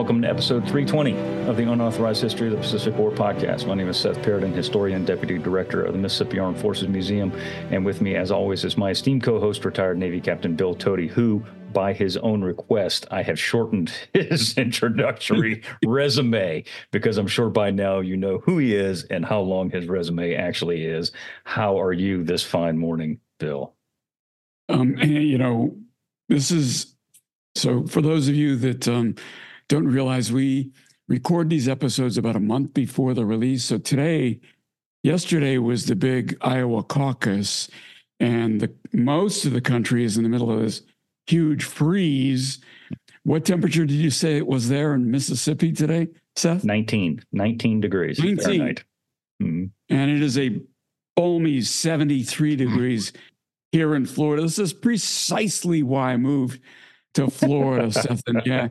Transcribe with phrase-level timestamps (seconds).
[0.00, 3.66] Welcome to episode 320 of the Unauthorized History of the Pacific War podcast.
[3.66, 7.30] My name is Seth Paridon, historian, deputy director of the Mississippi Armed Forces Museum.
[7.70, 11.06] And with me, as always, is my esteemed co host, retired Navy Captain Bill Toti,
[11.06, 11.44] who,
[11.74, 18.00] by his own request, I have shortened his introductory resume because I'm sure by now
[18.00, 21.12] you know who he is and how long his resume actually is.
[21.44, 23.74] How are you this fine morning, Bill?
[24.70, 25.76] Um, you know,
[26.30, 26.94] this is
[27.54, 29.14] so for those of you that um,
[29.70, 30.72] don't realize we
[31.08, 33.64] record these episodes about a month before the release.
[33.64, 34.40] So today,
[35.04, 37.70] yesterday was the big Iowa caucus,
[38.18, 40.82] and the most of the country is in the middle of this
[41.28, 42.58] huge freeze.
[43.22, 46.64] What temperature did you say it was there in Mississippi today, Seth?
[46.64, 48.38] 19, 19 degrees 19.
[48.38, 48.84] Fahrenheit.
[49.40, 49.70] Mhm.
[49.88, 50.60] And it is a
[51.14, 53.12] balmy 73 degrees
[53.70, 54.42] here in Florida.
[54.42, 56.60] This is precisely why I moved
[57.14, 58.22] to Florida, Seth.
[58.26, 58.68] And yeah,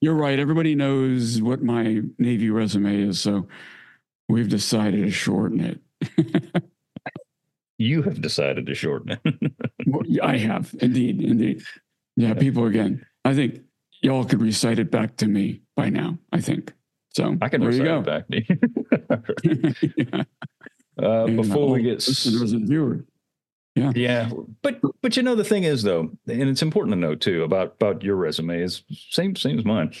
[0.00, 0.38] you're right.
[0.38, 3.20] Everybody knows what my Navy resume is.
[3.20, 3.48] So
[4.28, 6.64] we've decided to shorten it.
[7.78, 9.52] You have decided to shorten it.
[9.84, 11.64] Well, I have indeed, indeed.
[12.16, 13.04] Yeah, people again.
[13.24, 13.60] I think
[14.00, 16.18] y'all could recite it back to me by now.
[16.32, 16.72] I think
[17.10, 17.36] so.
[17.42, 18.42] I can recite it back to
[20.04, 20.04] you.
[21.00, 21.04] go.
[21.04, 22.68] uh, before we get s- listeners and
[23.76, 23.96] viewers.
[23.96, 24.30] Yeah,
[24.62, 27.74] but but you know the thing is though, and it's important to know too about
[27.80, 29.92] about your resume is same same as mine,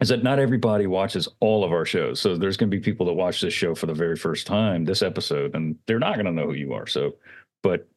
[0.00, 2.20] is that not everybody watches all of our shows.
[2.20, 4.84] So there's going to be people that watch this show for the very first time,
[4.84, 6.86] this episode, and they're not going to know who you are.
[6.86, 7.16] So,
[7.62, 7.88] but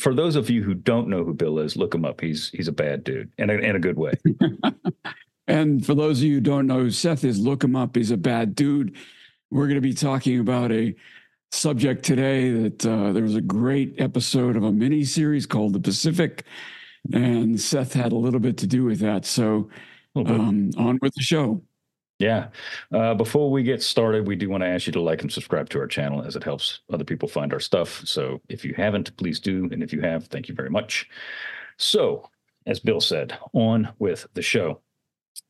[0.00, 2.20] for those of you who don't know who Bill is, look him up.
[2.20, 4.14] He's he's a bad dude, in a, in a good way.
[5.48, 7.96] And for those of you who don't know who Seth is, look him up.
[7.96, 8.96] He's a bad dude.
[9.50, 10.94] We're going to be talking about a
[11.50, 15.80] subject today that uh, there was a great episode of a mini series called The
[15.80, 16.44] Pacific,
[17.12, 19.24] and Seth had a little bit to do with that.
[19.24, 19.68] So
[20.14, 20.28] bit.
[20.28, 21.62] um, on with the show.
[22.18, 22.48] Yeah.
[22.92, 25.68] Uh, before we get started, we do want to ask you to like and subscribe
[25.70, 28.02] to our channel as it helps other people find our stuff.
[28.06, 29.68] So if you haven't, please do.
[29.70, 31.08] And if you have, thank you very much.
[31.76, 32.30] So,
[32.64, 34.80] as Bill said, on with the show.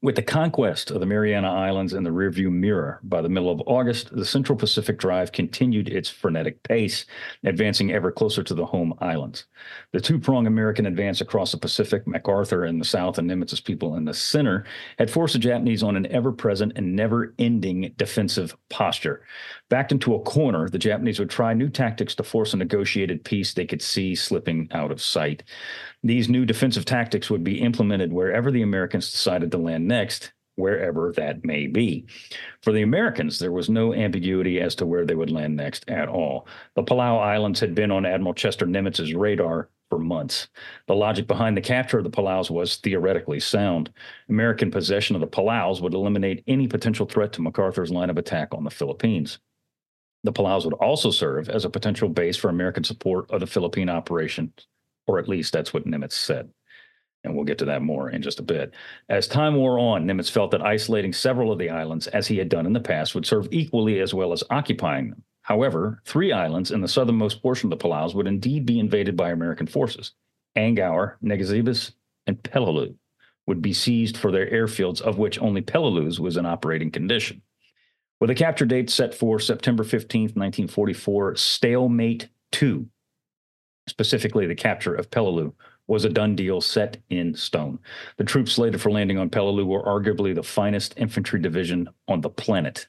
[0.03, 3.63] With the conquest of the Mariana Islands in the rearview mirror by the middle of
[3.67, 7.07] August, the Central Pacific Drive continued its frenetic pace,
[7.45, 9.47] advancing ever closer to the home islands.
[9.93, 13.97] The two pronged American advance across the Pacific, MacArthur in the south and Nimitz's people
[13.97, 14.65] in the center,
[14.99, 19.23] had forced the Japanese on an ever present and never ending defensive posture.
[19.69, 23.53] Backed into a corner, the Japanese would try new tactics to force a negotiated peace
[23.53, 25.43] they could see slipping out of sight.
[26.04, 31.12] These new defensive tactics would be implemented wherever the Americans decided to land next, wherever
[31.16, 32.06] that may be.
[32.62, 36.09] For the Americans, there was no ambiguity as to where they would land next at
[36.09, 36.47] all.
[36.77, 40.47] The Palau Islands had been on Admiral Chester Nimitz's radar for months.
[40.87, 43.93] The logic behind the capture of the Palaus was theoretically sound.
[44.28, 48.54] American possession of the Palaus would eliminate any potential threat to MacArthur's line of attack
[48.54, 49.38] on the Philippines.
[50.25, 53.88] The Palaus would also serve as a potential base for American support of the Philippine
[53.88, 54.53] operation,
[55.06, 56.50] or at least that's what Nimitz said.
[57.22, 58.75] And we'll get to that more in just a bit.
[59.09, 62.49] As time wore on, Nimitz felt that isolating several of the islands, as he had
[62.49, 65.22] done in the past, would serve equally as well as occupying them.
[65.43, 69.31] However, three islands in the southernmost portion of the Palaus would indeed be invaded by
[69.31, 70.12] American forces.
[70.56, 71.93] Angaur, Ngesebus,
[72.27, 72.97] and Peleliu
[73.47, 77.43] would be seized for their airfields, of which only Peleliu's was in operating condition.
[78.19, 82.87] With a capture date set for September 15th, 1944, Stalemate 2,
[83.88, 85.53] specifically the capture of Peleliu,
[85.87, 87.78] was a done deal set in stone.
[88.16, 92.31] The troops slated for landing on Peleliu were arguably the finest infantry division on the
[92.31, 92.87] planet,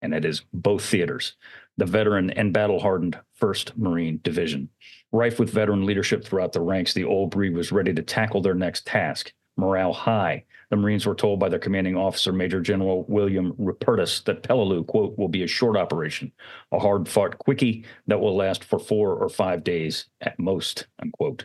[0.00, 1.34] and it is both theaters.
[1.76, 4.70] The veteran and battle hardened 1st Marine Division.
[5.12, 8.54] Rife with veteran leadership throughout the ranks, the old breed was ready to tackle their
[8.54, 9.32] next task.
[9.56, 14.42] Morale high, the Marines were told by their commanding officer, Major General William Rupertus, that
[14.42, 16.32] Peleliu, quote, will be a short operation,
[16.72, 21.44] a hard fought quickie that will last for four or five days at most, unquote.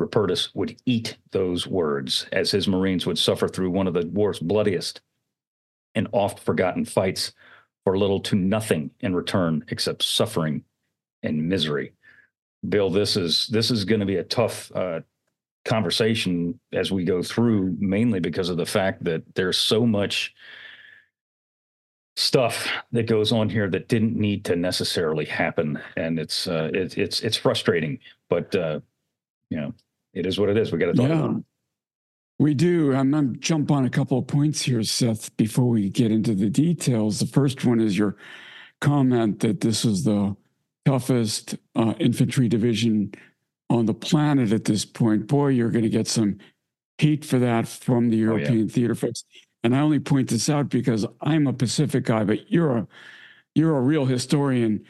[0.00, 4.40] Rupertus would eat those words as his Marines would suffer through one of the war's
[4.40, 5.00] bloodiest
[5.94, 7.34] and oft forgotten fights
[7.84, 10.64] for little to nothing in return except suffering
[11.22, 11.92] and misery.
[12.68, 15.02] Bill, this is this is going to be a tough uh,
[15.66, 20.34] conversation as we go through, mainly because of the fact that there's so much
[22.16, 26.96] stuff that goes on here that didn't need to necessarily happen, and it's uh, it,
[26.96, 27.98] it's it's frustrating,
[28.30, 28.80] but uh,
[29.50, 29.74] you know
[30.14, 30.72] it is what it is.
[30.72, 31.24] We got to talk Yeah.
[31.24, 31.44] about.
[32.38, 32.94] We do.
[32.94, 36.34] I'm going to jump on a couple of points here, Seth, before we get into
[36.34, 37.18] the details.
[37.18, 38.16] The first one is your
[38.82, 40.36] comment that this is the
[40.84, 43.12] toughest uh, infantry division
[43.70, 45.26] on the planet at this point.
[45.26, 46.38] Boy, you're going to get some
[46.98, 48.42] heat for that from the Oh, yeah.
[48.44, 49.24] European theater folks.
[49.62, 52.88] and I only point this out because I'm a Pacific guy, but you're a
[53.54, 54.84] you're a real historian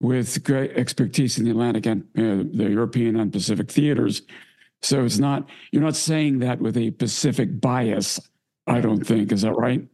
[0.00, 4.22] with great expertise in the Atlantic and uh, the European and Pacific theaters.
[4.80, 8.18] So it's not you're not saying that with a Pacific bias.
[8.66, 9.86] I don't think is that right.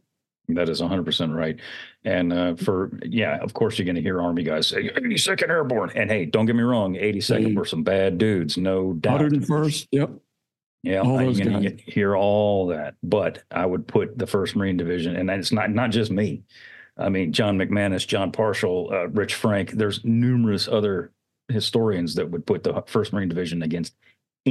[0.55, 1.59] That is 100% right.
[2.03, 5.91] And uh, for, yeah, of course, you're going to hear Army guys say 82nd Airborne.
[5.95, 9.21] And hey, don't get me wrong, 82nd were some bad dudes, no doubt.
[9.21, 10.11] 101st, yep.
[10.81, 12.95] Yeah, all you're going to hear all that.
[13.03, 16.43] But I would put the 1st Marine Division, and it's not, not just me.
[16.97, 21.11] I mean, John McManus, John Parshall, uh, Rich Frank, there's numerous other
[21.49, 23.95] historians that would put the 1st Marine Division against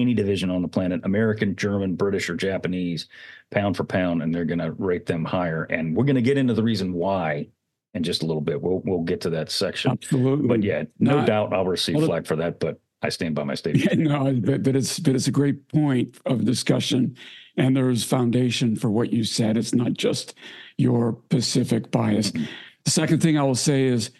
[0.00, 3.08] any division on the planet, American, German, British, or Japanese,
[3.50, 5.64] pound for pound, and they're going to rate them higher.
[5.64, 7.48] And we're going to get into the reason why
[7.94, 8.60] in just a little bit.
[8.60, 9.92] We'll we'll get to that section.
[9.92, 10.48] Absolutely.
[10.48, 13.44] But yeah, no Not, doubt I'll receive well, flack for that, but I stand by
[13.44, 13.86] my statement.
[13.90, 17.16] Yeah, no, but, but it's but it's a great point of discussion,
[17.56, 19.56] and there's foundation for what you said.
[19.56, 20.34] It's not just
[20.76, 22.32] your Pacific bias.
[22.32, 22.44] Mm-hmm.
[22.84, 24.10] The second thing I will say is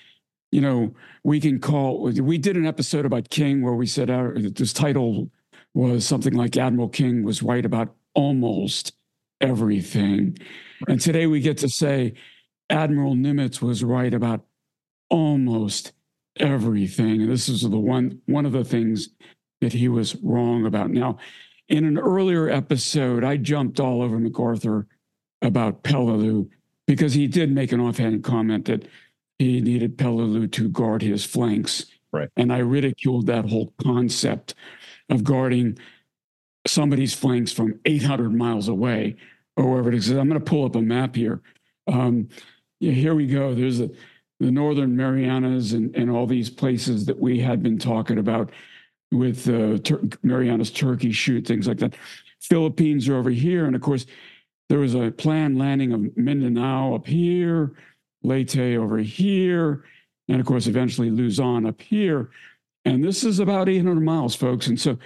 [0.51, 4.35] you know, we can call, we did an episode about King where we said our,
[4.39, 5.31] this title
[5.75, 8.95] was something like Admiral King was right about almost
[9.41, 10.37] everything.
[10.81, 10.93] Right.
[10.93, 12.15] And today we get to say
[12.71, 14.45] Admiral Nimitz was right about
[15.09, 15.93] almost
[16.39, 17.23] everything.
[17.23, 19.09] And this is the one one of the things
[19.61, 20.91] that he was wrong about.
[20.91, 21.19] Now,
[21.69, 24.87] in an earlier episode, I jumped all over MacArthur
[25.43, 26.49] about Peleliu
[26.87, 28.87] because he did make an offhand comment that
[29.39, 31.87] he needed Peleliu to guard his flanks.
[32.13, 32.29] Right.
[32.37, 34.55] And I ridiculed that whole concept
[35.09, 35.79] of guarding
[36.67, 39.17] somebody's flanks from 800 miles away
[39.57, 40.11] or wherever it is.
[40.11, 41.41] I'm going to pull up a map here.
[41.87, 42.29] Um,
[42.81, 43.55] yeah, here we go.
[43.55, 43.91] There's a,
[44.41, 48.51] the Northern Marianas and, and all these places that we had been talking about
[49.11, 51.95] with uh, Tur- Marianas Turkey shoot, things like that.
[52.41, 53.67] Philippines are over here.
[53.67, 54.07] And of course,
[54.69, 57.73] there was a planned landing of Mindanao up here,
[58.23, 59.85] Leyte over here,
[60.29, 62.31] and of course, eventually Luzon up here.
[62.89, 64.67] And this is about 800 miles, folks.
[64.67, 64.99] And so,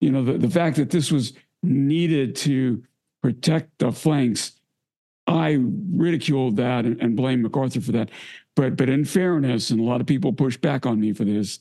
[0.00, 1.32] you know, the, the fact that this was
[1.62, 2.82] needed to
[3.22, 4.52] protect the flanks,
[5.26, 8.10] I ridiculed that and, and blame MacArthur for that.
[8.56, 11.60] But but in fairness, and a lot of people push back on me for this,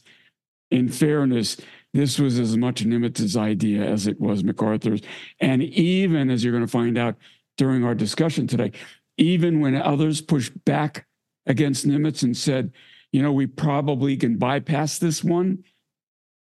[0.69, 1.55] in fairness,
[1.93, 5.01] this was as much Nimitz's idea as it was MacArthur's.
[5.39, 7.15] And even as you're going to find out
[7.55, 8.73] during our discussion today,
[9.17, 11.05] even when others pushed back
[11.45, 12.73] against Nimitz and said,
[13.13, 15.63] you know, we probably can bypass this one.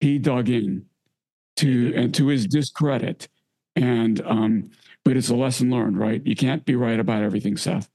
[0.01, 0.87] He dug in
[1.57, 3.29] to and to his discredit.
[3.75, 4.71] And um,
[5.05, 6.21] but it's a lesson learned, right?
[6.25, 7.89] You can't be right about everything, Seth.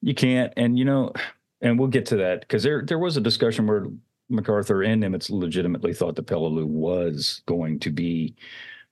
[0.00, 1.12] You can't, and you know,
[1.60, 3.86] and we'll get to that because there there was a discussion where
[4.30, 8.34] MacArthur and Nimitz legitimately thought the Peleliu was going to be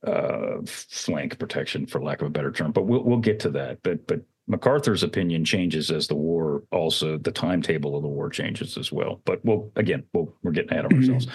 [0.07, 2.73] uh, flank protection, for lack of a better term.
[2.73, 3.83] But we'll we'll get to that.
[3.83, 8.79] But but MacArthur's opinion changes as the war also the timetable of the war changes
[8.79, 9.21] as well.
[9.25, 11.01] But we'll again, we'll, we're getting ahead of mm-hmm.
[11.01, 11.27] ourselves.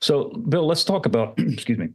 [0.00, 1.88] So, Bill, let's talk about excuse me.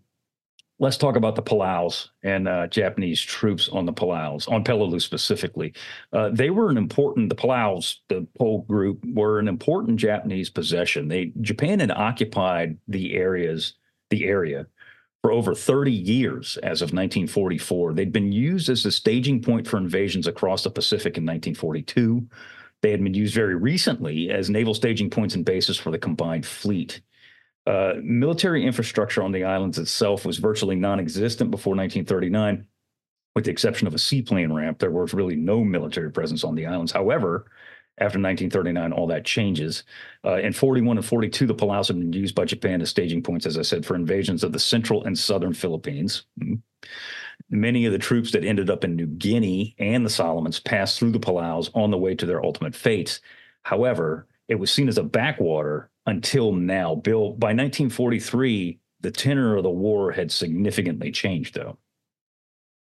[0.82, 5.74] Let's talk about the Palaus and uh, Japanese troops on the Palaus, on Peleliu specifically.
[6.14, 11.10] Uh, they were an important, the Palaus, the whole group, were an important Japanese possession.
[11.10, 13.74] They Japan had occupied the areas,
[14.10, 14.68] the area
[15.22, 17.94] for over 30 years as of 1944.
[17.94, 22.28] They'd been used as a staging point for invasions across the Pacific in 1942.
[22.82, 26.46] They had been used very recently as naval staging points and bases for the combined
[26.46, 27.02] fleet.
[27.68, 32.66] Uh, military infrastructure on the islands itself was virtually non existent before 1939,
[33.36, 34.80] with the exception of a seaplane ramp.
[34.80, 36.94] There was really no military presence on the islands.
[36.94, 37.52] However,
[38.00, 39.84] after 1939, all that changes.
[40.24, 43.46] Uh, in 41 and 42, the Palaus have been used by Japan as staging points,
[43.46, 46.24] as I said, for invasions of the central and southern Philippines.
[46.40, 46.56] Mm-hmm.
[47.50, 51.12] Many of the troops that ended up in New Guinea and the Solomons passed through
[51.12, 53.22] the Palaus on the way to their ultimate fates.
[53.64, 56.96] However, it was seen as a backwater until now.
[56.96, 61.78] Bill, by 1943, the tenor of the war had significantly changed, though.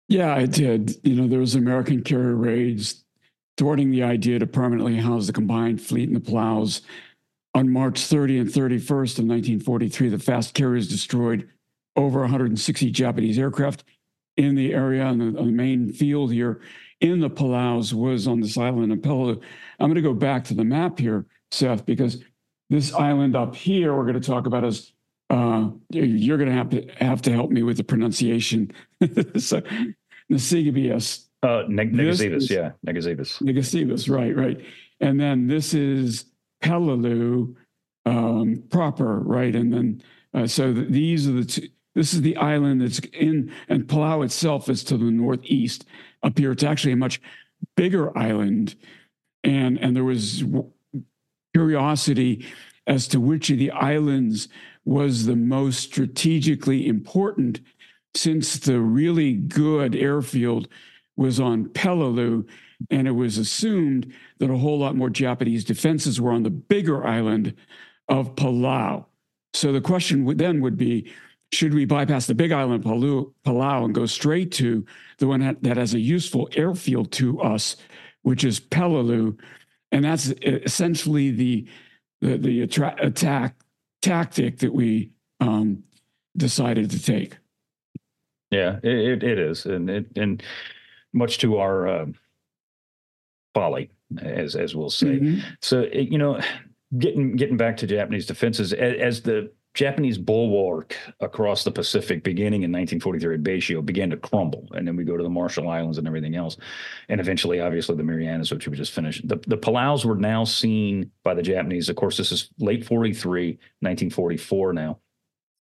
[0.09, 0.95] Yeah, it did.
[1.03, 3.02] You know, there was American carrier raids
[3.57, 6.81] thwarting the idea to permanently house the combined fleet in the Palaus.
[7.55, 11.49] On March 30 and 31st of 1943, the fast carriers destroyed
[11.95, 13.83] over 160 Japanese aircraft
[14.37, 15.05] in the area.
[15.05, 16.61] And the, the main field here
[16.99, 19.41] in the Palaus was on this island of Peleliu.
[19.79, 22.23] I'm going to go back to the map here, Seth, because
[22.69, 24.93] this island up here we're going to talk about is
[25.29, 28.71] uh, you're going to have to have to help me with the pronunciation.
[29.37, 29.61] so,
[30.31, 33.41] Nasigabius uh, Neg- Negazivus, yeah, Negazivus.
[33.41, 34.65] Negazivus, right, right.
[34.99, 36.25] And then this is
[36.63, 37.55] Peleliu
[38.05, 39.55] um, proper, right?
[39.55, 40.01] And then
[40.33, 41.67] uh, so th- these are the two.
[41.95, 45.85] This is the island that's in, and Palau itself is to the northeast.
[46.23, 47.21] Up here, it's actually a much
[47.75, 48.75] bigger island,
[49.43, 50.43] and and there was
[51.53, 52.45] curiosity
[52.87, 54.47] as to which of the islands
[54.85, 57.61] was the most strategically important,
[58.15, 60.67] since the really good airfield
[61.15, 62.47] was on Peleliu,
[62.89, 67.05] and it was assumed that a whole lot more Japanese defenses were on the bigger
[67.05, 67.53] island
[68.09, 69.05] of Palau.
[69.53, 71.11] So the question then would be
[71.53, 74.85] should we bypass the big island Palau, Palau and go straight to
[75.19, 77.77] the one that, that has a useful airfield to us,
[78.23, 79.37] which is Peleliu?
[79.91, 81.67] And that's essentially the,
[82.21, 83.55] the, the attra- attack
[84.01, 85.83] tactic that we um,
[86.35, 87.37] decided to take.
[88.49, 89.65] Yeah, it, it is.
[89.65, 90.43] And, it, and
[91.13, 92.05] much to our uh,
[93.53, 93.91] folly,
[94.21, 95.19] as, as we'll say.
[95.19, 95.39] Mm-hmm.
[95.61, 96.39] So, you know,
[96.97, 102.61] getting getting back to Japanese defenses as, as, the Japanese bulwark across the Pacific beginning
[102.61, 105.97] in 1943 at Betio began to crumble, and then we go to the Marshall Islands
[105.97, 106.57] and everything else,
[107.09, 109.27] and eventually, obviously, the Marianas, which we just finished.
[109.27, 111.89] The the Palaus were now seen by the Japanese.
[111.89, 114.99] Of course, this is late 43, 1944 now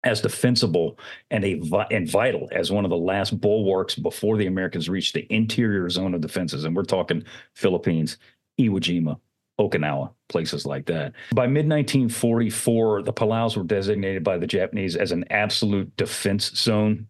[0.06, 0.98] as defensible
[1.32, 1.60] and a
[1.92, 6.14] and vital as one of the last bulwarks before the Americans reached the interior zone
[6.14, 6.64] of defenses.
[6.64, 8.18] And we're talking Philippines,
[8.60, 9.20] Iwo Jima,
[9.60, 11.14] Okinawa, places like that.
[11.34, 17.08] By mid 1944, the Palaus were designated by the Japanese as an absolute defense zone,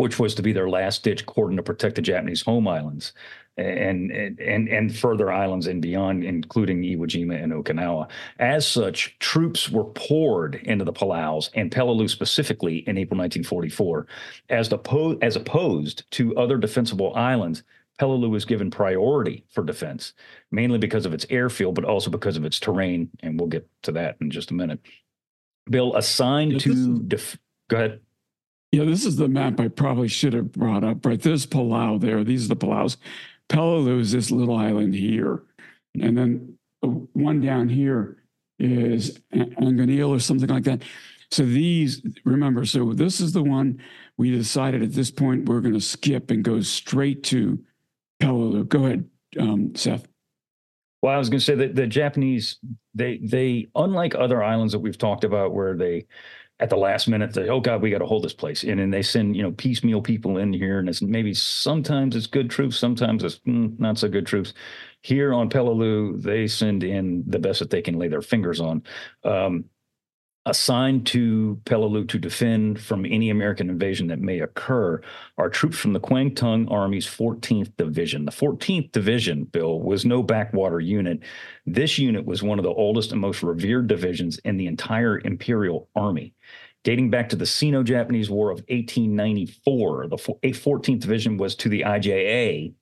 [0.00, 3.12] which was to be their last ditch cordon to protect the Japanese home islands
[3.56, 8.08] and and and further islands and beyond, including Iwo Jima and Okinawa.
[8.38, 14.06] As such, troops were poured into the Palaus and Peleliu specifically in April 1944,
[14.48, 17.62] as, the, as opposed to other defensible islands
[18.00, 20.14] Peleliu was given priority for defense,
[20.50, 23.10] mainly because of its airfield, but also because of its terrain.
[23.20, 24.80] And we'll get to that in just a minute.
[25.68, 27.38] Bill, assigned to def-
[27.68, 28.00] go ahead.
[28.72, 31.20] Yeah, this is the map I probably should have brought up, right?
[31.20, 32.22] There's Palau there.
[32.22, 32.96] These are the Palaus.
[33.48, 35.42] Peleliu is this little island here.
[36.00, 38.22] And then the one down here
[38.60, 40.82] is Angonil or something like that.
[41.32, 43.80] So these, remember, so this is the one
[44.16, 47.58] we decided at this point we're going to skip and go straight to
[48.20, 48.68] Peleliu.
[48.68, 49.08] Go ahead,
[49.38, 50.06] um, Seth.
[51.02, 52.58] Well, I was going to say that the Japanese,
[52.94, 56.06] they they unlike other islands that we've talked about, where they
[56.60, 58.90] at the last minute they oh god we got to hold this place and then
[58.90, 62.76] they send you know piecemeal people in here and it's maybe sometimes it's good troops
[62.76, 64.52] sometimes it's mm, not so good troops
[65.00, 68.82] here on Peleliu they send in the best that they can lay their fingers on
[69.24, 69.64] um,
[70.46, 75.00] assigned to Peleliu to defend from any American invasion that may occur
[75.36, 78.24] are troops from the Kwantung Army's 14th Division.
[78.24, 81.20] The 14th Division, Bill, was no backwater unit.
[81.66, 85.88] This unit was one of the oldest and most revered divisions in the entire Imperial
[85.94, 86.32] Army.
[86.82, 91.82] Dating back to the Sino Japanese War of 1894, the 14th Division was to the
[91.82, 92.72] IJA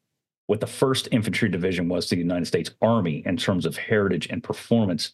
[0.49, 4.26] what the 1st Infantry Division was to the United States Army in terms of heritage
[4.31, 5.12] and performance.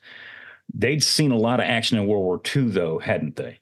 [0.72, 3.58] They'd seen a lot of action in World War II, though, hadn't they?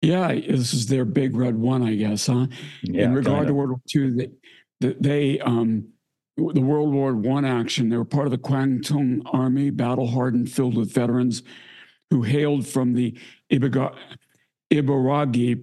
[0.00, 2.46] Yeah, this is their big red one, I guess, huh?
[2.82, 4.28] Yeah, in regard to World War II,
[4.80, 5.88] they, they um,
[6.36, 10.76] the World War One action, they were part of the Kwantung Army, battle hardened, filled
[10.76, 11.42] with veterans
[12.12, 13.18] who hailed from the
[13.50, 13.96] Ibaraki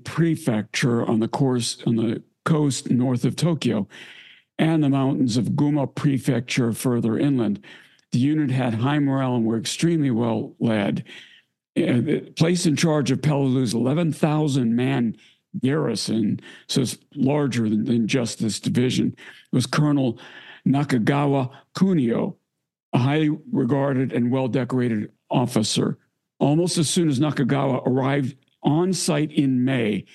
[0.03, 3.87] Prefecture on the course on the coast north of Tokyo,
[4.57, 7.63] and the mountains of Gunma Prefecture further inland.
[8.11, 11.03] The unit had high morale and were extremely well led.
[12.35, 15.15] Placed in charge of Peleliu's 11,000 man
[15.61, 19.15] garrison, so it's larger than, than just this division,
[19.51, 20.17] was Colonel
[20.67, 22.37] Nakagawa Kunio,
[22.91, 25.99] a highly regarded and well decorated officer.
[26.39, 30.05] Almost as soon as Nakagawa arrived on site in May,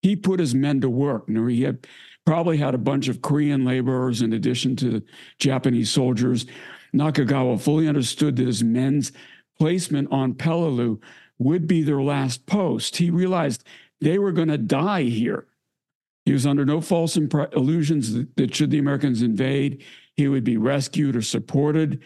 [0.00, 1.28] he put his men to work.
[1.28, 1.86] Now, he had
[2.24, 5.02] probably had a bunch of Korean laborers in addition to
[5.38, 6.46] Japanese soldiers.
[6.94, 9.12] Nakagawa fully understood that his men's
[9.58, 11.00] placement on Peleliu
[11.38, 12.96] would be their last post.
[12.96, 13.64] He realized
[14.00, 15.46] they were going to die here.
[16.24, 19.84] He was under no false illusions that, that should the Americans invade,
[20.14, 22.02] he would be rescued or supported.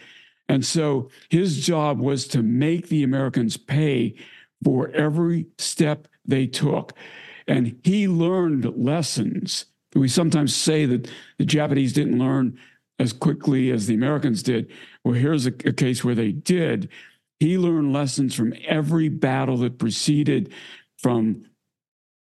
[0.49, 4.15] And so his job was to make the Americans pay
[4.63, 6.93] for every step they took.
[7.47, 9.65] And he learned lessons.
[9.95, 12.57] We sometimes say that the Japanese didn't learn
[12.99, 14.71] as quickly as the Americans did.
[15.03, 16.89] Well, here's a, a case where they did.
[17.39, 20.51] He learned lessons from every battle that preceded,
[20.97, 21.45] from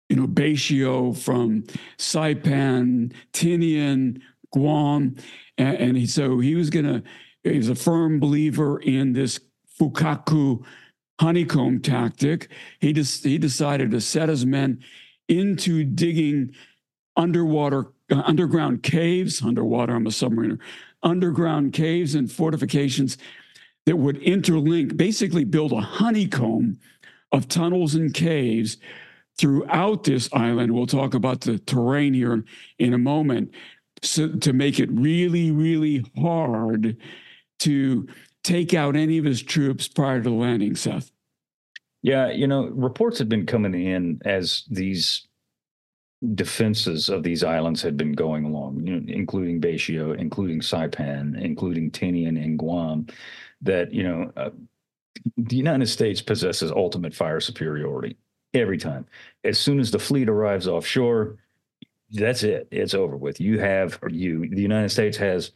[0.09, 1.63] you know Betio, from
[1.97, 4.21] Saipan, Tinian,
[4.51, 5.15] Guam,
[5.57, 7.03] and, and he, so he was gonna.
[7.53, 9.39] He's a firm believer in this
[9.79, 10.63] fukkaku
[11.19, 12.49] honeycomb tactic.
[12.79, 14.83] He he decided to set his men
[15.27, 16.53] into digging
[17.15, 20.59] underwater, uh, underground caves, underwater, I'm a submariner,
[21.03, 23.17] underground caves and fortifications
[23.85, 26.79] that would interlink, basically build a honeycomb
[27.31, 28.77] of tunnels and caves
[29.37, 30.73] throughout this island.
[30.73, 32.43] We'll talk about the terrain here
[32.79, 33.53] in a moment
[34.03, 36.97] so, to make it really, really hard
[37.59, 38.07] to
[38.43, 41.11] take out any of his troops prior to landing, Seth.
[42.01, 45.27] Yeah, you know, reports had been coming in as these
[46.33, 51.91] defenses of these islands had been going along, you know, including Betio, including Saipan, including
[51.91, 53.07] Tinian and Guam,
[53.61, 54.49] that, you know, uh,
[55.35, 58.15] the United States possesses ultimate fire superiority
[58.53, 59.05] every time.
[59.43, 61.37] As soon as the fleet arrives offshore,
[62.11, 62.67] that's it.
[62.71, 63.41] It's over with.
[63.41, 65.51] You have, you, the United States has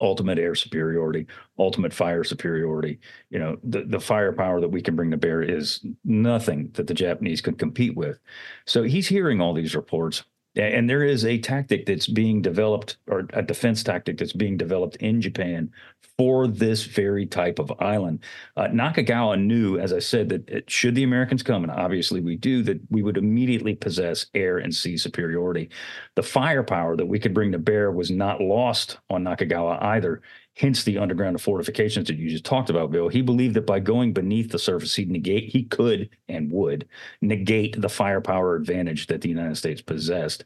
[0.00, 1.26] ultimate air superiority,
[1.58, 3.00] ultimate fire superiority.
[3.30, 6.94] You know, the, the firepower that we can bring to bear is nothing that the
[6.94, 8.18] Japanese could compete with.
[8.66, 10.24] So he's hearing all these reports.
[10.56, 14.96] And there is a tactic that's being developed, or a defense tactic that's being developed
[14.96, 15.70] in Japan
[16.16, 18.24] for this very type of island.
[18.56, 22.34] Uh, Nakagawa knew, as I said, that it, should the Americans come, and obviously we
[22.34, 25.70] do, that we would immediately possess air and sea superiority.
[26.16, 30.22] The firepower that we could bring to bear was not lost on Nakagawa either
[30.58, 33.08] hence the underground fortifications that you just talked about, Bill.
[33.08, 36.88] He believed that by going beneath the surface, he'd negate, he could and would
[37.22, 40.44] negate the firepower advantage that the United States possessed.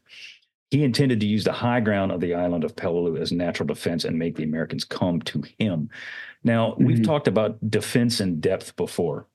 [0.69, 4.05] He intended to use the high ground of the island of Peleliu as natural defense
[4.05, 5.89] and make the Americans come to him.
[6.43, 6.85] Now, mm-hmm.
[6.85, 9.27] we've talked about defense in depth before.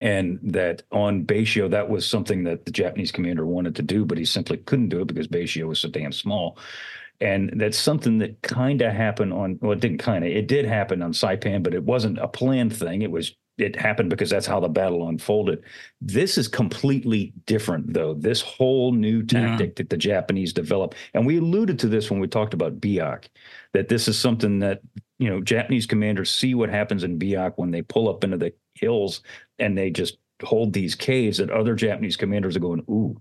[0.00, 4.18] And that on Betio, that was something that the Japanese commander wanted to do, but
[4.18, 6.58] he simply couldn't do it because Betio was so damn small.
[7.20, 10.64] And that's something that kind of happened on, well, it didn't kind of, it did
[10.64, 13.02] happen on Saipan, but it wasn't a planned thing.
[13.02, 15.62] It was, it happened because that's how the battle unfolded.
[16.00, 18.14] This is completely different, though.
[18.14, 19.74] This whole new tactic yeah.
[19.76, 23.26] that the Japanese developed, and we alluded to this when we talked about Biak,
[23.72, 24.80] that this is something that,
[25.20, 28.52] you know, Japanese commanders see what happens in Biak when they pull up into the
[28.74, 29.22] hills
[29.60, 33.20] and they just hold these caves that other Japanese commanders are going, ooh,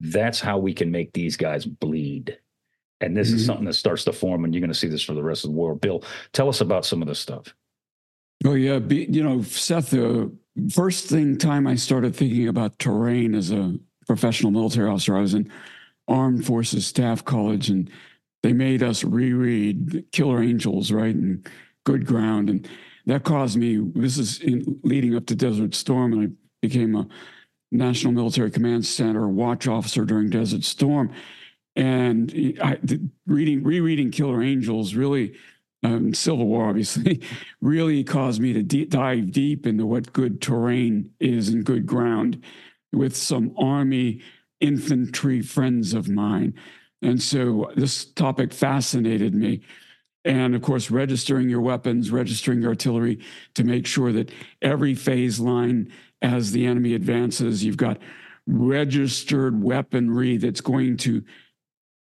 [0.00, 2.38] that's how we can make these guys bleed.
[3.02, 3.36] And this mm-hmm.
[3.36, 5.44] is something that starts to form, and you're going to see this for the rest
[5.44, 5.80] of the world.
[5.80, 7.54] Bill, tell us about some of this stuff.
[8.44, 9.90] Oh yeah, be, you know, Seth.
[9.90, 10.32] The
[10.70, 15.34] first thing time I started thinking about terrain as a professional military officer, I was
[15.34, 15.50] in
[16.08, 17.90] Armed Forces Staff College, and
[18.42, 21.48] they made us reread Killer Angels, right, and
[21.84, 22.68] Good Ground, and
[23.06, 23.78] that caused me.
[23.94, 27.06] This is in, leading up to Desert Storm, and I became a
[27.70, 31.12] National Military Command Center watch officer during Desert Storm
[31.76, 32.78] and I,
[33.26, 35.34] reading rereading Killer Angels really
[35.82, 37.22] um, Civil War obviously
[37.60, 42.42] really caused me to de- dive deep into what good terrain is and good ground
[42.92, 44.20] with some army
[44.60, 46.54] infantry friends of mine.
[47.00, 49.62] And so this topic fascinated me.
[50.24, 53.18] And of course registering your weapons registering your artillery
[53.54, 54.30] to make sure that
[54.60, 57.98] every phase line as the enemy advances you've got
[58.46, 61.24] registered weaponry that's going to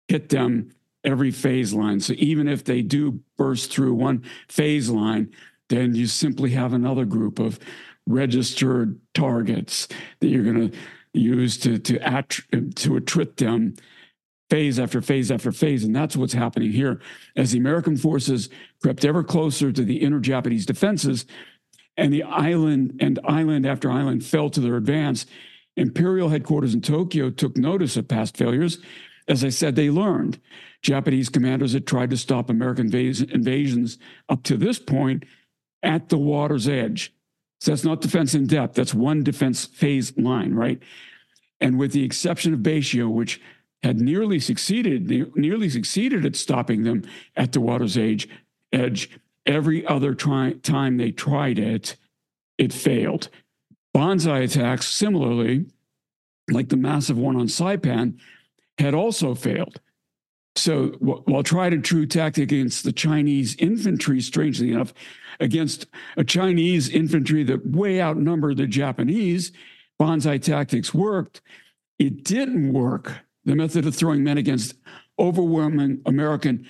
[0.07, 0.71] hit them
[1.03, 1.99] every phase line.
[1.99, 5.31] So even if they do burst through one phase line,
[5.69, 7.59] then you simply have another group of
[8.07, 9.87] registered targets
[10.19, 10.77] that you're going to
[11.13, 12.41] use to to att-
[12.75, 13.75] to attrit them
[14.49, 17.01] phase after phase after phase and that's what's happening here
[17.35, 18.49] as the american forces
[18.81, 21.25] crept ever closer to the inner japanese defenses
[21.97, 25.25] and the island and island after island fell to their advance
[25.75, 28.79] imperial headquarters in tokyo took notice of past failures
[29.27, 30.39] as I said, they learned.
[30.81, 33.97] Japanese commanders had tried to stop American invasions
[34.29, 35.23] up to this point
[35.83, 37.13] at the water's edge.
[37.59, 38.75] So that's not defense in depth.
[38.75, 40.79] That's one defense phase line, right?
[41.59, 43.41] And with the exception of Betio, which
[43.83, 47.03] had nearly succeeded, nearly succeeded at stopping them
[47.35, 48.29] at the water's edge,
[48.71, 49.09] edge
[49.45, 51.95] every other try, time they tried it,
[52.57, 53.29] it failed.
[53.93, 55.65] Banzai attacks, similarly,
[56.51, 58.17] like the massive one on Saipan,
[58.77, 59.79] had also failed.
[60.55, 64.93] So while tried and true tactic against the Chinese infantry, strangely enough,
[65.39, 65.85] against
[66.17, 69.51] a Chinese infantry that way outnumbered the Japanese,
[69.99, 71.41] banzai tactics worked.
[71.99, 73.13] It didn't work.
[73.45, 74.75] The method of throwing men against
[75.19, 76.67] overwhelming American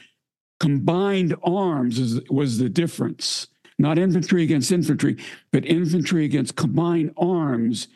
[0.59, 3.47] combined arms was the difference.
[3.79, 5.17] Not infantry against infantry,
[5.51, 7.87] but infantry against combined arms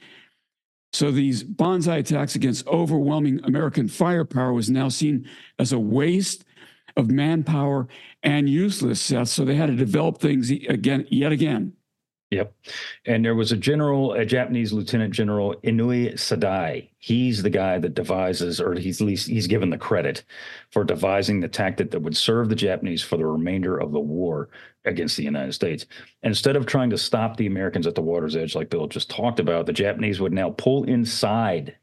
[0.93, 5.27] so these Banzai attacks against overwhelming American firepower was now seen
[5.58, 6.43] as a waste
[6.97, 7.88] of manpower
[8.23, 9.01] and useless.
[9.01, 11.73] So they had to develop things again, yet again.
[12.32, 12.56] Yep.
[13.06, 16.89] And there was a general, a Japanese Lieutenant General Inoue Sadae.
[16.98, 20.24] He's the guy that devises, or he's at least he's given the credit
[20.72, 24.48] for devising the tactic that would serve the Japanese for the remainder of the war
[24.86, 25.86] against the United States.
[26.24, 29.41] Instead of trying to stop the Americans at the water's edge, like Bill just talked
[29.41, 31.76] about, the Japanese would now pull inside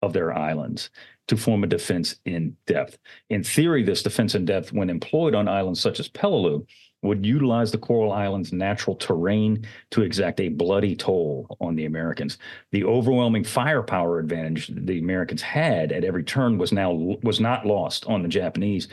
[0.00, 0.88] of their islands
[1.28, 2.96] to form a defense in depth.
[3.28, 6.66] In theory, this defense in depth, when employed on islands such as Peleliu,
[7.02, 12.38] would utilize the Coral Islands' natural terrain to exact a bloody toll on the Americans.
[12.70, 18.06] The overwhelming firepower advantage the Americans had at every turn was now was not lost
[18.06, 18.88] on the Japanese.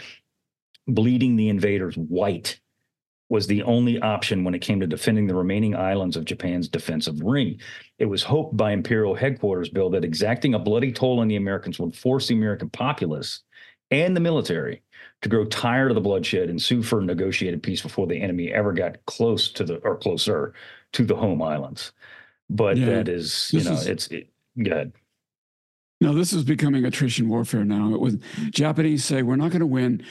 [0.88, 2.60] Bleeding the invaders white
[3.30, 7.22] was the only option when it came to defending the remaining islands of Japan's defensive
[7.22, 7.60] ring.
[8.00, 11.80] It was hoped by Imperial headquarters, Bill, that exacting a bloody toll on the Americans
[11.80, 13.44] would force the American populace
[13.92, 14.82] and the military
[15.22, 18.52] to grow tired of the bloodshed and sue for a negotiated peace before the enemy
[18.52, 20.54] ever got close to the or closer
[20.94, 21.92] to the home islands.
[22.50, 24.30] But yeah, that is, you know, is, it's it,
[24.62, 24.94] good.
[26.02, 27.94] No, this is becoming attrition warfare now.
[27.94, 28.18] It was
[28.52, 30.04] Japanese say we're not going to win,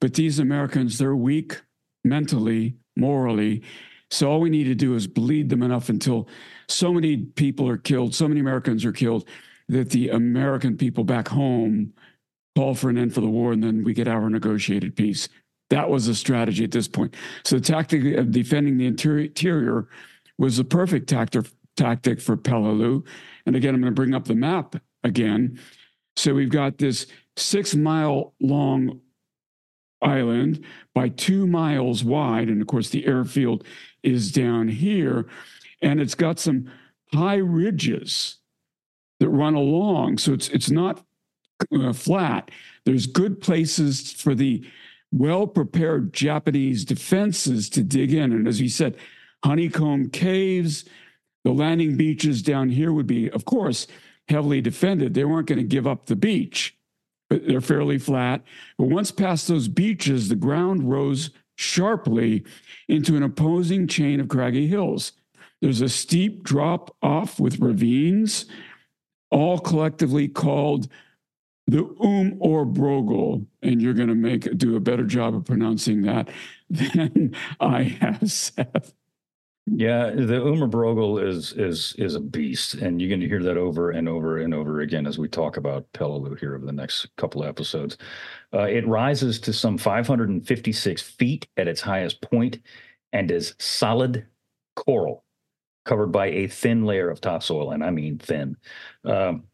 [0.00, 1.60] but these Americans they're weak
[2.04, 3.62] mentally, morally.
[4.10, 6.28] So all we need to do is bleed them enough until
[6.68, 9.28] so many people are killed, so many Americans are killed
[9.68, 11.92] that the American people back home
[12.56, 15.28] call for an end for the war, and then we get our negotiated peace.
[15.70, 17.14] That was the strategy at this point.
[17.44, 19.88] So the tactic of defending the interior
[20.38, 23.06] was the perfect tactic tactic for Peleliu.
[23.44, 25.60] And again, I'm going to bring up the map again.
[26.16, 29.00] So we've got this six mile long
[30.00, 30.64] island
[30.94, 32.48] by two miles wide.
[32.48, 33.64] And of course, the airfield
[34.02, 35.28] is down here.
[35.82, 36.70] And it's got some
[37.12, 38.38] high ridges
[39.20, 40.18] that run along.
[40.18, 41.04] So it's, it's not
[41.94, 42.50] flat.
[42.84, 44.64] There's good places for the
[45.12, 48.32] well prepared Japanese defenses to dig in.
[48.32, 48.96] And as you said,
[49.44, 50.84] honeycomb caves,
[51.44, 53.86] the landing beaches down here would be, of course,
[54.28, 55.14] heavily defended.
[55.14, 56.76] They weren't going to give up the beach,
[57.30, 58.42] but they're fairly flat.
[58.78, 62.44] But once past those beaches, the ground rose sharply
[62.88, 65.12] into an opposing chain of craggy hills.
[65.62, 68.46] There's a steep drop off with ravines,
[69.30, 70.88] all collectively called
[71.66, 76.02] the Um or Brogel, and you're going to make do a better job of pronouncing
[76.02, 76.28] that
[76.70, 78.94] than I have, Seth.
[79.68, 83.90] Yeah, the Umurbrogol is is is a beast, and you're going to hear that over
[83.90, 87.42] and over and over again as we talk about Peleliu here over the next couple
[87.42, 87.98] of episodes.
[88.54, 92.60] Uh, it rises to some 556 feet at its highest point,
[93.12, 94.26] and is solid
[94.76, 95.24] coral,
[95.84, 98.56] covered by a thin layer of topsoil, and I mean thin.
[99.04, 99.44] Um,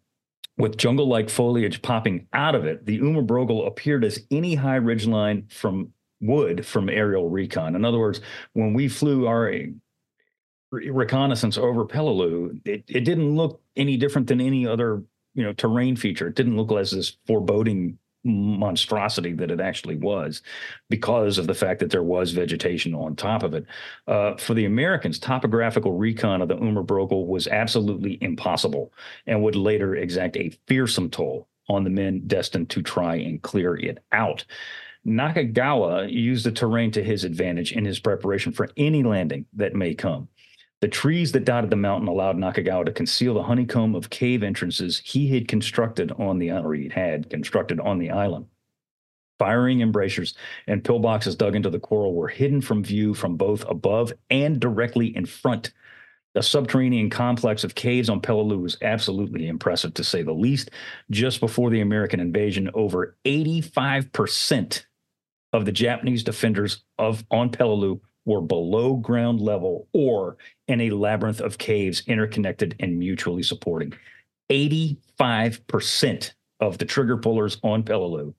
[0.63, 5.51] with jungle like foliage popping out of it, the Umurbrogol appeared as any high ridgeline
[5.51, 7.75] from wood from aerial recon.
[7.75, 8.21] In other words,
[8.53, 9.53] when we flew our
[10.71, 15.03] reconnaissance over Peleliu, it, it didn't look any different than any other
[15.35, 16.29] you know terrain feature.
[16.29, 20.43] It didn't look as this foreboding monstrosity that it actually was
[20.89, 23.67] because of the fact that there was vegetation on top of it.
[24.07, 28.93] Uh, for the Americans, topographical recon of the Umurbrogol was absolutely impossible
[29.27, 33.77] and would later exact a fearsome toll on the men destined to try and clear
[33.77, 34.45] it out.
[35.07, 39.95] Nakagawa used the terrain to his advantage in his preparation for any landing that may
[39.95, 40.29] come.
[40.83, 45.01] The trees that dotted the mountain allowed Nakagawa to conceal the honeycomb of cave entrances
[45.05, 48.47] he had constructed on the or he had constructed on the island.
[49.39, 50.35] Firing embrasures
[50.67, 55.15] and pillboxes dug into the coral were hidden from view from both above and directly
[55.15, 55.73] in front.
[56.35, 60.73] The subterranean complex of caves on Peleliu was absolutely impressive, to say the least.
[61.13, 64.85] Just before the American invasion, over 85%
[65.53, 70.37] of the Japanese defenders of on Peleliu were below ground level or
[70.69, 73.93] in a labyrinth of caves interconnected and mutually supporting.
[74.51, 78.35] 85% of the trigger pullers on Peleliu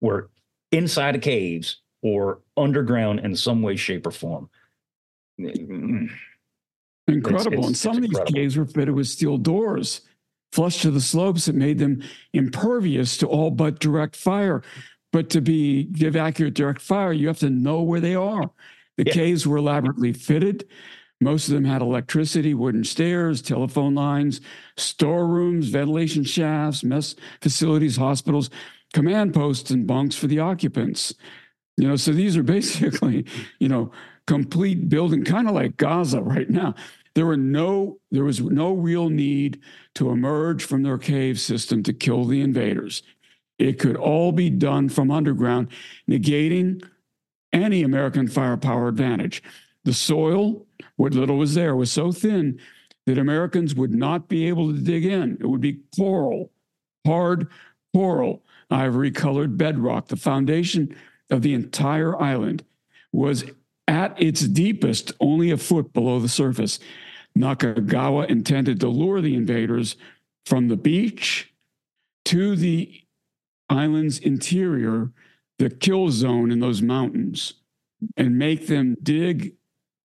[0.00, 0.30] were
[0.72, 4.48] inside of caves or underground in some way, shape, or form.
[5.38, 6.10] Incredible.
[7.08, 10.02] It's, it's, and some of these caves were fitted with steel doors
[10.54, 12.00] flush to the slopes that made them
[12.32, 14.62] impervious to all but direct fire.
[15.12, 18.50] But to be give accurate direct fire, you have to know where they are.
[18.96, 19.12] The yeah.
[19.12, 20.68] caves were elaborately fitted.
[21.20, 24.40] Most of them had electricity, wooden stairs, telephone lines,
[24.76, 28.50] storerooms, ventilation shafts, mess facilities, hospitals,
[28.92, 31.14] command posts, and bunks for the occupants.
[31.76, 33.26] You know, so these are basically,
[33.58, 33.90] you know,
[34.26, 36.74] complete building, kind of like Gaza right now.
[37.14, 39.60] There were no, there was no real need
[39.94, 43.02] to emerge from their cave system to kill the invaders.
[43.58, 45.68] It could all be done from underground,
[46.10, 46.82] negating
[47.54, 49.42] any American firepower advantage.
[49.84, 52.58] The soil, what little was there, was so thin
[53.06, 55.38] that Americans would not be able to dig in.
[55.40, 56.50] It would be coral,
[57.06, 57.48] hard
[57.94, 60.08] coral, ivory colored bedrock.
[60.08, 60.96] The foundation
[61.30, 62.64] of the entire island
[63.12, 63.44] was
[63.86, 66.78] at its deepest only a foot below the surface.
[67.38, 69.96] Nakagawa intended to lure the invaders
[70.46, 71.52] from the beach
[72.26, 73.02] to the
[73.68, 75.10] island's interior,
[75.58, 77.54] the kill zone in those mountains,
[78.16, 79.54] and make them dig.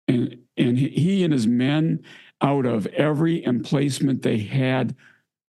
[0.07, 2.03] And, and he and his men,
[2.41, 4.95] out of every emplacement they had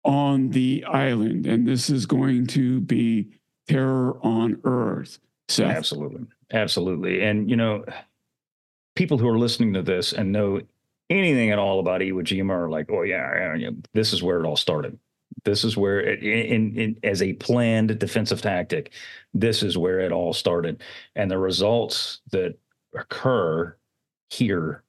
[0.04, 1.46] on the island.
[1.46, 3.28] And this is going to be
[3.66, 5.18] terror on earth.
[5.48, 5.76] Seth.
[5.76, 6.26] Absolutely.
[6.52, 7.22] Absolutely.
[7.22, 7.84] And, you know,
[8.94, 10.60] people who are listening to this and know
[11.10, 14.46] anything at all about Iwo Jima are like, oh, yeah, yeah, this is where it
[14.46, 14.98] all started.
[15.44, 18.92] This is where, it, in, in, as a planned defensive tactic,
[19.34, 20.82] this is where it all started.
[21.14, 22.58] And the results that
[22.94, 23.76] occur
[24.30, 24.82] here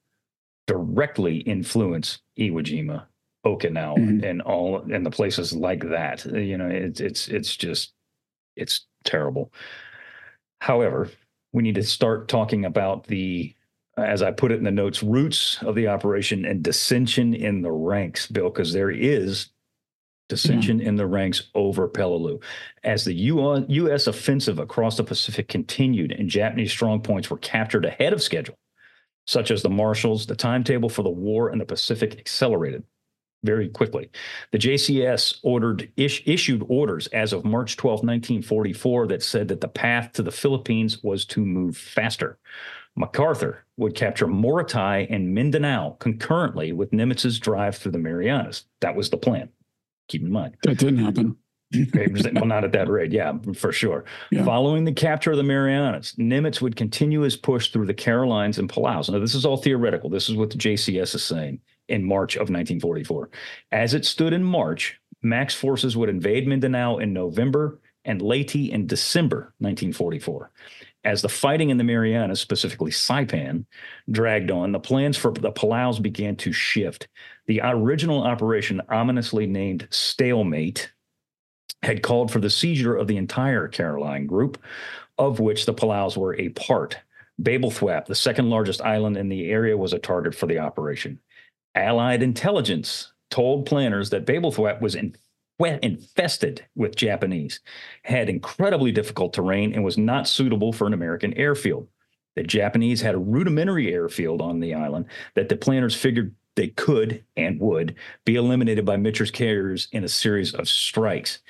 [0.66, 3.04] directly influence Iwo Jima,
[3.44, 4.24] Okinawa, mm-hmm.
[4.24, 6.24] and all and the places like that.
[6.24, 7.92] You know, it's it's it's just
[8.56, 9.52] it's terrible.
[10.60, 11.10] However,
[11.52, 13.54] we need to start talking about the
[13.96, 17.72] as I put it in the notes, roots of the operation and dissension in the
[17.72, 19.48] ranks, Bill, because there is
[20.30, 20.88] dissension yeah.
[20.88, 22.42] in the ranks over Peleliu.
[22.82, 24.06] As the U.S.
[24.06, 28.56] offensive across the Pacific continued and Japanese strongpoints were captured ahead of schedule,
[29.26, 32.84] such as the Marshalls, the timetable for the war in the Pacific accelerated
[33.42, 34.10] very quickly.
[34.52, 39.68] The JCS ordered ish, issued orders as of March 12, 1944, that said that the
[39.68, 42.38] path to the Philippines was to move faster.
[42.96, 48.64] MacArthur would capture Morotai and Mindanao concurrently with Nimitz's drive through the Marianas.
[48.80, 49.48] That was the plan.
[50.10, 50.56] Keep in mind.
[50.64, 51.36] That didn't happen.
[52.34, 53.12] well, not at that rate.
[53.12, 54.04] Yeah, for sure.
[54.32, 54.44] Yeah.
[54.44, 58.68] Following the capture of the Marianas, Nimitz would continue his push through the Carolines and
[58.68, 59.08] Palaus.
[59.08, 60.10] Now, this is all theoretical.
[60.10, 63.30] This is what the JCS is saying in March of 1944.
[63.70, 68.88] As it stood in March, Mac's forces would invade Mindanao in November and Leyte in
[68.88, 70.50] December 1944.
[71.04, 73.64] As the fighting in the Marianas, specifically Saipan,
[74.10, 77.08] dragged on, the plans for the Palaus began to shift.
[77.50, 80.92] The original operation, ominously named Stalemate,
[81.82, 84.56] had called for the seizure of the entire Caroline group,
[85.18, 86.98] of which the Palaus were a part.
[87.42, 91.18] Babelthuap, the second largest island in the area, was a target for the operation.
[91.74, 95.16] Allied intelligence told planners that Babelthuap was in
[95.58, 97.58] infested with Japanese,
[98.04, 101.88] had incredibly difficult terrain, and was not suitable for an American airfield.
[102.36, 107.24] The Japanese had a rudimentary airfield on the island that the planners figured they could
[107.36, 111.40] and would be eliminated by Mitscher's carriers in a series of strikes.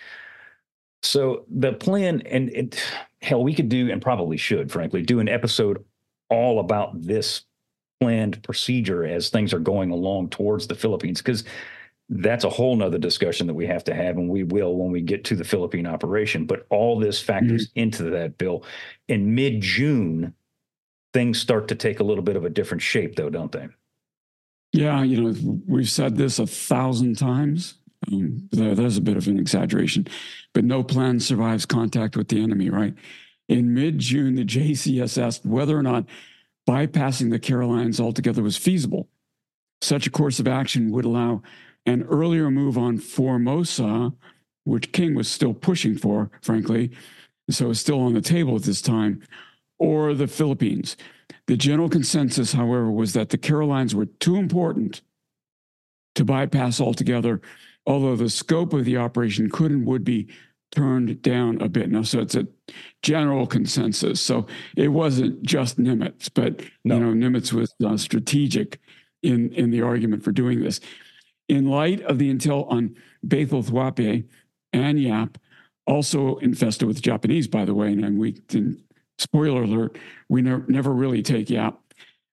[1.03, 2.83] So the plan, and it,
[3.23, 5.85] hell, we could do and probably should, frankly, do an episode
[6.29, 7.43] all about this
[8.01, 11.45] planned procedure as things are going along towards the Philippines because
[12.11, 15.01] that's a whole nother discussion that we have to have, and we will when we
[15.01, 16.45] get to the Philippine operation.
[16.45, 17.79] But all this factors mm-hmm.
[17.79, 18.65] into that, Bill.
[19.07, 20.35] In mid June,
[21.13, 23.69] things start to take a little bit of a different shape, though, don't they?
[24.73, 27.75] Yeah, you know, we've said this a thousand times.
[28.11, 30.07] Um, a bit of an exaggeration,
[30.55, 32.95] but no plan survives contact with the enemy, right?
[33.47, 36.07] In mid June, the JCS asked whether or not
[36.69, 39.09] bypassing the Carolines altogether was feasible.
[39.83, 41.43] Such a course of action would allow
[41.85, 44.13] an earlier move on Formosa,
[44.65, 46.91] which King was still pushing for, frankly,
[47.51, 49.23] so it's still on the table at this time,
[49.79, 50.97] or the Philippines.
[51.51, 55.03] The general consensus, however, was that the Carolines were too important
[56.15, 57.41] to bypass altogether,
[57.85, 60.29] although the scope of the operation could and would be
[60.71, 61.91] turned down a bit.
[61.91, 62.47] Now, so it's a
[63.03, 64.21] general consensus.
[64.21, 66.99] So it wasn't just Nimitz, but no.
[66.99, 68.79] you know, Nimitz was uh, strategic
[69.25, 70.79] in in the argument for doing this
[71.49, 74.25] in light of the intel on Bethel Thwape
[74.73, 75.37] and Yap,
[75.85, 78.85] also infested with Japanese, by the way, and we didn't,
[79.21, 81.79] spoiler alert, we ne- never really take Yap.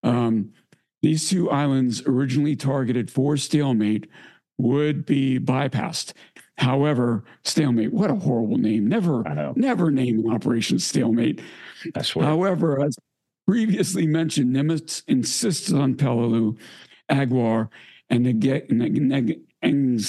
[0.03, 0.53] Um,
[1.01, 4.09] these two islands, originally targeted for stalemate,
[4.57, 6.13] would be bypassed.
[6.57, 8.87] However, stalemate, what a horrible name.
[8.87, 9.21] Never,
[9.55, 11.39] never name an operation stalemate.
[11.95, 12.25] I swear.
[12.25, 12.95] However, as
[13.47, 16.57] previously mentioned, Nimitz insisted on Peleliu,
[17.09, 17.69] Aguar,
[18.09, 19.39] and neg- neg- neg-.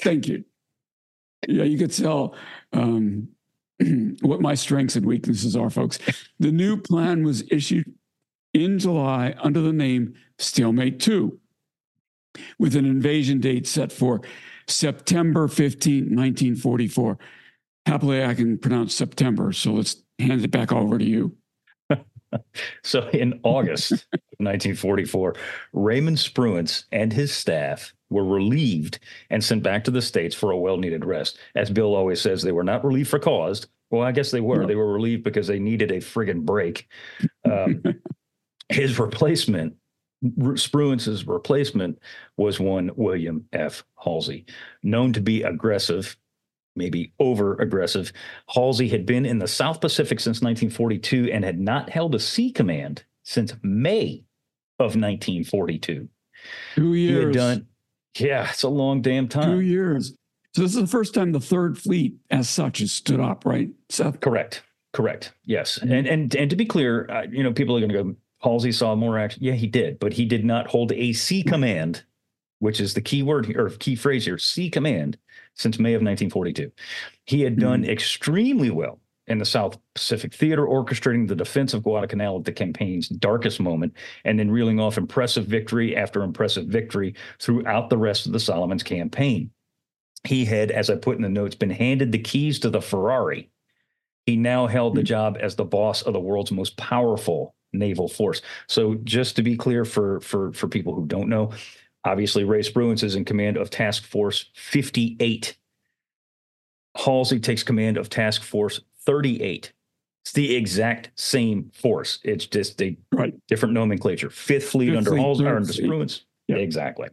[0.00, 0.44] Thank you.
[1.48, 2.34] Yeah, you could tell
[2.72, 3.28] um,
[4.22, 5.98] what my strengths and weaknesses are, folks.
[6.38, 7.92] The new plan was issued
[8.52, 11.38] in July under the name Stalemate 2,
[12.58, 14.20] with an invasion date set for
[14.66, 17.18] September 15, 1944.
[17.86, 19.52] happily I can pronounce September.
[19.52, 21.36] So let's hand it back over to you.
[22.82, 23.90] so in August
[24.38, 25.34] 1944,
[25.72, 28.98] Raymond Spruance and his staff were relieved
[29.30, 31.38] and sent back to the States for a well needed rest.
[31.54, 33.66] As Bill always says, they were not relieved for cause.
[33.90, 34.62] Well, I guess they were.
[34.62, 34.66] No.
[34.66, 36.88] They were relieved because they needed a friggin' break.
[37.44, 37.82] Um,
[38.68, 39.74] his replacement,
[40.24, 41.98] Spruance's replacement,
[42.36, 43.84] was one William F.
[44.02, 44.46] Halsey,
[44.82, 46.16] known to be aggressive
[46.76, 48.12] maybe over aggressive.
[48.48, 52.50] Halsey had been in the South Pacific since 1942 and had not held a sea
[52.50, 54.24] command since May
[54.78, 56.08] of 1942.
[56.74, 57.18] Two years.
[57.18, 57.66] He had done,
[58.18, 59.58] yeah, it's a long damn time.
[59.58, 60.14] Two years.
[60.54, 63.70] So this is the first time the Third Fleet, as such, has stood up, right,
[63.88, 64.20] Seth?
[64.20, 64.62] Correct.
[64.92, 65.32] Correct.
[65.44, 65.78] Yes.
[65.78, 65.92] Mm-hmm.
[65.92, 68.16] And and and to be clear, uh, you know, people are going to go.
[68.40, 69.42] Halsey saw more action.
[69.42, 72.04] Yeah, he did, but he did not hold a sea command,
[72.60, 75.18] which is the key word here, or key phrase here, sea command
[75.54, 76.70] since May of 1942.
[77.24, 77.90] He had done mm-hmm.
[77.90, 83.08] extremely well in the South Pacific Theater, orchestrating the defense of Guadalcanal at the campaign's
[83.08, 88.32] darkest moment, and then reeling off impressive victory after impressive victory throughout the rest of
[88.32, 89.50] the Solomons campaign.
[90.24, 93.50] He had, as I put in the notes, been handed the keys to the Ferrari.
[94.26, 95.06] He now held the mm-hmm.
[95.06, 98.40] job as the boss of the world's most powerful naval force.
[98.68, 101.52] So, just to be clear for for for people who don't know,
[102.04, 105.56] Obviously, Ray Spruance is in command of Task Force 58.
[106.96, 109.72] Halsey takes command of Task Force 38.
[110.24, 112.18] It's the exact same force.
[112.24, 113.34] It's just a right.
[113.46, 114.30] different nomenclature.
[114.30, 116.22] Fifth Fleet Fifth under Fleet, Halsey or under Spruance.
[116.48, 116.58] Yep.
[116.58, 117.08] Exactly.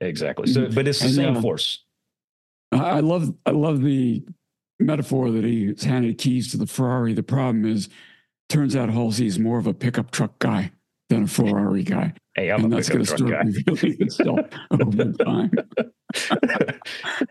[0.00, 0.46] Exactly.
[0.46, 0.74] So, mm-hmm.
[0.74, 1.84] but it's the and, same uh, force.
[2.72, 4.24] I love, I love the
[4.78, 7.12] metaphor that he's handed keys to the Ferrari.
[7.14, 7.88] The problem is,
[8.48, 10.70] turns out Halsey is more of a pickup truck guy
[11.08, 12.14] than a Ferrari guy.
[12.34, 13.42] Hey, I'm and a that's going to start guy.
[13.42, 15.50] revealing itself over time.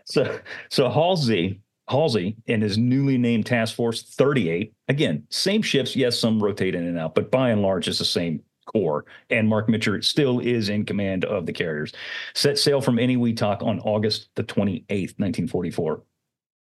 [0.04, 0.38] so,
[0.70, 5.96] so Halsey, Halsey and his newly named Task Force 38, again, same ships.
[5.96, 9.04] Yes, some rotate in and out, but by and large, it's the same core.
[9.28, 11.92] And Marc Mitscher still is in command of the carriers.
[12.34, 16.02] Set sail from Eniwetok on August the 28th, 1944.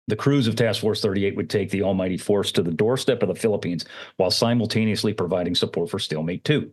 [0.09, 3.29] The crews of Task Force 38 would take the almighty force to the doorstep of
[3.29, 3.85] the Philippines
[4.19, 6.71] while simultaneously providing support for Stalemate 2.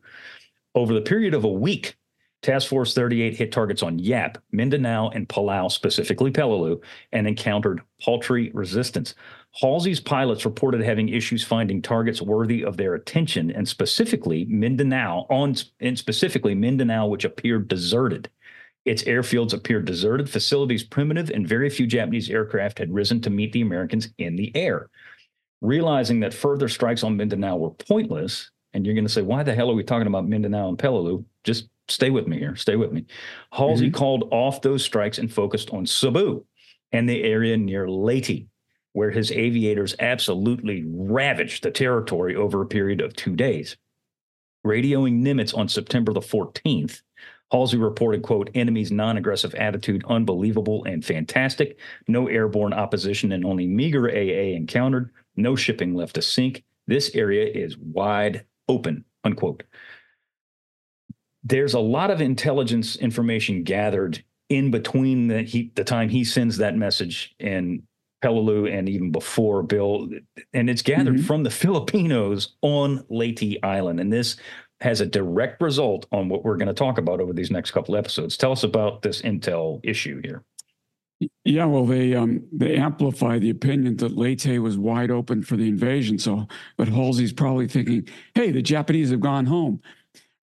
[0.76, 1.96] Over the period of a week,
[2.44, 8.52] Task Force 38 hit targets on Yap, Mindanao, and Palau, specifically Peleliu, and encountered paltry
[8.54, 9.16] resistance.
[9.62, 15.56] Halsey's pilots reported having issues finding targets worthy of their attention, and specifically Mindanao, on
[15.80, 18.30] and specifically Mindanao, which appeared deserted.
[18.84, 23.54] Its airfields appeared deserted, facilities primitive, and very few Japanese aircraft had risen to meet
[23.54, 24.90] the Americans in the air.
[25.62, 29.56] Realizing that further strikes on Mindanao were pointless, and you're going to say, why the
[29.56, 31.24] hell are we talking about Mindanao and Peleliu?
[31.46, 32.56] Just stay with me here.
[32.56, 33.06] Stay with me.
[33.52, 33.96] Halsey mm-hmm.
[33.96, 36.46] called off those strikes and focused on Cebu
[36.92, 38.48] and the area near Leyte,
[38.94, 43.78] where his aviators absolutely ravaged the territory over a period of two days.
[44.66, 47.02] Radioing Nimitz on September the 14th,
[47.54, 51.78] Halsey reported, quote, enemy's non-aggressive attitude unbelievable and fantastic.
[52.08, 55.12] No airborne opposition and only meager AA encountered.
[55.36, 56.64] No shipping left to sink.
[56.88, 59.64] This area is wide open, unquote.
[61.44, 66.58] There's a lot of intelligence information gathered in between the, he, the time he sends
[66.58, 67.84] that message and
[68.24, 70.10] Peleliu and even before Bill,
[70.54, 71.26] and it's gathered mm-hmm.
[71.26, 74.00] from the Filipinos on Leyte Island.
[74.00, 74.38] And this
[74.80, 77.96] has a direct result on what we're going to talk about over these next couple
[77.96, 78.38] episodes.
[78.38, 80.44] Tell us about this intel issue here.
[81.46, 85.70] Yeah, well, they um, they amplify the opinion that Leyte was wide open for the
[85.70, 86.20] invasion.
[86.20, 89.82] So, but Halsey's probably thinking, "Hey, the Japanese have gone home."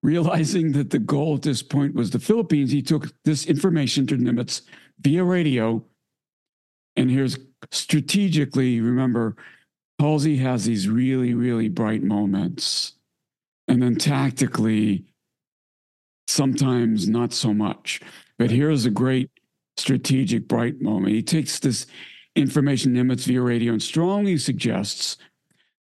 [0.03, 4.17] Realizing that the goal at this point was the Philippines, he took this information to
[4.17, 4.61] Nimitz
[4.99, 5.83] via radio.
[6.95, 7.37] And here's
[7.69, 9.35] strategically, remember,
[9.99, 12.93] Halsey has these really, really bright moments
[13.67, 15.05] and then tactically,
[16.27, 18.01] sometimes not so much.
[18.37, 19.29] But here's a great
[19.77, 21.13] strategic bright moment.
[21.13, 21.85] He takes this
[22.35, 25.17] information Nimitz via radio and strongly suggests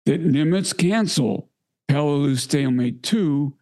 [0.06, 1.48] that Nimitz cancel
[1.90, 3.54] Peleliu Stalemate 2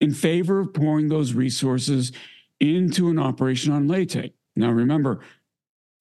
[0.00, 2.12] in favor of pouring those resources
[2.60, 4.34] into an operation on Leyte.
[4.56, 5.20] Now remember,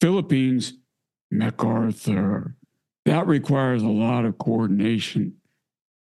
[0.01, 0.73] Philippines,
[1.31, 2.55] MacArthur,
[3.05, 5.37] that requires a lot of coordination.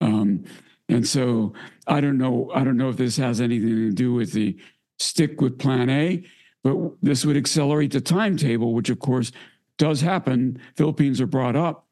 [0.00, 0.44] Um,
[0.88, 1.54] and so
[1.86, 2.50] I don't know.
[2.54, 4.58] I don't know if this has anything to do with the
[4.98, 6.24] stick with Plan A,
[6.62, 9.32] but this would accelerate the timetable, which of course
[9.78, 10.60] does happen.
[10.76, 11.86] Philippines are brought up,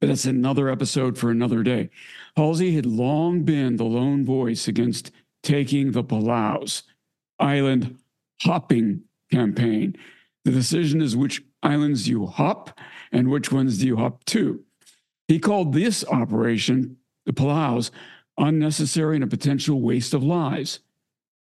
[0.00, 1.90] but that's another episode for another day.
[2.36, 5.10] Halsey had long been the lone voice against
[5.42, 6.82] taking the Palaus
[7.38, 7.98] island
[8.42, 9.96] hopping campaign.
[10.44, 12.78] The decision is which islands you hop
[13.12, 14.62] and which ones do you hop to?
[15.28, 17.90] He called this operation, the Palaus,
[18.38, 20.80] unnecessary and a potential waste of lives.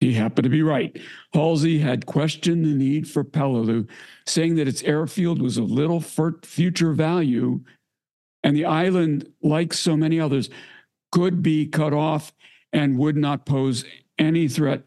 [0.01, 0.97] He happened to be right.
[1.35, 3.89] Halsey had questioned the need for Peleliu,
[4.27, 7.61] saying that its airfield was of little future value,
[8.43, 10.51] and the island, like so many others,
[11.11, 12.33] could be cut off
[12.73, 13.85] and would not pose
[14.19, 14.83] any threat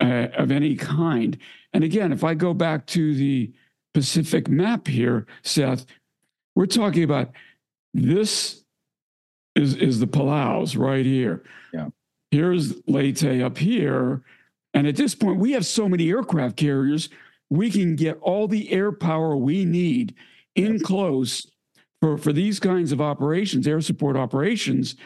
[0.00, 1.38] uh, of any kind.
[1.72, 3.52] And again, if I go back to the
[3.94, 5.86] Pacific map here, Seth,
[6.54, 7.30] we're talking about
[7.94, 8.64] this
[9.54, 11.42] is, is the Palaus right here.
[11.72, 11.88] Yeah.
[12.30, 14.22] Here's Leyte up here.
[14.74, 17.08] And at this point, we have so many aircraft carriers,
[17.48, 20.14] we can get all the air power we need
[20.54, 21.49] in close
[22.00, 24.96] for, for these kinds of operations, air support operations.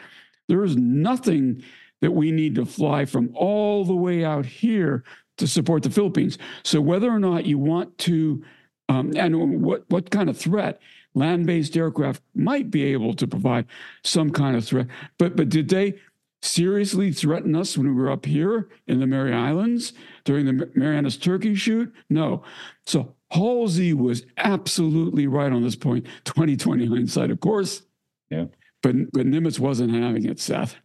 [0.47, 1.63] There is nothing
[2.01, 5.03] that we need to fly from all the way out here
[5.37, 6.37] to support the Philippines.
[6.63, 8.43] So whether or not you want to,
[8.87, 10.79] um, and what what kind of threat
[11.15, 13.65] land-based aircraft might be able to provide
[14.03, 14.87] some kind of threat,
[15.17, 15.95] but but did they
[16.41, 19.93] seriously threaten us when we were up here in the Mary Islands
[20.23, 21.91] during the Marianas Turkey shoot?
[22.09, 22.43] No.
[22.85, 26.05] So Halsey was absolutely right on this point.
[26.25, 27.81] 2020 hindsight, of course.
[28.29, 28.45] Yeah.
[28.81, 30.75] But but Nimitz wasn't having it, Seth.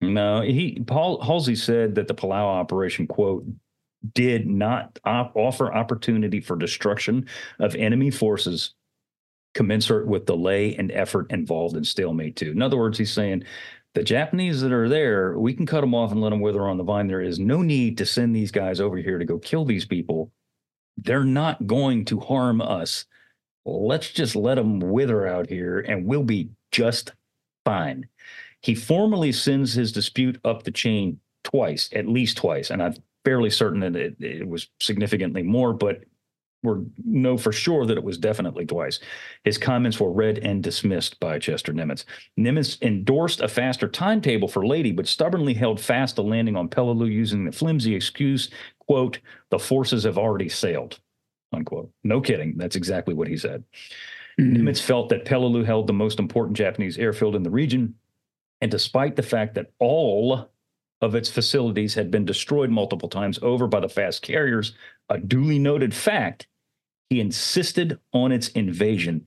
[0.00, 3.44] No, he Bull Halsey said that the Palau operation quote
[4.14, 7.26] did not op- offer opportunity for destruction
[7.60, 8.74] of enemy forces
[9.54, 12.50] commensurate with delay and effort involved in stalemate two.
[12.50, 13.44] In other words, he's saying
[13.94, 16.78] the Japanese that are there, we can cut them off and let them wither on
[16.78, 17.06] the vine.
[17.06, 20.32] There is no need to send these guys over here to go kill these people.
[20.96, 23.06] They're not going to harm us.
[23.64, 27.12] Let's just let them wither out here and we'll be just
[27.64, 28.08] fine.
[28.60, 32.70] He formally sends his dispute up the chain twice, at least twice.
[32.70, 36.04] And I'm fairly certain that it, it was significantly more, but
[36.62, 36.72] we
[37.04, 39.00] know for sure that it was definitely twice.
[39.44, 42.04] His comments were read and dismissed by Chester Nimitz.
[42.38, 47.10] Nimitz endorsed a faster timetable for Leyte, but stubbornly held fast to landing on Peleliu
[47.10, 49.18] using the flimsy excuse, quote,
[49.50, 51.00] the forces have already sailed,
[51.52, 51.90] unquote.
[52.04, 52.56] No kidding.
[52.56, 53.64] That's exactly what he said.
[54.40, 54.56] Mm-hmm.
[54.56, 57.94] Nimitz felt that Peleliu held the most important Japanese airfield in the region
[58.62, 60.48] and despite the fact that all
[61.02, 64.72] of its facilities had been destroyed multiple times over by the fast carriers,
[65.08, 66.46] a duly noted fact,
[67.12, 69.26] he insisted on its invasion.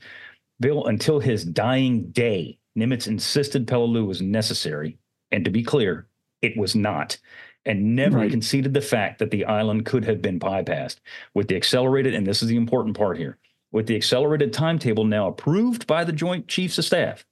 [0.59, 4.97] Bill, until his dying day, Nimitz insisted Peleliu was necessary.
[5.31, 6.07] And to be clear,
[6.41, 7.17] it was not,
[7.65, 8.31] and never right.
[8.31, 10.97] conceded the fact that the island could have been bypassed.
[11.33, 13.37] With the accelerated, and this is the important part here,
[13.71, 17.25] with the accelerated timetable now approved by the Joint Chiefs of Staff,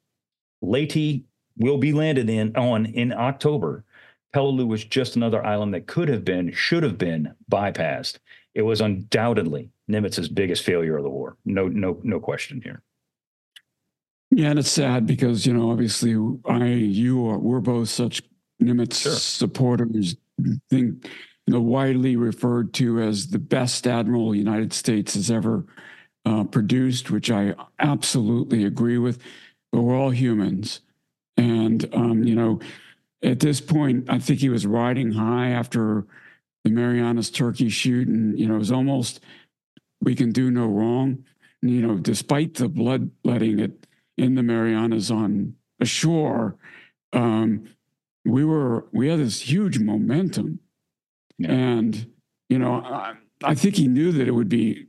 [0.62, 1.24] Leyte
[1.58, 3.84] will be landed in on in October.
[4.36, 8.18] Peleliu was just another island that could have been, should have been bypassed.
[8.56, 11.37] It was undoubtedly Nimitz's biggest failure of the war.
[11.45, 12.81] No, no, no question here.
[14.31, 16.15] Yeah, and it's sad because you know, obviously,
[16.45, 18.23] I, you, are, we're both such
[18.61, 19.11] Nimitz sure.
[19.13, 20.15] supporters.
[20.69, 21.07] Think
[21.45, 25.65] you know, widely referred to as the best admiral the United States has ever
[26.25, 29.19] uh, produced, which I absolutely agree with.
[29.71, 30.81] But we're all humans,
[31.37, 32.59] and, um, you know,
[33.23, 36.05] at this point, I think he was riding high after
[36.63, 38.07] the Marianas Turkey shoot.
[38.07, 39.19] And, you know, it was almost,
[40.04, 41.24] we can do no wrong.
[41.62, 43.88] And, you know, despite the bloodletting it
[44.18, 46.58] in the Marianas on ashore,
[47.14, 47.66] um,
[48.26, 50.60] we were, we had this huge momentum.
[51.38, 51.51] Yeah.
[51.51, 52.08] And,
[52.49, 54.88] you know, I, I think he knew that it would be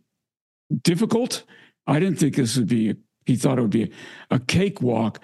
[0.82, 1.44] difficult.
[1.86, 2.94] I didn't think this would be,
[3.26, 3.90] he thought it would be
[4.30, 5.20] a cakewalk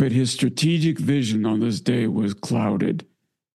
[0.00, 3.06] but his strategic vision on this day was clouded.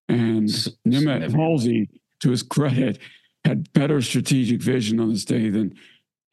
[0.08, 0.48] And
[0.88, 3.00] Nimitz Halsey, to his credit,
[3.46, 5.76] had better strategic vision on this day than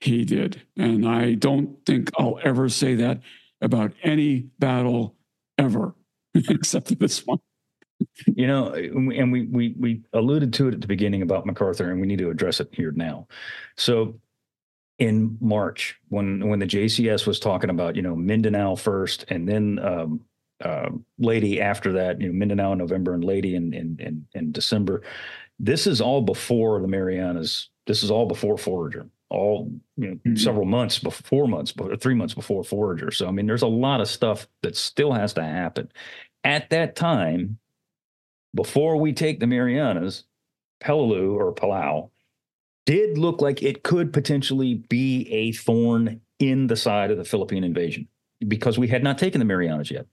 [0.00, 0.62] he did.
[0.76, 3.20] And I don't think I'll ever say that
[3.60, 5.14] about any battle
[5.58, 5.94] ever,
[6.34, 7.38] except for this one.
[8.26, 12.00] you know, and we we we alluded to it at the beginning about MacArthur, and
[12.00, 13.28] we need to address it here now.
[13.76, 14.18] So
[14.98, 19.78] in March when when the JCS was talking about you know Mindanao first and then
[19.80, 20.20] um,
[20.64, 24.52] uh, Leyte after that you know Mindanao in November and Leyte in, in in in
[24.52, 25.02] December.
[25.62, 27.68] This is all before the Marianas.
[27.86, 29.06] This is all before Forager.
[29.30, 30.36] All you know, mm-hmm.
[30.36, 33.12] several months before, four months, before, three months before Forager.
[33.12, 35.90] So I mean, there's a lot of stuff that still has to happen.
[36.44, 37.58] At that time,
[38.54, 40.24] before we take the Marianas,
[40.82, 42.10] Peleliu or Palau
[42.84, 47.62] did look like it could potentially be a thorn in the side of the Philippine
[47.62, 48.08] invasion
[48.48, 50.06] because we had not taken the Marianas yet.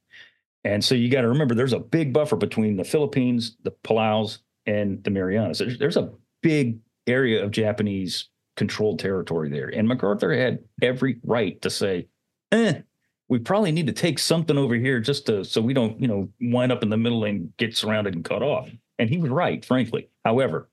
[0.63, 4.39] And so you got to remember there's a big buffer between the Philippines, the Palaus,
[4.69, 5.57] and the Marianas.
[5.57, 6.11] There's, there's a
[6.41, 9.69] big area of Japanese controlled territory there.
[9.69, 12.07] And MacArthur had every right to say,
[12.51, 12.81] eh,
[13.29, 16.29] we probably need to take something over here just to so we don't, you know,
[16.39, 18.69] wind up in the middle and get surrounded and cut off.
[18.99, 20.09] And he was right, frankly.
[20.23, 20.69] However,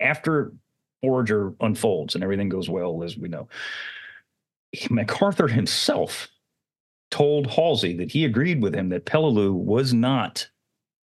[0.00, 0.52] after
[1.00, 3.48] Forager unfolds and everything goes well, as we know,
[4.90, 6.28] MacArthur himself
[7.10, 10.48] told Halsey that he agreed with him that Peleliu was not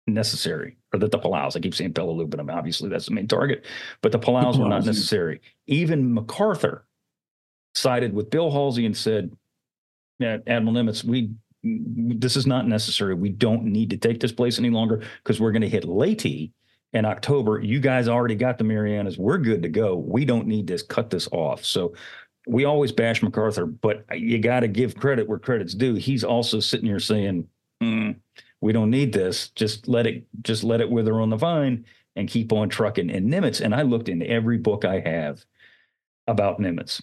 [0.06, 3.64] necessary, or that the Palaus, I keep saying but obviously that's the main target,
[4.00, 5.40] but the Palaus were not necessary.
[5.66, 6.86] Even MacArthur
[7.74, 9.30] sided with Bill Halsey and said,
[10.18, 11.30] yeah, Admiral Nimitz, we
[11.64, 13.14] this is not necessary.
[13.14, 16.50] We don't need to take this place any longer because we're going to hit Leyte
[16.92, 17.60] in October.
[17.60, 19.16] You guys already got the Marianas.
[19.16, 19.96] We're good to go.
[19.96, 21.64] We don't need to cut this off.
[21.64, 21.94] So
[22.48, 25.94] we always bash MacArthur, but you got to give credit where credit's due.
[25.94, 27.46] He's also sitting here saying,
[27.82, 28.16] mm,
[28.62, 29.50] "We don't need this.
[29.50, 31.84] Just let it, just let it wither on the vine
[32.16, 35.44] and keep on trucking." And Nimitz, and I looked in every book I have
[36.26, 37.02] about Nimitz.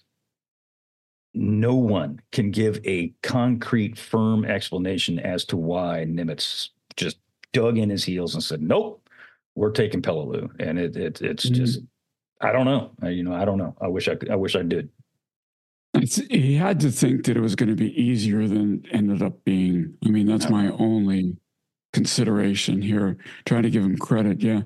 [1.36, 7.18] No one can give a concrete, firm explanation as to why Nimitz just
[7.54, 9.08] dug in his heels and said, "Nope,
[9.54, 11.54] we're taking Peleliu." And it, it it's mm-hmm.
[11.54, 11.82] just,
[12.42, 12.92] I don't know.
[13.04, 13.76] I, you know, I don't know.
[13.80, 14.90] I wish I, I wish I did.
[15.96, 19.44] It's, he had to think that it was going to be easier than ended up
[19.44, 19.96] being.
[20.06, 21.36] I mean, that's my only
[22.00, 23.18] consideration here.
[23.46, 24.62] Trying to give him credit, yeah.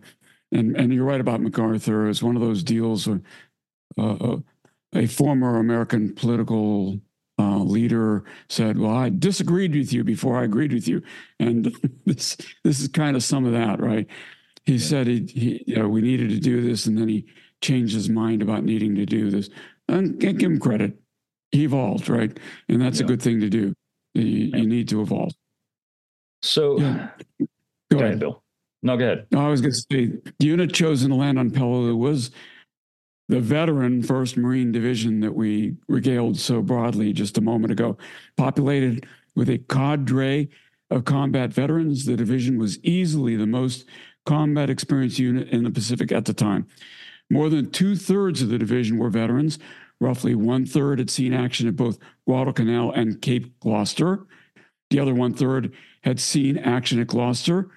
[0.51, 2.07] And and you're right about MacArthur.
[2.07, 3.21] It's one of those deals where
[3.97, 4.37] uh, uh,
[4.93, 6.99] a former American political
[7.39, 11.01] uh, leader said, "Well, I disagreed with you before I agreed with you,"
[11.39, 11.75] and
[12.05, 14.07] this this is kind of some of that, right?
[14.65, 14.87] He yeah.
[14.87, 17.25] said he, he you know, we needed to do this, and then he
[17.61, 19.49] changed his mind about needing to do this.
[19.89, 20.97] And give him credit
[21.53, 22.35] he evolved, right?
[22.67, 23.05] And that's yeah.
[23.05, 23.73] a good thing to do.
[24.13, 25.33] You, you need to evolve.
[26.43, 27.09] So, yeah.
[27.39, 27.47] go,
[27.91, 28.05] go ahead.
[28.07, 28.19] ahead.
[28.19, 28.43] Bill.
[28.81, 29.27] No, go ahead.
[29.31, 32.31] No, I was going to say the unit chosen to land on Peleliu was
[33.29, 37.97] the veteran 1st Marine Division that we regaled so broadly just a moment ago.
[38.35, 40.49] Populated with a cadre
[40.91, 43.85] of combat veterans, the division was easily the most
[44.25, 46.67] combat experienced unit in the Pacific at the time.
[47.29, 49.57] More than two thirds of the division were veterans,
[50.03, 54.25] Roughly one third had seen action at both Guadalcanal and Cape Gloucester.
[54.89, 55.71] The other one third
[56.03, 57.69] had seen action at Gloucester,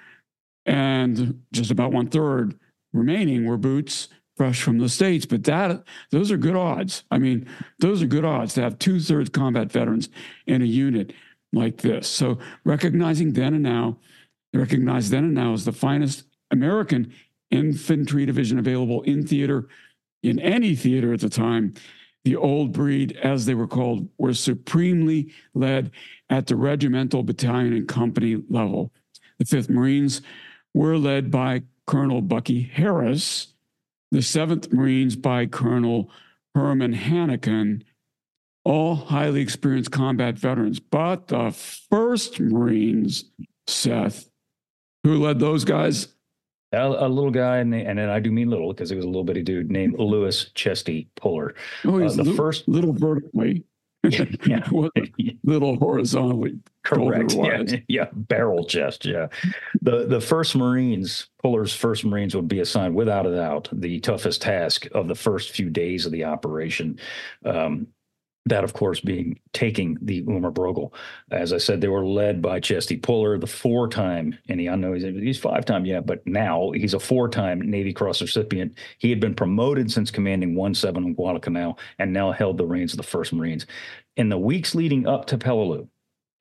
[0.65, 2.59] and just about one third
[2.93, 5.27] remaining were boots fresh from the states.
[5.27, 7.05] But that those are good odds.
[7.11, 7.49] I mean,
[7.79, 10.09] those are good odds to have two thirds combat veterans
[10.47, 11.13] in a unit
[11.53, 12.09] like this.
[12.09, 13.99] So recognizing then and now,
[14.53, 17.13] recognized then and now as the finest American
[17.51, 19.69] infantry division available in theater,
[20.23, 21.75] in any theater at the time,
[22.27, 25.93] the old breed, as they were called, were supremely led
[26.29, 28.91] at the regimental, battalion, and company level.
[29.39, 30.23] The 5th Marines
[30.75, 33.55] were led by Colonel Bucky Harris,
[34.11, 36.11] the 7th Marines by Colonel
[36.53, 37.83] Herman Hanneken,
[38.65, 40.81] all highly experienced combat veterans.
[40.81, 41.51] But the
[41.93, 43.27] 1st Marines,
[43.69, 44.29] Seth,
[45.05, 46.09] who led those guys?
[46.83, 49.25] A, a little guy, and, and I do mean little because he was a little
[49.25, 50.03] bitty dude named mm-hmm.
[50.03, 51.55] Lewis Chesty Puller.
[51.85, 53.65] Oh, he's uh, the little, first little vertically.
[54.05, 54.69] yeah,
[55.45, 56.59] little horizontally.
[56.85, 57.33] Correct.
[57.35, 59.05] Yeah, yeah, barrel chest.
[59.05, 59.27] Yeah,
[59.83, 64.43] the the first Marines, Puller's first Marines would be assigned without a doubt the toughest
[64.43, 66.99] task of the first few days of the operation.
[67.45, 67.89] Um,
[68.47, 70.93] that, of course, being taking the Umurbrogol.
[71.31, 74.93] As I said, they were led by Chesty Puller, the four-time, and he, I know
[74.93, 78.79] he's, he's five-time yet, but now he's a four-time Navy Cross recipient.
[78.99, 82.99] He had been promoted since commanding 1-7 on Guadalcanal and now held the reins of
[82.99, 83.67] the First Marines.
[84.17, 85.89] In the weeks leading up to Peleliu,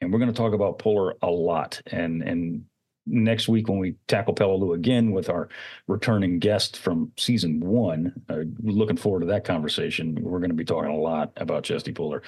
[0.01, 2.65] and we're going to talk about Puller a lot, and and
[3.05, 5.49] next week when we tackle Peleliu again with our
[5.87, 8.13] returning guest from season one.
[8.29, 10.17] Uh, looking forward to that conversation.
[10.21, 12.21] We're going to be talking a lot about Chesty Puller.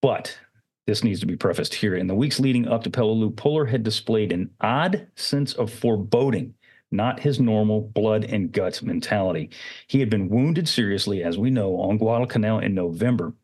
[0.00, 0.38] But
[0.86, 1.94] this needs to be prefaced here.
[1.96, 6.54] In the weeks leading up to Peleliu, Puller had displayed an odd sense of foreboding,
[6.90, 9.50] not his normal blood and guts mentality.
[9.86, 13.34] He had been wounded seriously, as we know, on Guadalcanal in November,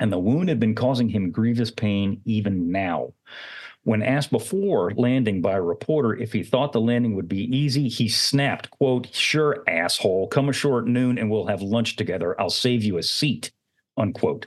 [0.00, 3.12] and the wound had been causing him grievous pain even now.
[3.84, 7.88] When asked before landing by a reporter if he thought the landing would be easy,
[7.88, 12.38] he snapped, quote, sure, asshole, come ashore at noon and we'll have lunch together.
[12.40, 13.52] I'll save you a seat,
[13.98, 14.46] unquote.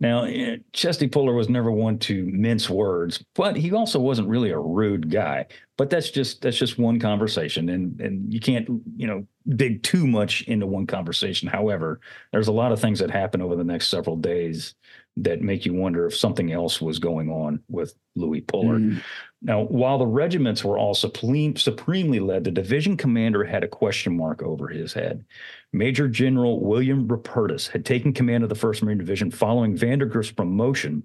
[0.00, 4.50] Now, eh, Chesty Puller was never one to mince words, but he also wasn't really
[4.50, 5.46] a rude guy.
[5.78, 9.26] But that's just that's just one conversation, and and you can't you know
[9.56, 11.48] dig too much into one conversation.
[11.48, 12.00] However,
[12.32, 14.74] there's a lot of things that happen over the next several days
[15.16, 18.82] that make you wonder if something else was going on with Louis Pullard.
[18.82, 19.02] Mm.
[19.42, 24.16] Now, while the regiments were all supreme, supremely led, the division commander had a question
[24.16, 25.24] mark over his head.
[25.72, 31.04] Major General William Rupertus had taken command of the 1st Marine Division following Vandegrift's promotion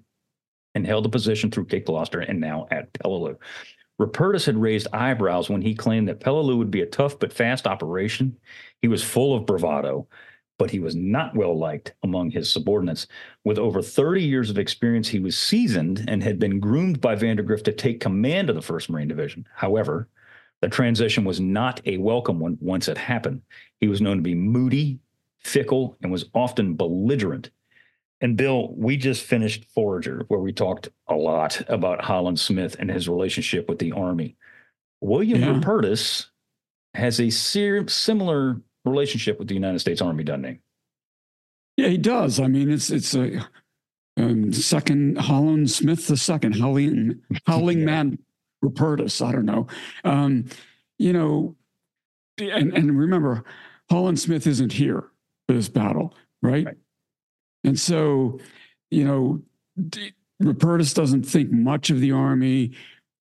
[0.74, 3.36] and held the position through Cape Gloucester and now at Peleliu.
[4.00, 7.66] Rupertus had raised eyebrows when he claimed that Peleliu would be a tough but fast
[7.66, 8.36] operation.
[8.80, 10.08] He was full of bravado,
[10.60, 13.06] but he was not well liked among his subordinates.
[13.44, 17.64] With over 30 years of experience, he was seasoned and had been groomed by Vandegrift
[17.64, 19.48] to take command of the 1st Marine Division.
[19.54, 20.10] However,
[20.60, 23.40] the transition was not a welcome one once it happened.
[23.80, 24.98] He was known to be moody,
[25.38, 27.48] fickle, and was often belligerent.
[28.20, 32.90] And Bill, we just finished Forager, where we talked a lot about Holland Smith and
[32.90, 34.36] his relationship with the Army.
[35.00, 35.54] William Yeah.
[35.54, 36.26] Rupertus
[36.92, 40.58] has a ser- similar relationship with the United States Army, doesn't he?
[41.76, 42.40] Yeah, he does.
[42.40, 43.46] I mean, it's it's a
[44.16, 47.84] um, second Holland Smith the second howling howling Yeah.
[47.86, 48.18] man
[48.64, 49.24] Rupertus.
[49.24, 49.66] I don't know.
[50.04, 50.46] Um,
[50.98, 51.56] you know,
[52.38, 53.44] and and remember,
[53.90, 55.04] Holland Smith isn't here
[55.48, 56.66] for this battle, right?
[56.66, 56.76] Right.
[57.64, 58.38] And so,
[58.90, 59.42] you know,
[59.88, 60.12] D-
[60.42, 62.72] Rupertus doesn't think much of the army.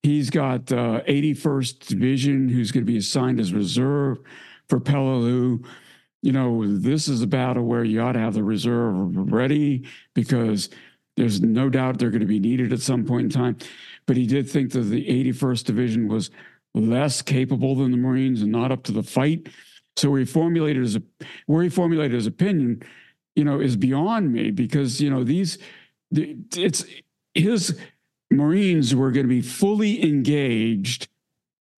[0.03, 4.19] He's got uh, 81st Division, who's going to be assigned as reserve
[4.69, 5.65] for Peleliu
[6.21, 10.69] you know, this is a battle where you ought to have the reserve ready because
[11.15, 13.57] there's no doubt they're going to be needed at some point in time.
[14.05, 16.29] But he did think that the 81st Division was
[16.73, 19.47] less capable than the Marines and not up to the fight.
[19.95, 20.97] So he formulated his
[21.45, 22.83] where he formulated his opinion,
[23.35, 25.57] you know, is beyond me because you know these
[26.11, 26.85] the- it's
[27.33, 27.77] his
[28.31, 31.07] Marines were going to be fully engaged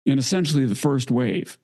[0.05, 1.57] in essentially the first wave,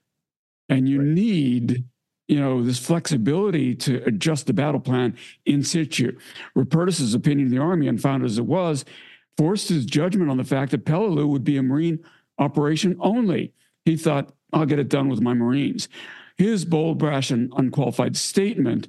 [0.69, 1.07] and you Right.
[1.07, 1.85] need
[2.27, 5.15] you know, this flexibility to adjust the battle plan
[5.45, 6.17] in situ.
[6.55, 8.83] Rupertus's opinion of the Army, unfounded as it was,
[9.37, 11.99] forced his judgment on the fact that Peleliu would be a Marine
[12.37, 13.53] operation only.
[13.85, 15.87] He thought, I'll get it done with my Marines.
[16.37, 18.87] His bold, brash, and unqualified statement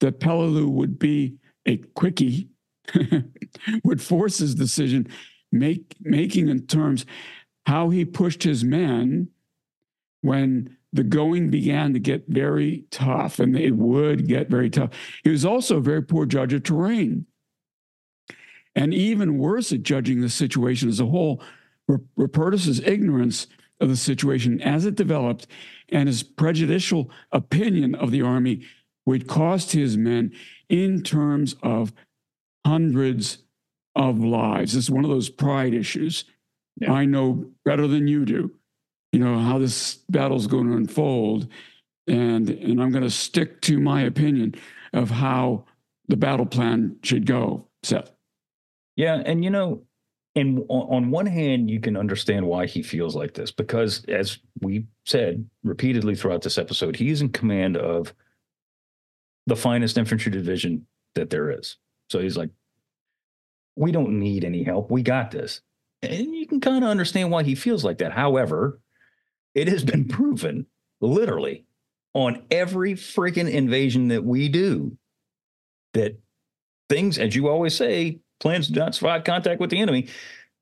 [0.00, 2.48] that Peleliu would be a quickie
[3.84, 5.08] would force his decision,
[5.50, 7.04] make, making in terms
[7.66, 9.28] how he pushed his men
[10.20, 14.90] when the going began to get very tough, and it would get very tough.
[15.22, 17.26] He was also a very poor judge of terrain.
[18.74, 21.40] And even worse at judging the situation as a whole,
[22.16, 23.46] Rupertus's ignorance
[23.80, 25.46] of the situation as it developed
[25.90, 28.62] and his prejudicial opinion of the army
[29.04, 30.32] would cost his men
[30.68, 31.92] in terms of
[32.66, 33.38] hundreds
[33.94, 34.74] of lives.
[34.74, 36.24] It's one of those pride issues.
[36.78, 36.92] Yeah.
[36.92, 38.52] I know better than you do
[39.12, 41.48] you know how this battle's going to unfold
[42.06, 44.54] and and i'm going to stick to my opinion
[44.92, 45.64] of how
[46.08, 48.12] the battle plan should go seth
[48.96, 49.82] Yeah, and you know,
[50.34, 54.38] and on, on one hand, you can understand why he feels like this because, as
[54.60, 58.14] we said repeatedly throughout this episode, he is in command of
[59.46, 61.76] the finest infantry division that there is.
[62.10, 62.50] So he's like,
[63.76, 64.90] "We don't need any help.
[64.90, 65.60] We got this,"
[66.02, 68.12] and you can kind of understand why he feels like that.
[68.12, 68.80] However,
[69.56, 70.66] it has been proven,
[71.00, 71.64] literally,
[72.12, 74.96] on every freaking invasion that we do,
[75.94, 76.18] that
[76.90, 80.08] things, as you always say, plans do not survive contact with the enemy,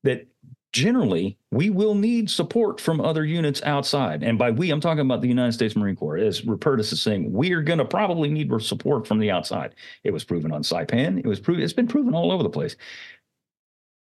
[0.05, 0.29] that
[0.73, 4.23] generally we will need support from other units outside.
[4.23, 6.17] And by we, I'm talking about the United States Marine Corps.
[6.17, 9.75] As Rupertus is saying, we are going to probably need support from the outside.
[10.05, 11.19] It was proven on Saipan.
[11.19, 11.65] It was proven.
[11.65, 12.77] It's been proven all over the place.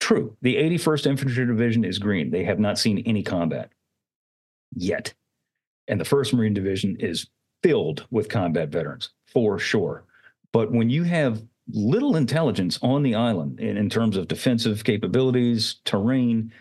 [0.00, 0.36] True.
[0.42, 2.30] The 81st Infantry Division is green.
[2.32, 3.70] They have not seen any combat
[4.74, 5.12] yet.
[5.88, 7.28] And the 1st Marine Division is
[7.62, 10.04] filled with combat veterans for sure.
[10.52, 11.42] But when you have
[11.72, 16.52] little intelligence on the island in, in terms of defensive capabilities, terrain,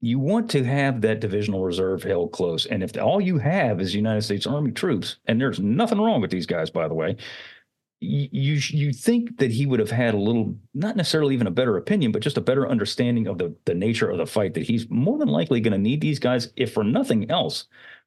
[0.00, 2.66] you want to have that divisional reserve held close.
[2.66, 6.30] And if all you have is United States Army troops, and there's nothing wrong with
[6.30, 7.16] these guys, by the way,
[8.06, 11.76] you you, think that he would have had a little, not necessarily even a better
[11.76, 14.54] opinion, but just a better understanding of the the nature of the fight.
[14.54, 17.64] That he's more than likely going to need these guys, if for nothing else,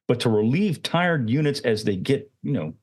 [0.08, 2.74] but to relieve tired units as they get, you know,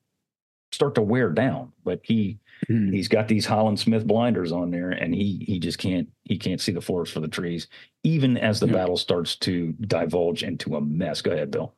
[0.72, 1.72] start to wear down.
[1.84, 2.90] But he Hmm.
[2.92, 6.60] he's got these Holland Smith blinders on there, and he he just can't he can't
[6.60, 7.68] see the forest for the trees,
[8.02, 8.72] even as the Yeah.
[8.72, 11.22] battle starts to divulge into a mess.
[11.22, 11.74] Go ahead, Bill.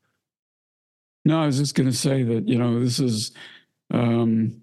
[1.27, 3.33] no i was just going to say that you know this is
[3.91, 4.63] um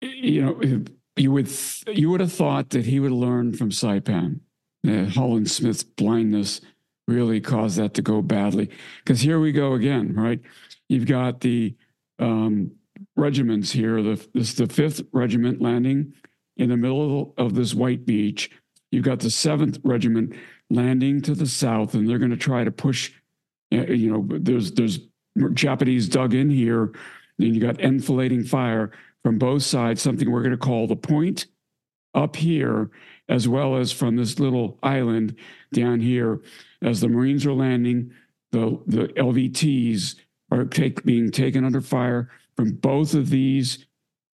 [0.00, 0.84] you know
[1.16, 1.50] you would
[1.88, 4.40] you would have thought that he would learn from saipan
[4.82, 6.60] that holland smith's blindness
[7.08, 8.68] really caused that to go badly
[9.04, 10.40] because here we go again right
[10.88, 11.74] you've got the
[12.18, 12.70] um
[13.16, 16.12] regiments here the this is the fifth regiment landing
[16.56, 18.50] in the middle of this white beach.
[18.90, 20.34] You've got the 7th Regiment
[20.70, 23.12] landing to the south, and they're going to try to push.
[23.70, 25.00] You know, there's there's
[25.52, 26.92] Japanese dug in here.
[27.38, 28.92] and you got enfilading fire
[29.26, 31.46] from both sides, something we're going to call the point
[32.14, 32.92] up here,
[33.28, 35.34] as well as from this little island
[35.72, 36.40] down here.
[36.80, 38.12] As the Marines are landing,
[38.52, 40.14] the, the LVTs
[40.52, 43.84] are take, being taken under fire from both of these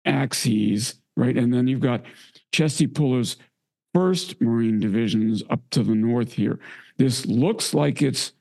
[0.04, 1.38] axes, right?
[1.38, 2.04] And then you've got
[2.52, 3.38] Chesty Puller's
[3.94, 6.60] first Marine divisions up to the north here.
[6.98, 8.34] This looks like it's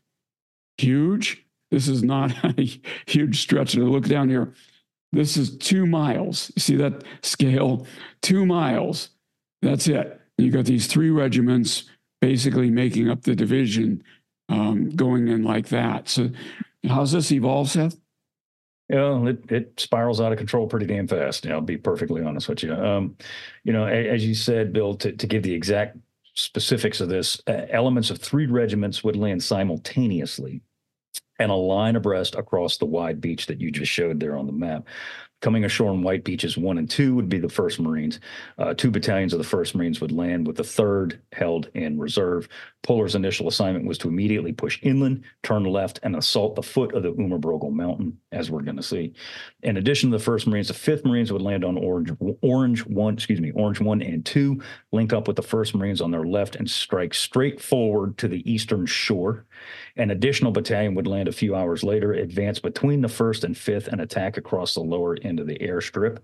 [0.78, 1.46] huge.
[1.70, 3.72] This is not a huge stretch.
[3.72, 4.54] To look down here,
[5.12, 6.52] this is two miles.
[6.56, 7.86] You see that scale?
[8.22, 9.10] Two miles.
[9.62, 10.20] That's it.
[10.38, 11.84] You got these three regiments
[12.22, 14.04] basically making up the division
[14.50, 16.10] um, going in like that.
[16.10, 16.30] So,
[16.88, 17.98] how's this evolve, Seth?
[18.90, 21.46] Yeah, it, it spirals out of control pretty damn fast.
[21.46, 22.74] You know, I'll be perfectly honest with you.
[22.74, 23.16] Um,
[23.64, 25.98] you know, as you said, Bill, to, to give the exact
[26.34, 30.62] specifics of this, uh, elements of three regiments would land simultaneously
[31.42, 34.52] and a line abreast across the wide beach that you just showed there on the
[34.52, 34.86] map.
[35.42, 38.20] Coming ashore on White Beaches 1 and 2 would be the 1st Marines.
[38.60, 42.48] Uh, two battalions of the 1st Marines would land, with the 3rd held in reserve.
[42.84, 47.02] Puller's initial assignment was to immediately push inland, turn left, and assault the foot of
[47.02, 49.14] the Umurbrogol Mountain, as we're going to see.
[49.64, 52.12] In addition to the 1st Marines, the 5th Marines would land on Orange,
[52.42, 54.62] Orange 1, excuse me, Orange 1 and 2,
[54.92, 58.48] link up with the 1st Marines on their left, and strike straight forward to the
[58.52, 59.48] eastern shore.
[59.98, 63.88] An additional battalion would land a few hours later, advance between the 1st and 5th,
[63.88, 66.20] and attack across the lower end of the airstrip.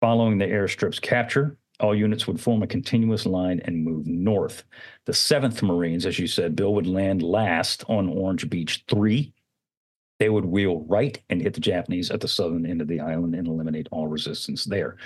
[0.00, 4.64] Following the airstrip's capture, all units would form a continuous line and move north.
[5.04, 9.32] The 7th Marines, as you said, Bill, would land last on Orange Beach 3.
[10.18, 13.34] They would wheel right and hit the Japanese at the southern end of the island
[13.34, 14.96] and eliminate all resistance there.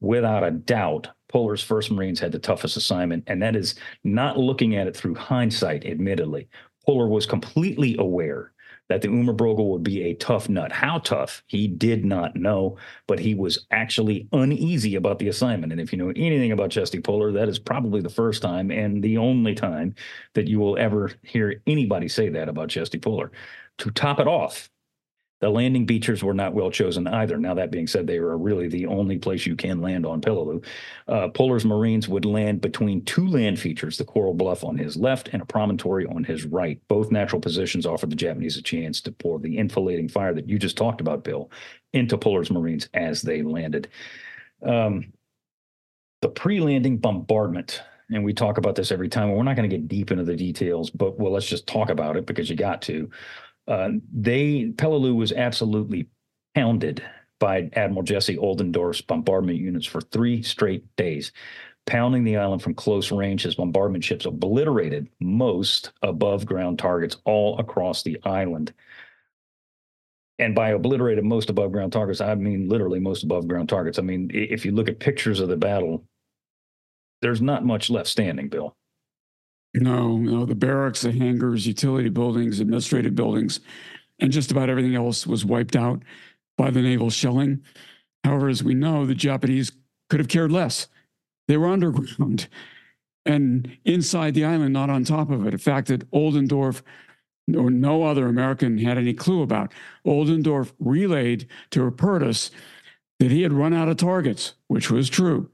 [0.00, 4.76] Without a doubt, Puller's First Marines had the toughest assignment, and that is not looking
[4.76, 6.48] at it through hindsight, admittedly.
[6.90, 8.50] Puller was completely aware
[8.88, 10.72] that the Umurbrogol would be a tough nut.
[10.72, 15.70] How tough, he did not know, but he was actually uneasy about the assignment.
[15.70, 19.04] And if you know anything about Chesty Puller, that is probably the first time and
[19.04, 19.94] the only time
[20.34, 23.30] that you will ever hear anybody say that about Chesty Puller.
[23.78, 24.68] To top it off,
[25.40, 27.38] the landing beaches were not well chosen either.
[27.38, 30.64] Now, that being said, they were really the only place you can land on Peleliu.
[31.08, 35.30] Uh, Puller's Marines would land between two land features, the Coral Bluff on his left
[35.32, 36.78] and a promontory on his right.
[36.88, 40.58] Both natural positions offered the Japanese a chance to pour the enfilading fire that you
[40.58, 41.50] just talked about, Bill,
[41.94, 43.88] into Puller's Marines as they landed.
[44.62, 45.12] Um,
[46.20, 47.82] the pre landing bombardment
[48.12, 49.30] and we talk about this every time.
[49.30, 52.16] We're not going to get deep into the details, but well, let's just talk about
[52.16, 53.08] it because you got to.
[53.68, 56.08] Uh, they Peleliu was absolutely
[56.54, 57.02] pounded
[57.38, 61.32] by Admiral Jesse Oldendorf's bombardment units for three straight days,
[61.86, 63.42] pounding the island from close range.
[63.42, 68.72] His bombardment ships obliterated most above ground targets all across the island.
[70.38, 73.98] And by obliterated most above ground targets, I mean literally most above ground targets.
[73.98, 76.04] I mean, if you look at pictures of the battle,
[77.20, 78.74] there's not much left standing, Bill.
[79.74, 83.60] No, no, the barracks, the hangars, utility buildings, administrative buildings,
[84.18, 86.02] and just about everything else was wiped out
[86.58, 87.62] by the naval shelling.
[88.24, 89.72] However, as we know, the Japanese
[90.08, 90.88] could have cared less.
[91.46, 92.48] They were underground
[93.26, 95.54] and inside the island, not on top of it.
[95.54, 96.82] A fact that Oldendorf
[97.56, 99.72] or no other American had any clue about.
[100.06, 102.50] Oldendorf relayed to Rupertus
[103.18, 105.50] that he had run out of targets, which was true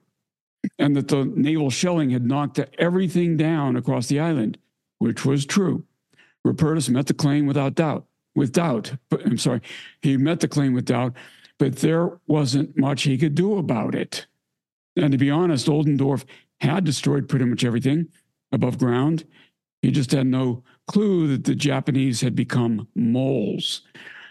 [0.78, 4.58] and that the naval shelling had knocked everything down across the island,
[4.98, 5.84] which was true.
[6.46, 8.94] Rupertus met the claim without doubt, with doubt.
[9.08, 9.60] But I'm sorry,
[10.00, 11.14] he met the claim with doubt,
[11.58, 14.26] but there wasn't much he could do about it.
[14.96, 16.24] And to be honest, Oldendorf
[16.60, 18.08] had destroyed pretty much everything
[18.52, 19.24] above ground.
[19.82, 23.82] He just had no clue that the Japanese had become moles.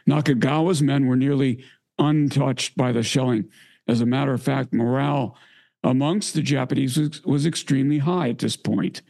[0.07, 1.63] Nakagawa's men were nearly
[1.99, 3.49] untouched by the shelling.
[3.87, 5.37] As a matter of fact, morale
[5.85, 9.01] amongst the Japanese was, was extremely high at this point.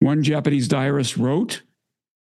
[0.00, 1.62] One Japanese diarist wrote,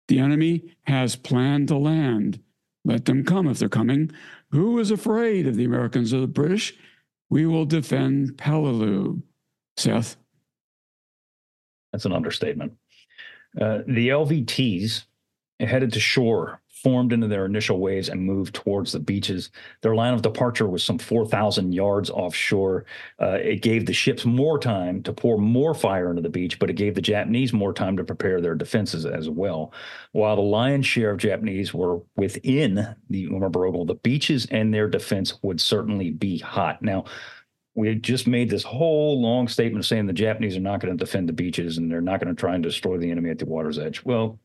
[0.07, 2.39] The enemy has planned to land.
[2.85, 4.11] Let them come if they're coming.
[4.51, 6.73] Who is afraid of the Americans or the British?
[7.29, 9.21] We will defend Peleliu.
[9.75, 10.17] Seth?
[11.91, 12.73] That's an understatement.
[13.59, 15.05] Uh, the LVTs
[15.59, 19.49] headed to shore formed into their initial waves and moved towards the beaches.
[19.81, 22.85] Their line of departure was some 4,000 yards offshore.
[23.21, 26.69] Uh, it gave the ships more time to pour more fire into the beach, but
[26.69, 29.73] it gave the Japanese more time to prepare their defenses as well.
[30.11, 35.41] While the lion's share of Japanese were within the Umurbrogol, the beaches and their defense
[35.41, 36.81] would certainly be hot.
[36.81, 37.05] Now,
[37.75, 41.27] we just made this whole long statement saying the Japanese are not going to defend
[41.27, 43.79] the beaches and they're not going to try and destroy the enemy at the water's
[43.79, 44.03] edge.
[44.03, 44.39] Well,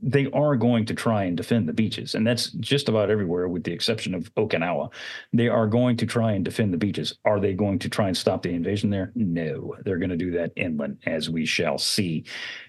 [0.00, 3.64] they are going to try and defend the beaches, and that's just about everywhere, with
[3.64, 4.90] the exception of Okinawa.
[5.32, 7.18] They are going to try and defend the beaches.
[7.24, 9.12] Are they going to try and stop the invasion there?
[9.14, 12.24] No, they're going to do that inland, as we shall see.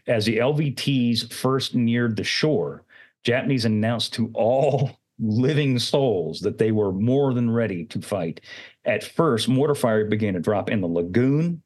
[0.07, 2.83] As the LVTs first neared the shore,
[3.23, 8.41] Japanese announced to all living souls that they were more than ready to fight.
[8.85, 11.61] At first, mortar fire began to drop in the lagoon.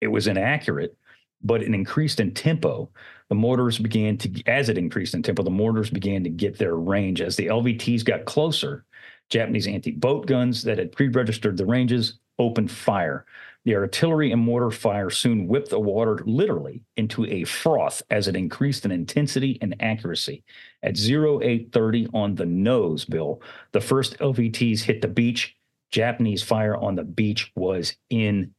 [0.00, 0.96] It was inaccurate,
[1.42, 2.90] but it increased in tempo.
[3.30, 6.74] The mortars began to, as it increased in tempo, the mortars began to get their
[6.74, 7.20] range.
[7.22, 8.84] As the LVTs got closer,
[9.30, 13.24] Japanese anti boat guns that had pre registered the ranges opened fire.
[13.64, 18.34] The artillery and mortar fire soon whipped the water literally into a froth as it
[18.34, 20.42] increased in intensity and accuracy.
[20.82, 25.56] At 0830 on the nose, Bill, the first LVTs hit the beach.
[25.92, 28.52] Japanese fire on the beach was intense,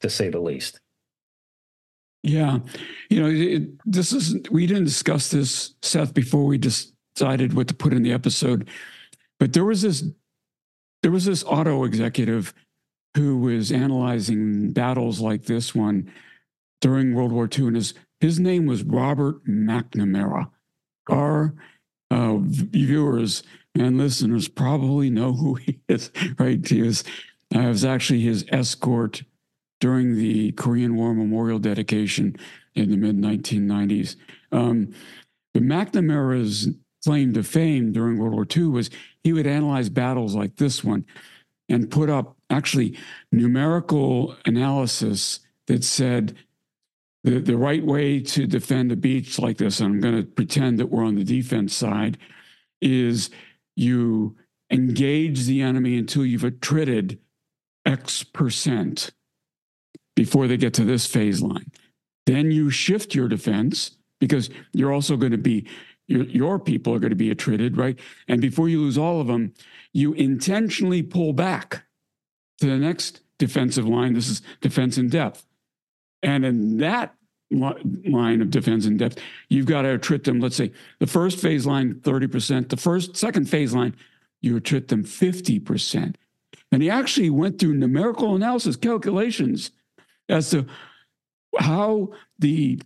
[0.00, 0.80] to say the least.
[2.22, 2.58] Yeah.
[3.10, 7.74] You know, it, this is, we didn't discuss this, Seth, before we decided what to
[7.74, 8.68] put in the episode,
[9.38, 10.04] but there was this,
[11.02, 12.52] there was this auto executive
[13.16, 16.10] who was analyzing battles like this one
[16.80, 20.50] during World War II, and his his name was Robert McNamara.
[21.08, 21.54] Our
[22.10, 23.42] uh, viewers
[23.74, 26.66] and listeners probably know who he is, right?
[26.66, 27.04] He was,
[27.54, 29.22] I was actually his escort
[29.80, 32.36] during the Korean War memorial dedication
[32.74, 34.16] in the mid 1990s.
[34.52, 34.92] Um,
[35.54, 36.68] but McNamara's
[37.04, 38.90] claim to fame during World War II was
[39.22, 41.04] he would analyze battles like this one
[41.68, 42.96] and put up actually
[43.30, 46.36] numerical analysis that said
[47.24, 50.78] the, the right way to defend a beach like this, and I'm going to pretend
[50.78, 52.16] that we're on the defense side,
[52.80, 53.30] is
[53.76, 54.36] you
[54.70, 57.18] engage the enemy until you've attrited
[57.84, 59.10] X percent
[60.18, 61.70] before they get to this phase line.
[62.26, 65.68] Then you shift your defense because you're also going to be
[66.08, 67.96] your, your people are going to be attrited, right?
[68.26, 69.54] And before you lose all of them,
[69.92, 71.84] you intentionally pull back
[72.58, 74.14] to the next defensive line.
[74.14, 75.46] This is defense in depth.
[76.20, 77.14] And in that
[77.52, 80.40] line of defense in depth, you've got to attrit them.
[80.40, 83.94] Let's say the first phase line, 30%, the first, second phase line,
[84.40, 86.16] you attrit them 50%.
[86.72, 89.70] And he actually went through numerical analysis calculations
[90.28, 90.66] as to
[91.58, 92.80] how the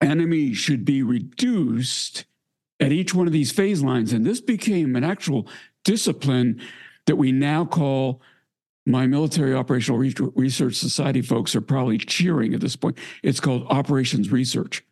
[0.00, 2.24] enemy should be reduced
[2.80, 4.12] at each one of these phase lines.
[4.12, 5.46] And this became an actual
[5.84, 6.60] discipline
[7.06, 8.20] that we now call
[8.84, 9.98] my military operational
[10.34, 12.98] research society folks are probably cheering at this point.
[13.22, 14.84] It's called operations research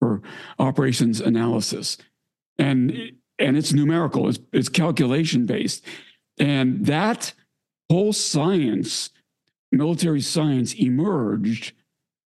[0.00, 0.22] or
[0.58, 1.98] operations analysis.
[2.58, 5.84] And and it's numerical, it's, it's calculation based.
[6.38, 7.34] And that
[7.90, 9.10] whole science,
[9.72, 11.72] military science, emerged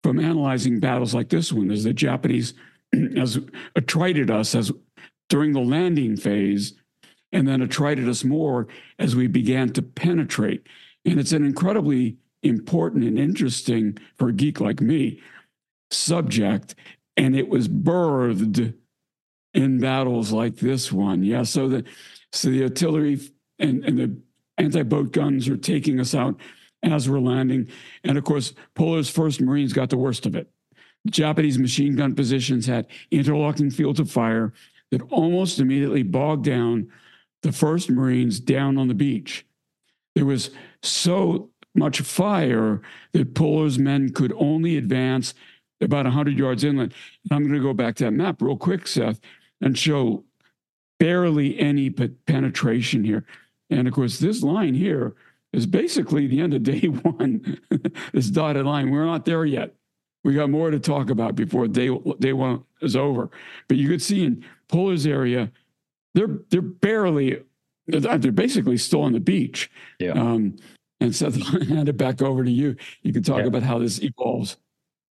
[0.03, 2.53] from analyzing battles like this one as the Japanese
[3.17, 3.39] as
[3.75, 4.71] attrited us as
[5.29, 6.73] during the landing phase
[7.31, 8.67] and then attrited us more
[8.99, 10.67] as we began to penetrate.
[11.05, 15.21] And it's an incredibly important and interesting, for a geek like me,
[15.89, 16.75] subject.
[17.17, 18.73] And it was birthed
[19.53, 21.23] in battles like this one.
[21.23, 21.43] Yeah.
[21.43, 21.83] So the
[22.31, 23.19] so the artillery
[23.59, 24.17] and, and the
[24.57, 26.39] anti-boat guns are taking us out
[26.83, 27.67] as we're landing.
[28.03, 30.49] And of course, Puller's first Marines got the worst of it.
[31.07, 34.53] Japanese machine gun positions had interlocking fields of fire
[34.91, 36.89] that almost immediately bogged down
[37.41, 39.45] the first Marines down on the beach.
[40.15, 42.81] There was so much fire
[43.13, 45.33] that Puller's men could only advance
[45.81, 46.93] about 100 yards inland.
[47.23, 49.19] And I'm going to go back to that map real quick, Seth,
[49.59, 50.23] and show
[50.99, 53.25] barely any penetration here.
[53.69, 55.15] And of course, this line here
[55.53, 57.59] is basically the end of day one,
[58.11, 58.89] this dotted line.
[58.89, 59.73] We're not there yet.
[60.23, 61.89] We got more to talk about before day,
[62.19, 63.29] day one is over.
[63.67, 65.51] But you could see in Puller's area,
[66.13, 67.43] they're they're barely
[67.87, 69.69] they're basically still on the beach.
[69.99, 70.11] Yeah.
[70.11, 70.55] Um,
[70.99, 72.75] and Seth, I'll hand it back over to you.
[73.01, 73.47] You can talk yeah.
[73.47, 74.57] about how this evolves.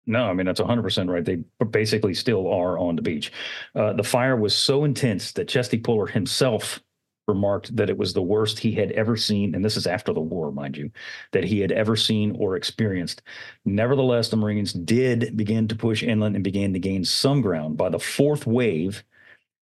[0.06, 1.24] No, I mean that's 100% right.
[1.24, 3.30] They basically still are on the beach.
[3.74, 6.80] Uh, the fire was so intense that Chesty Puller himself
[7.28, 10.20] remarked that it was the worst he had ever seen, and this is after the
[10.20, 10.90] war, mind you,
[11.32, 13.22] that he had ever seen or experienced.
[13.64, 17.76] Nevertheless, the Marines did begin to push inland and began to gain some ground.
[17.76, 19.04] By the fourth wave,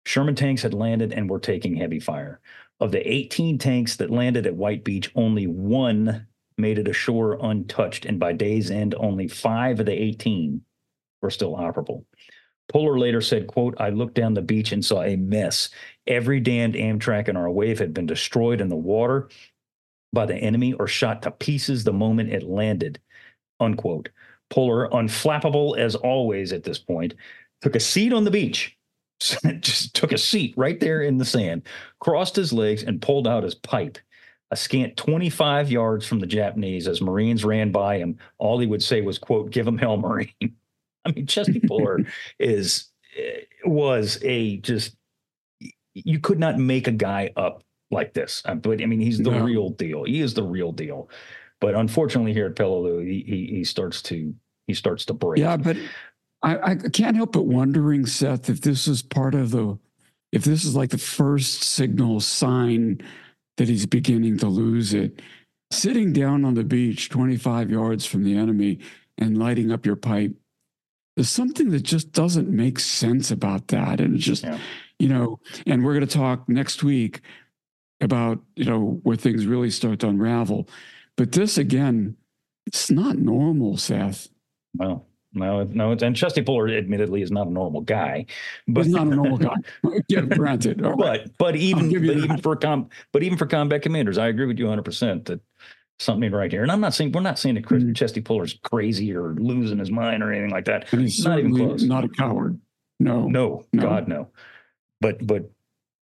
[0.05, 2.41] Sherman tanks had landed and were taking heavy fire.
[2.79, 6.27] Of the 18 tanks that landed at White Beach, only one
[6.59, 10.63] made it ashore untouched, and by day's end, only five of the 18
[11.23, 12.05] were still operable.
[12.69, 15.69] Puller later said, quote, I looked down the beach and saw a mess.
[16.07, 19.29] Every damned amtrac in our wave had been destroyed in the water.
[20.13, 23.01] by the enemy or shot to pieces the moment it landed.
[23.61, 24.09] Unquote.
[24.51, 27.15] Puller, unflappable as always at this point,
[27.63, 28.77] took a seat on the beach.
[29.61, 31.63] Just took a seat right there in the sand,
[32.01, 33.99] crossed his legs, and pulled out his pipe.
[34.53, 38.83] A scant 25 yards from the Japanese, as Marines ran by him, all he would
[38.83, 40.31] say was, quote, give him hell, Marine.
[41.07, 42.01] I mean, Chesty Puller
[42.39, 44.97] is eh, was a just
[45.95, 48.43] you could not make a guy up like this.
[48.43, 49.45] But I mean, he's the no.
[49.45, 50.05] real deal.
[50.05, 51.09] He is the real deal.
[51.61, 54.35] But unfortunately, here at Peleliu, he, he, he starts to
[54.67, 55.41] he starts to break.
[55.41, 55.77] Yeah, but
[56.43, 59.79] I, I can't help but wondering, Seth, if this is part of the
[60.33, 63.01] if this is like the first signal sign
[63.57, 65.23] that he's beginning to lose it.
[65.73, 68.79] Sitting down on the beach, 25 yards from the enemy,
[69.19, 70.35] and lighting up your pipe
[71.17, 74.01] there's something that just doesn't make sense about that.
[74.01, 74.59] And it's just, yeah.
[74.99, 77.23] you know, and we're going to talk next week
[78.03, 80.69] about, you know, where things really start to unravel.
[81.17, 82.17] But this again,
[82.67, 84.29] it's not normal, Seth.
[84.75, 88.27] Well, no, no, it's, and Chesty Puller, admittedly, is not a normal guy.
[88.69, 89.55] But he's not a normal guy.
[90.09, 90.83] yeah, granted.
[90.83, 94.59] But but even but even for com but even for combat commanders, I agree with
[94.59, 95.41] you 100 percent that
[95.99, 96.63] something right here.
[96.63, 97.93] And I'm not saying we're not saying that Chris mm-hmm.
[97.93, 100.93] Chesty Puller's crazy or losing his mind or anything like that.
[100.93, 101.83] And he's not even close.
[101.83, 102.61] Not a coward.
[102.99, 103.27] No.
[103.29, 103.83] No, no.
[103.83, 104.29] God no.
[105.01, 105.51] But but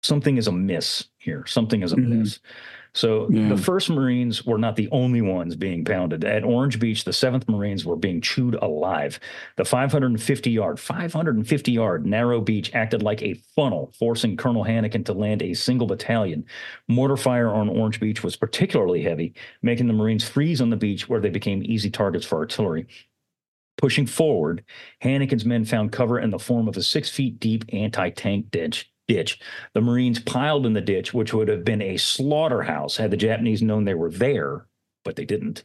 [0.03, 1.47] something is amiss here.
[1.47, 2.39] Something is amiss.
[2.39, 2.47] Mm-hmm.
[2.95, 3.49] So yeah.
[3.49, 6.25] the first Marines were not the only ones being pounded.
[6.25, 9.19] At Orange Beach, the 7th Marines were being chewed alive.
[9.57, 15.15] The 550 yard, 550 yard narrow beach acted like a funnel, forcing Colonel Hanneken to
[15.15, 16.45] land a single battalion.
[16.87, 21.09] Mortar fire on Orange Beach was particularly heavy, making the Marines freeze on the beach
[21.09, 22.87] where they became easy targets for artillery.
[23.79, 24.65] Pushing forward,
[25.03, 28.92] Hanneken's men found cover in the form of a six feet deep anti tank ditch
[29.13, 29.39] ditch.
[29.75, 33.63] The Marines piled in the ditch, which would have been a slaughterhouse had the Japanese
[33.63, 34.67] known they were there,
[35.05, 35.65] but they didn't,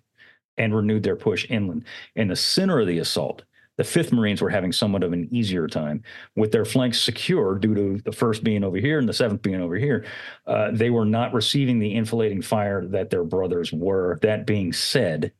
[0.58, 1.86] and renewed their push inland.
[2.16, 3.44] In the center of the assault,
[3.78, 6.04] the 5th Marines were having somewhat of an easier time
[6.36, 9.62] with their flanks secure due to the 1st being over here and the 7th being
[9.62, 10.04] over here.
[10.46, 14.18] Uh, they were not receiving the enfilading fire that their brothers were.
[14.24, 15.32] That being said,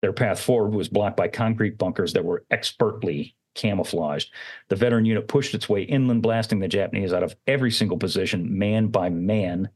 [0.00, 4.32] their path forward was blocked by concrete bunkers that were expertly camouflaged.
[4.68, 8.58] The veteran unit pushed its way inland, blasting the Japanese out of every single position,
[8.58, 9.68] man by man.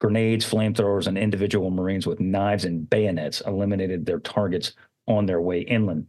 [0.00, 4.72] Grenades, flamethrowers, and individual Marines with knives and bayonets eliminated their targets
[5.06, 6.06] on their way inland.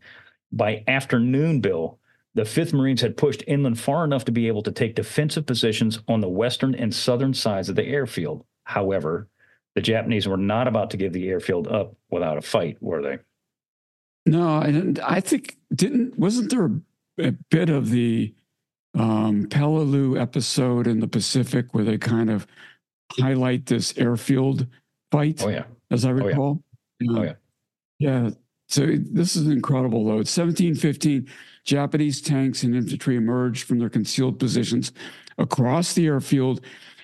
[0.51, 1.99] By afternoon, Bill,
[2.33, 5.99] the 5th Marines had pushed inland far enough to be able to take defensive positions
[6.07, 8.45] on the western and southern sides of the airfield.
[8.63, 9.29] However,
[9.75, 13.19] the Japanese were not about to give the airfield up without a fight, were they?
[14.25, 16.81] No, and I think didn't wasn't there a
[17.17, 18.33] bit of the
[18.93, 22.47] um, Peleliu episode in the Pacific where they kind of
[23.19, 24.67] highlight this airfield
[25.11, 25.43] fight.
[25.43, 26.61] Oh yeah, as I recall.
[26.61, 26.63] Oh
[26.99, 27.19] yeah.
[27.19, 27.33] Oh, yeah.
[27.99, 28.29] yeah.
[28.67, 30.19] So this is incredible, though.
[30.19, 31.29] It's 1715.
[31.65, 34.91] Japanese tanks and infantry emerged from their concealed positions
[35.37, 36.61] across the airfield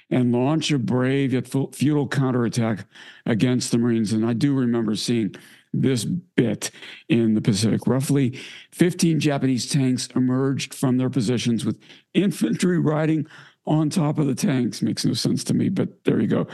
[0.09, 2.85] and launch a brave yet futile counterattack
[3.25, 4.13] against the Marines.
[4.13, 5.35] And I do remember seeing
[5.73, 6.71] this bit
[7.09, 7.87] in the Pacific.
[7.87, 8.39] Roughly
[8.71, 11.79] 15 Japanese tanks emerged from their positions with
[12.13, 13.25] infantry riding
[13.65, 14.81] on top of the tanks.
[14.81, 16.47] Makes no sense to me, but there you go.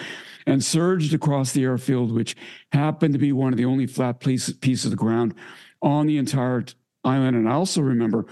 [0.45, 2.35] And surged across the airfield, which
[2.71, 5.33] happened to be one of the only flat pieces of the ground
[5.81, 6.65] on the entire
[7.03, 7.35] island.
[7.35, 8.25] And I also remember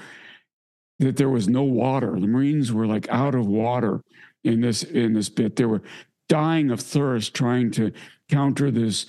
[1.00, 2.18] that there was no water.
[2.20, 4.02] The Marines were like out of water
[4.44, 5.56] in this in this bit.
[5.56, 5.82] They were
[6.30, 7.92] dying of thirst trying to
[8.30, 9.06] counter this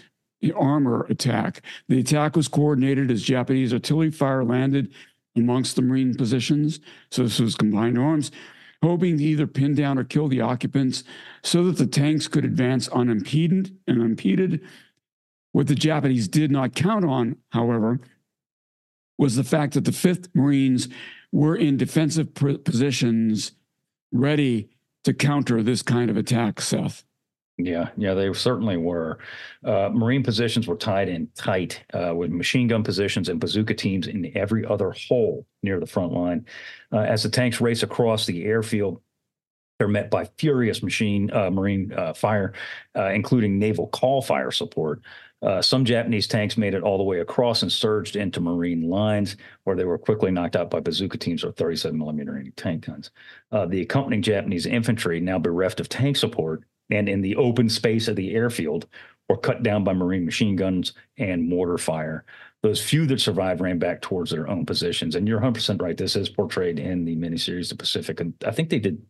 [0.55, 1.63] armor attack.
[1.89, 4.93] The attack was coordinated as Japanese artillery fire landed
[5.37, 6.81] amongst the Marine positions.
[7.11, 8.31] So this was combined arms,
[8.83, 11.05] hoping to either pin down or kill the occupants
[11.43, 14.61] so that the tanks could advance unimpeded and unimpeded.
[15.53, 18.01] What the Japanese did not count on, however,
[19.19, 20.89] was the fact that the 5th Marines
[21.33, 23.53] were in defensive positions
[24.13, 24.71] ready
[25.05, 27.05] to counter this kind of attack, Seth.
[27.59, 29.19] Yeah, yeah, they certainly were.
[29.65, 34.09] Uh, Marine positions were tied in tight uh, with machine gun positions and bazooka teams
[34.09, 36.45] in every other hole near the front line.
[36.93, 39.01] Uh, as the tanks race across the airfield,
[39.79, 42.53] they're met by furious machine uh, marine uh, fire,
[42.95, 45.01] uh, including naval call fire support.
[45.61, 49.77] some Japanese tanks made it all the way across and surged into Marine lines, where
[49.77, 53.11] they were quickly knocked out by bazooka teams or 37 millimeter tank guns.
[53.69, 58.17] the accompanying Japanese infantry, now bereft of tank support, and in the open space of
[58.17, 58.87] the airfield
[59.29, 62.25] were cut down by Marine machine guns and mortar fire.
[62.63, 65.15] Those few that survived ran back towards their own positions.
[65.15, 65.97] And you're 100% right.
[65.97, 68.21] This is portrayed in the miniseries The Pacific.
[68.21, 69.01] And I think they did,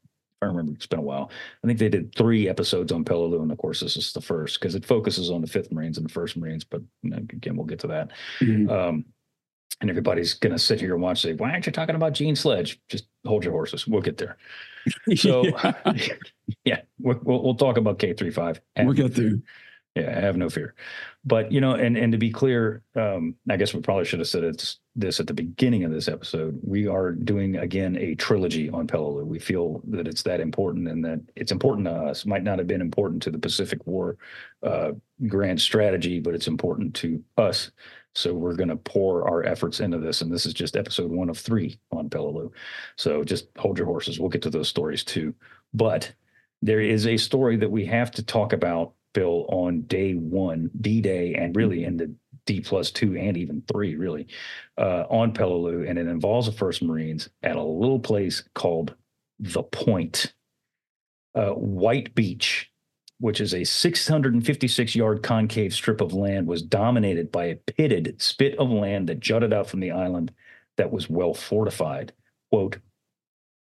[0.43, 0.73] I remember.
[0.73, 1.31] It's been a while.
[1.63, 4.61] I think they did three episodes on Peleliu, and of course, this is the first
[4.61, 6.65] because it focuses on the Fifth Marines and the First Marines.
[6.65, 8.11] But again, we'll get to that.
[8.41, 8.71] Mhm.
[8.71, 9.05] Um,
[9.81, 11.23] and everybody's going to sit here and watch.
[11.23, 12.81] Say, why aren't you talking about Gene Sledge?
[12.89, 13.87] Just hold your horses.
[13.87, 14.37] We'll get there.
[15.17, 15.73] So, Yeah,
[16.65, 18.61] yeah, we'll, we'll, we'll talk about K three five.
[18.79, 19.41] we'll get there.
[19.97, 20.75] Yeah, I have no fear.
[21.25, 24.29] But you know, and and to be clear, um, I guess we probably should have
[24.29, 26.61] said it's, this at the beginning of this episode.
[26.63, 29.25] We are doing again a trilogy on Peleliu.
[29.25, 32.27] We feel that it's that important, and that it's important to us.
[32.27, 34.19] Might not have been important to the Pacific War
[34.63, 34.93] uh,
[35.27, 37.71] grand strategy, but it's important to us.
[38.17, 41.29] So we're going to pour our efforts into this, and this is just episode one
[41.29, 42.51] of three on Peleliu.
[42.97, 44.19] So just hold your horses.
[44.19, 45.35] We'll get to those stories too.
[45.75, 46.13] But
[46.63, 51.03] there is a story that we have to talk about, Bill, on day one, D
[51.03, 52.11] Day, and really in the
[52.47, 54.29] D plus two and even three, really,
[54.79, 55.89] uh, on Peleliu.
[55.89, 58.95] And it involves the First Marines at a little place called
[59.39, 60.33] The Point,
[61.35, 62.71] uh, White Beach,
[63.19, 68.57] which is a 656 yard concave strip of land, was dominated by a pitted spit
[68.59, 70.33] of land that jutted out from the island
[70.77, 72.13] that was well fortified.
[72.51, 72.79] Quote,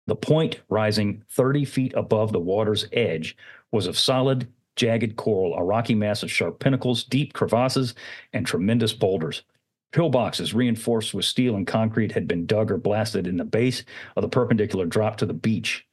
[0.07, 3.35] the point, rising 30 feet above the water's edge,
[3.71, 7.95] was of solid, jagged coral, a rocky mass of sharp pinnacles, deep crevasses,
[8.33, 9.43] and tremendous boulders.
[9.93, 13.83] Pillboxes reinforced with steel and concrete had been dug or blasted in the base
[14.15, 15.87] of the perpendicular drop to the beach.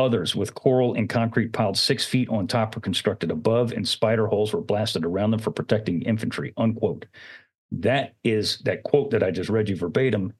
[0.00, 4.26] Others with coral and concrete piled six feet on top were constructed above, and spider
[4.26, 6.54] holes were blasted around them for protecting infantry.
[6.56, 7.04] Unquote.
[7.70, 10.32] That is that quote that I just read you verbatim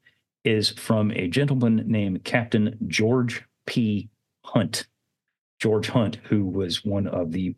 [0.44, 4.08] is from a gentleman named Captain George P.
[4.46, 4.86] Hunt.
[5.60, 7.54] George Hunt, who was one of the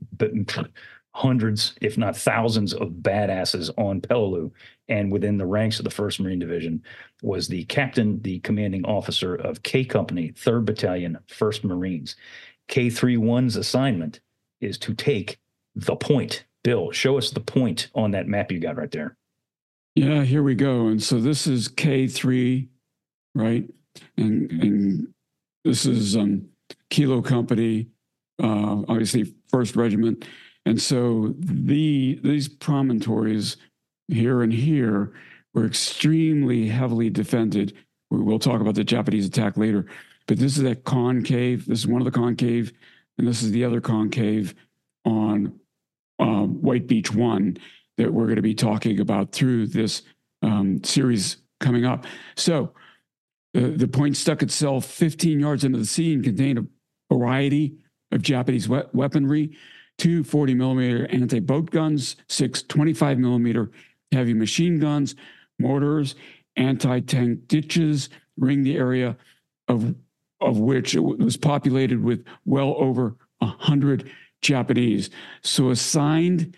[1.15, 4.51] hundreds, if not thousands, of badasses on Peleliu,
[4.89, 6.83] and within the ranks of the First Marine Division,
[7.23, 12.17] was the captain, the commanding officer of K Company, Third Battalion, First Marines.
[12.69, 14.21] K 31's assignment
[14.61, 15.39] is to take
[15.75, 16.45] the point.
[16.65, 19.17] Bill, show us the point on that map you got right there.
[19.95, 20.87] Yeah, here we go.
[20.87, 22.69] And so this is K3,
[23.35, 23.69] right?
[24.17, 25.09] And and
[25.65, 26.47] this is um
[26.89, 27.89] Kilo Company,
[28.43, 30.25] uh obviously first regiment.
[30.65, 33.57] And so the these promontories
[34.09, 35.13] here and here
[35.55, 37.75] were extremely heavily defended.
[38.11, 39.87] We will talk about the Japanese attack later,
[40.27, 41.67] but this is that concave.
[41.67, 42.73] This is one of the concave,
[43.19, 44.55] and this is the other concave
[45.05, 45.59] on
[46.19, 47.57] uh, White Beach One
[47.99, 50.03] that we're going to be talking about through this
[50.43, 52.07] um, series coming up.
[52.37, 52.73] So
[53.55, 56.67] the, the point stuck itself 15 yards into the sea and contained a
[57.15, 57.77] variety
[58.11, 59.57] of Japanese we- weaponry,
[59.99, 63.71] two 40 millimeter anti boat guns, six 25 millimeter
[64.11, 65.15] heavy machine guns,
[65.59, 66.15] mortars,
[66.57, 69.17] anti tank ditches, ring the area
[69.69, 69.95] of,
[70.41, 74.11] of which it was populated with well over 100
[74.43, 75.11] Japanese.
[75.43, 76.57] So assigned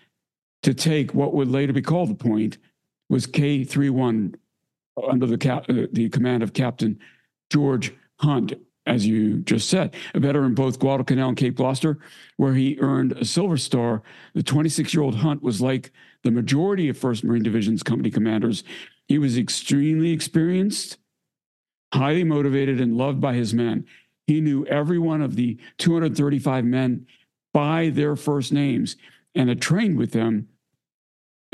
[0.63, 2.59] to take what would later be called the point
[3.09, 4.35] was K31
[5.09, 6.99] under the cap, uh, the command of Captain
[7.51, 8.55] George Hunt,
[8.87, 11.99] as you just said, a veteran both Guadalcanal and Cape Gloucester,
[12.37, 14.03] where he earned a Silver Star.
[14.35, 18.65] The 26 year old Hunt was like the majority of 1st Marine Division's company commanders.
[19.09, 20.99] He was extremely experienced,
[21.93, 23.87] highly motivated, and loved by his men.
[24.27, 27.07] He knew every one of the 235 men
[27.53, 28.97] by their first names
[29.35, 30.49] and had trained with them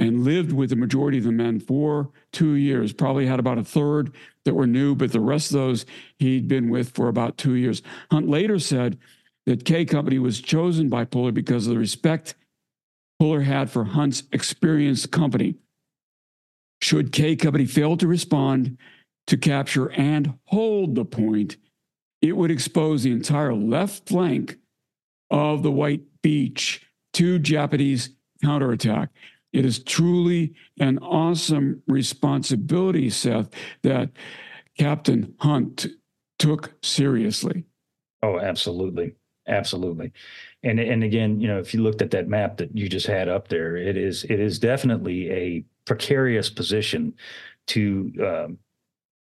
[0.00, 2.92] and lived with the majority of the men for two years.
[2.92, 5.84] Probably had about a third that were new, but the rest of those
[6.18, 7.82] he'd been with for about two years.
[8.10, 8.98] Hunt later said
[9.44, 12.34] that K Company was chosen by Puller because of the respect
[13.18, 15.56] Puller had for Hunt's experienced company.
[16.80, 18.78] Should K Company fail to respond
[19.26, 21.58] to capture and hold the point,
[22.22, 24.56] it would expose the entire left flank
[25.30, 28.10] of the White Beach to Japanese
[28.42, 29.10] counterattack.
[29.52, 33.50] It is truly an awesome responsibility, Seth,
[33.82, 34.10] that
[34.78, 35.86] Captain Hunt
[36.38, 37.64] took seriously.
[38.22, 39.14] Oh, absolutely.
[39.48, 40.12] Absolutely.
[40.62, 43.28] And and again, you know, if you looked at that map that you just had
[43.28, 47.14] up there, it is it is definitely a precarious position
[47.68, 48.58] to um,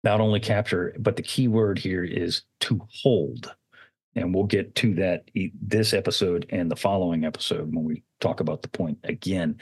[0.05, 3.55] not only capture, but the key word here is to hold.
[4.17, 5.31] And we'll get to that
[5.63, 9.59] this episode and the following episode when we talk about the point again.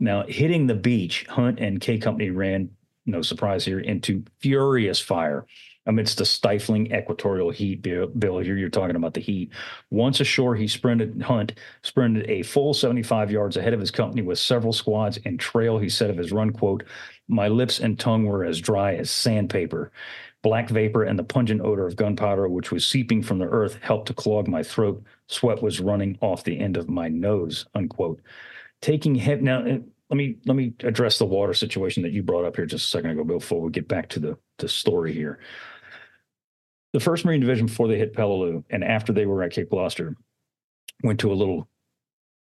[0.00, 2.70] Now, hitting the beach, Hunt and K Company ran,
[3.06, 5.46] no surprise here, into furious fire
[5.86, 7.80] amidst the stifling equatorial heat.
[7.80, 9.50] Bill, here you're talking about the heat.
[9.90, 14.38] Once ashore, he sprinted, Hunt sprinted a full 75 yards ahead of his company with
[14.38, 15.78] several squads in trail.
[15.78, 16.84] He said of his run, quote,
[17.26, 19.90] my lips and tongue were as dry as sandpaper.
[20.42, 24.08] Black vapor and the pungent odor of gunpowder, which was seeping from the earth, helped
[24.08, 25.02] to clog my throat.
[25.28, 27.66] Sweat was running off the end of my nose.
[27.74, 28.20] Unquote.
[28.80, 29.60] Taking head now.
[29.60, 29.78] uh,
[30.10, 32.88] Let me let me address the water situation that you brought up here just a
[32.88, 35.38] second ago before we get back to the the story here.
[36.94, 40.16] The First Marine Division before they hit Peleliu and after they were at Cape Gloucester
[41.04, 41.68] went to a little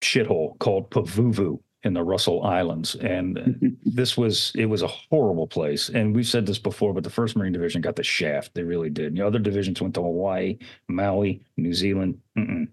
[0.02, 5.90] shithole called Pavuvu in the Russell Islands, and this was it was a horrible place.
[5.90, 8.54] And we've said this before but the first marine division got the shaft.
[8.54, 9.16] They really did.
[9.16, 10.58] The other divisions went to hawaii
[10.88, 12.68] maui new zealand Mm-mm.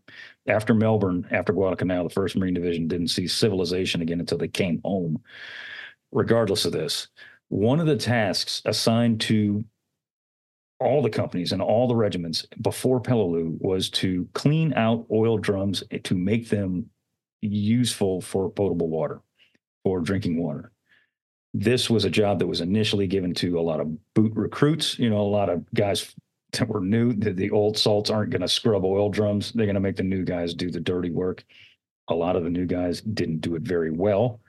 [0.48, 4.80] after melbourne after guadalcanal the first marine division didn't see civilization again until they came
[4.84, 5.22] home.
[6.12, 7.08] Regardless of this
[7.48, 9.64] one of the tasks assigned to
[10.78, 15.82] all the companies and all the regiments before Peleliu was to clean out oil drums
[16.02, 16.90] to make them
[17.46, 19.20] useful for potable water
[19.84, 20.72] for drinking water
[21.60, 24.98] this was a job that was initially given to a lot of boot recruits.
[24.98, 26.14] You know, a lot of guys
[26.52, 27.12] that were new.
[27.14, 29.52] The, the old salts aren't going to scrub oil drums.
[29.52, 31.44] They're going to make the new guys do the dirty work.
[32.08, 34.40] A lot of the new guys didn't do it very well.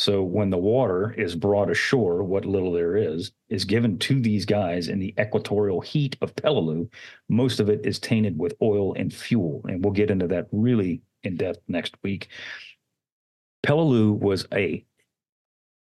[0.00, 4.46] So when the water is brought ashore, what little there is, is given to these
[4.46, 6.90] guys in the equatorial heat of Peleliu.
[7.28, 9.60] Most of it is tainted with oil and fuel.
[9.68, 12.28] And we'll get into that really in depth next week.
[13.62, 14.82] Peleliu was a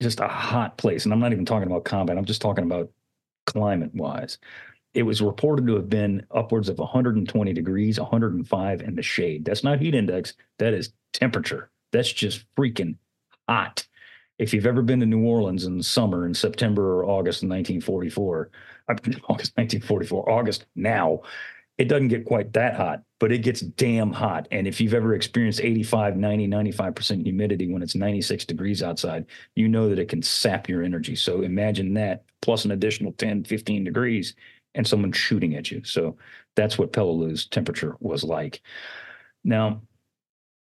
[0.01, 1.03] just a hot place.
[1.03, 2.89] And I'm not even talking about combat, I'm just talking about
[3.45, 4.39] climate wise.
[4.95, 9.45] It was reported to have been upwards of 120 degrees, 105 in the shade.
[9.45, 11.69] That's not heat index, that is temperature.
[11.91, 12.95] That's just freaking
[13.47, 13.85] hot.
[14.39, 18.49] If you've ever been to New Orleans in summer in September or August of 1944,
[18.87, 21.21] uh, August 1944, August now,
[21.77, 24.47] it doesn't get quite that hot, but it gets damn hot.
[24.51, 29.25] And if you've ever experienced 85, 90, 95% humidity when it's 96 degrees outside,
[29.55, 31.15] you know that it can sap your energy.
[31.15, 34.35] So imagine that plus an additional 10, 15 degrees
[34.75, 35.83] and someone shooting at you.
[35.83, 36.17] So
[36.55, 38.61] that's what Peleliu's temperature was like.
[39.43, 39.81] Now,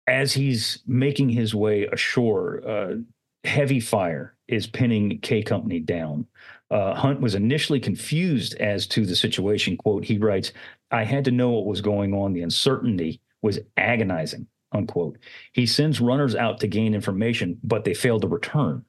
[0.08, 2.96] as he's making his way ashore, uh,
[3.44, 6.26] heavy fire is pinning K Company down.
[6.72, 9.78] Uh, Hunt was initially confused as to the situation.
[9.78, 10.54] Quote, he writes,
[10.92, 12.34] I had to know what was going on.
[12.34, 15.18] The uncertainty was agonizing, unquote.
[15.52, 18.86] He sends runners out to gain information, but they failed to return.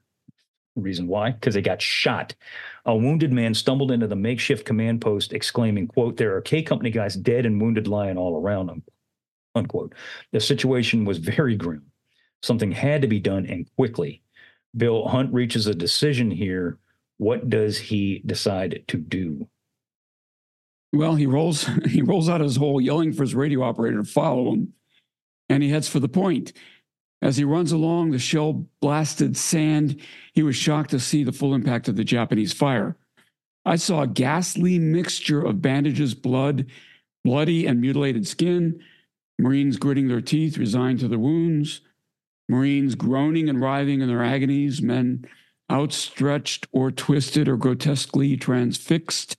[0.76, 1.30] Reason why?
[1.30, 2.34] Because they got shot.
[2.84, 6.90] A wounded man stumbled into the makeshift command post, exclaiming, quote, there are K Company
[6.90, 8.82] guys dead and wounded lying all around them,
[9.54, 9.94] unquote.
[10.32, 11.86] The situation was very grim.
[12.42, 14.22] Something had to be done and quickly.
[14.76, 16.78] Bill Hunt reaches a decision here.
[17.18, 19.48] What does he decide to do?
[20.92, 24.52] Well, he rolls he rolls out his hole, yelling for his radio operator to follow
[24.52, 24.74] him,
[25.48, 26.52] and he heads for the point.
[27.22, 30.00] As he runs along the shell blasted sand,
[30.34, 32.96] he was shocked to see the full impact of the Japanese fire.
[33.64, 36.66] I saw a ghastly mixture of bandages, blood,
[37.24, 38.80] bloody and mutilated skin,
[39.38, 41.80] Marines gritting their teeth, resigned to their wounds,
[42.48, 45.24] Marines groaning and writhing in their agonies, men
[45.70, 49.36] outstretched or twisted or grotesquely transfixed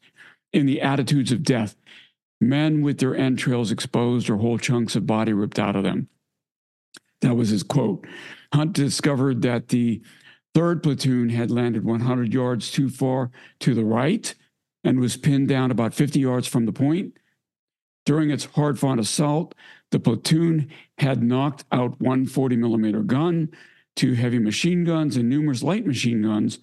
[0.51, 1.75] in the attitudes of death,
[2.41, 6.07] men with their entrails exposed or whole chunks of body ripped out of them.
[7.21, 8.05] That was his quote.
[8.53, 10.01] Hunt discovered that the
[10.53, 14.33] third platoon had landed 100 yards too far to the right
[14.83, 17.17] and was pinned down about 50 yards from the point.
[18.05, 19.55] During its hard fought assault,
[19.95, 20.67] the platoon
[20.97, 23.47] had knocked out one 40 millimeter gun,
[23.95, 26.59] two heavy machine guns, and numerous light machine guns,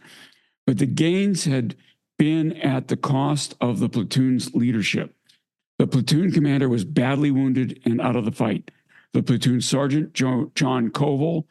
[0.67, 1.75] but the gains had
[2.19, 5.17] been at the cost of the platoon's leadership.
[5.79, 8.71] The platoon commander was badly wounded and out of the fight.
[9.15, 10.51] The platoon sergeant, John
[10.91, 11.47] Koval,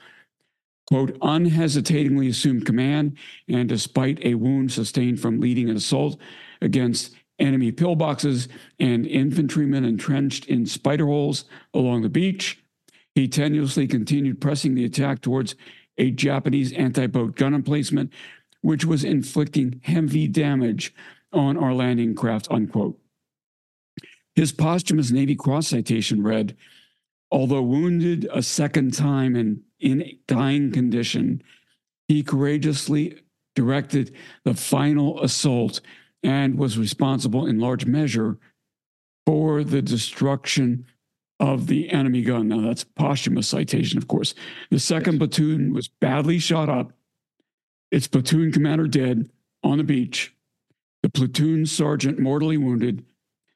[0.86, 3.18] quote, unhesitatingly assumed command,
[3.50, 6.20] and despite a wound sustained from leading an assault
[6.62, 8.48] against enemy pillboxes
[8.80, 12.64] and infantrymen entrenched in spider holes along the beach,
[13.16, 15.56] he tenuously continued pressing the attack towards
[15.98, 18.12] a Japanese anti boat gun emplacement,
[18.62, 20.94] which was inflicting heavy damage
[21.34, 22.98] on our landing craft, unquote.
[24.36, 26.56] His posthumous Navy Cross citation read,
[27.32, 31.42] Although wounded a second time and in dying condition,
[32.08, 33.22] he courageously
[33.56, 34.14] directed
[34.44, 35.82] the final assault
[36.24, 38.38] and was responsible in large measure
[39.26, 40.86] for the destruction
[41.40, 42.48] of the enemy gun.
[42.48, 44.36] Now, that's posthumous citation, of course.
[44.70, 46.94] The second platoon was badly shot up,
[47.92, 49.30] its platoon commander dead
[49.64, 50.36] on the beach,
[51.02, 53.06] the platoon sergeant mortally wounded.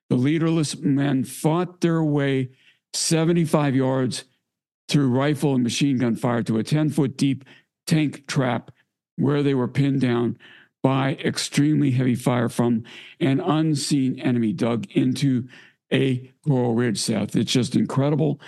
[0.10, 2.50] The leaderless men fought their way
[2.94, 4.26] 75 yards
[4.88, 7.44] through rifle and machine gun fire to a 10 foot deep
[7.88, 8.72] tank trap
[9.16, 10.38] where they were pinned down
[10.86, 12.84] by extremely heavy fire from
[13.20, 15.48] an unseen enemy dug into
[15.92, 17.36] a coral ridge, Seth.
[17.36, 18.40] It's just incredible.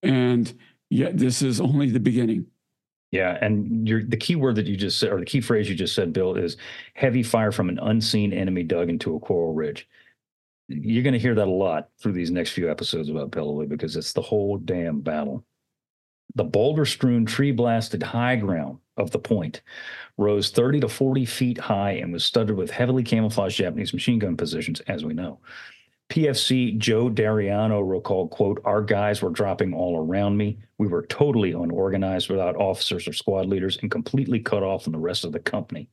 [0.00, 0.56] And
[0.88, 2.46] yet, this is only the beginning.
[3.10, 5.96] Yeah, and the key word that you just said, or the key phrase you just
[5.96, 6.56] said, Bill, is
[6.94, 9.88] heavy fire from an unseen enemy dug into a coral ridge.
[10.68, 13.96] You're going to hear that a lot through these next few episodes about Peleliu because
[13.96, 15.44] it's the whole damn battle.
[16.36, 19.62] The boulder strewn, tree blasted high ground of the point
[20.16, 24.36] rose 30 to 40 feet high and was studded with heavily camouflaged Japanese machine gun
[24.36, 25.38] positions, as we know.
[26.10, 30.58] PFC Joe Dariano recalled, quote, our guys were dropping all around me.
[30.78, 34.98] We were totally unorganized without officers or squad leaders and completely cut off from the
[34.98, 35.88] rest of the company.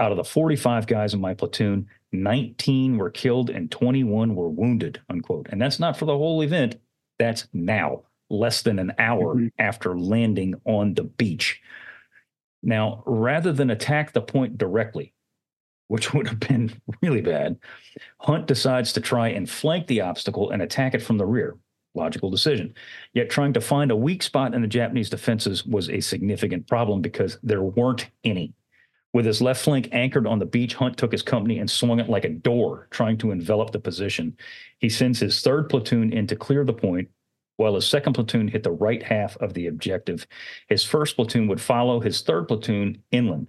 [0.00, 5.00] Out of the 45 guys in my platoon, 19 were killed and 21 were wounded,
[5.08, 5.46] unquote.
[5.50, 6.76] And that's not for the whole event.
[7.20, 9.46] That's now, less than an hour mm-hmm.
[9.60, 11.62] after landing on the beach.
[12.62, 15.12] Now, rather than attack the point directly,
[15.88, 17.58] which would have been really bad,
[18.20, 21.56] Hunt decides to try and flank the obstacle and attack it from the rear.
[21.94, 22.74] Logical decision.
[23.12, 27.02] Yet trying to find a weak spot in the Japanese defenses was a significant problem
[27.02, 28.54] because there weren't any.
[29.12, 32.08] With his left flank anchored on the beach, Hunt took his company and swung it
[32.08, 34.38] like a door, trying to envelop the position.
[34.78, 37.10] He sends his third platoon in to clear the point,
[37.56, 40.26] while his second platoon hit the right half of the objective.
[40.68, 43.48] His first platoon would follow his third platoon inland.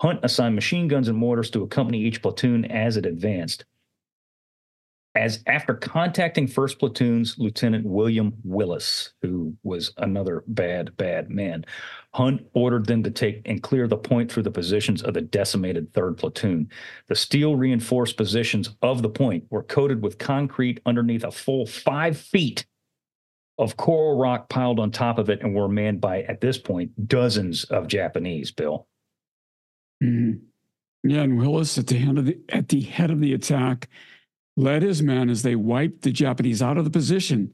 [0.00, 3.64] Hunt assigned machine guns and mortars to accompany each platoon as it advanced.
[5.16, 11.64] As after contacting first platoon's Lieutenant William Willis, who was another bad, bad man,
[12.12, 15.92] Hunt ordered them to take and clear the point through the positions of the decimated
[15.92, 16.68] third platoon.
[17.06, 22.18] The steel reinforced positions of the point were coated with concrete underneath a full five
[22.18, 22.66] feet
[23.58, 27.08] of coral rock piled on top of it and were manned by, at this point,
[27.08, 28.88] dozens of Japanese, Bill.
[30.02, 30.38] Mm-hmm.
[31.08, 33.88] Yeah, and Willis at the head of the at the head of the attack
[34.56, 37.52] led his men as they wiped the Japanese out of the position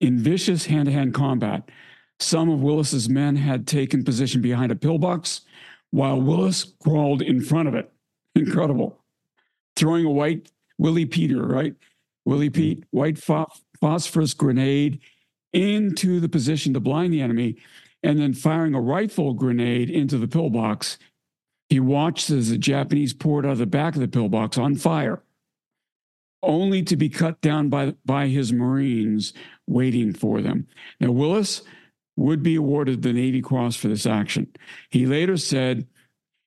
[0.00, 1.68] in vicious hand-to-hand combat.
[2.20, 5.42] Some of Willis's men had taken position behind a pillbox,
[5.90, 7.90] while Willis crawled in front of it.
[8.34, 8.98] Incredible.
[9.76, 11.74] Throwing a white Willie Peter, right?
[12.24, 12.60] Willie mm-hmm.
[12.60, 13.18] Pete, white
[13.80, 15.00] phosphorus grenade
[15.52, 17.56] into the position to blind the enemy,
[18.02, 20.98] and then firing a rifle grenade into the pillbox
[21.72, 25.22] he watched as the Japanese poured out of the back of the pillbox on fire,
[26.42, 29.32] only to be cut down by, by his Marines
[29.66, 30.66] waiting for them.
[31.00, 31.62] Now, Willis
[32.16, 34.48] would be awarded the Navy Cross for this action.
[34.90, 35.86] He later said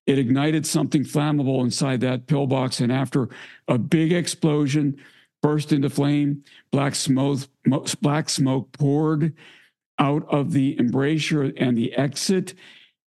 [0.06, 3.30] it ignited something flammable inside that pillbox, and after
[3.68, 4.96] a big explosion,
[5.46, 7.42] burst into flame, black smoke,
[8.02, 9.32] black smoke poured
[10.00, 12.56] out of the embrasure and the exit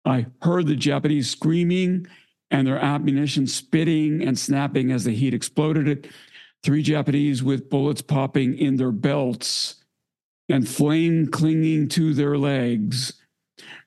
[0.05, 2.07] I heard the Japanese screaming
[2.53, 6.07] and their ammunition spitting and snapping as the heat exploded it.
[6.63, 9.83] Three Japanese with bullets popping in their belts
[10.49, 13.15] and flame clinging to their legs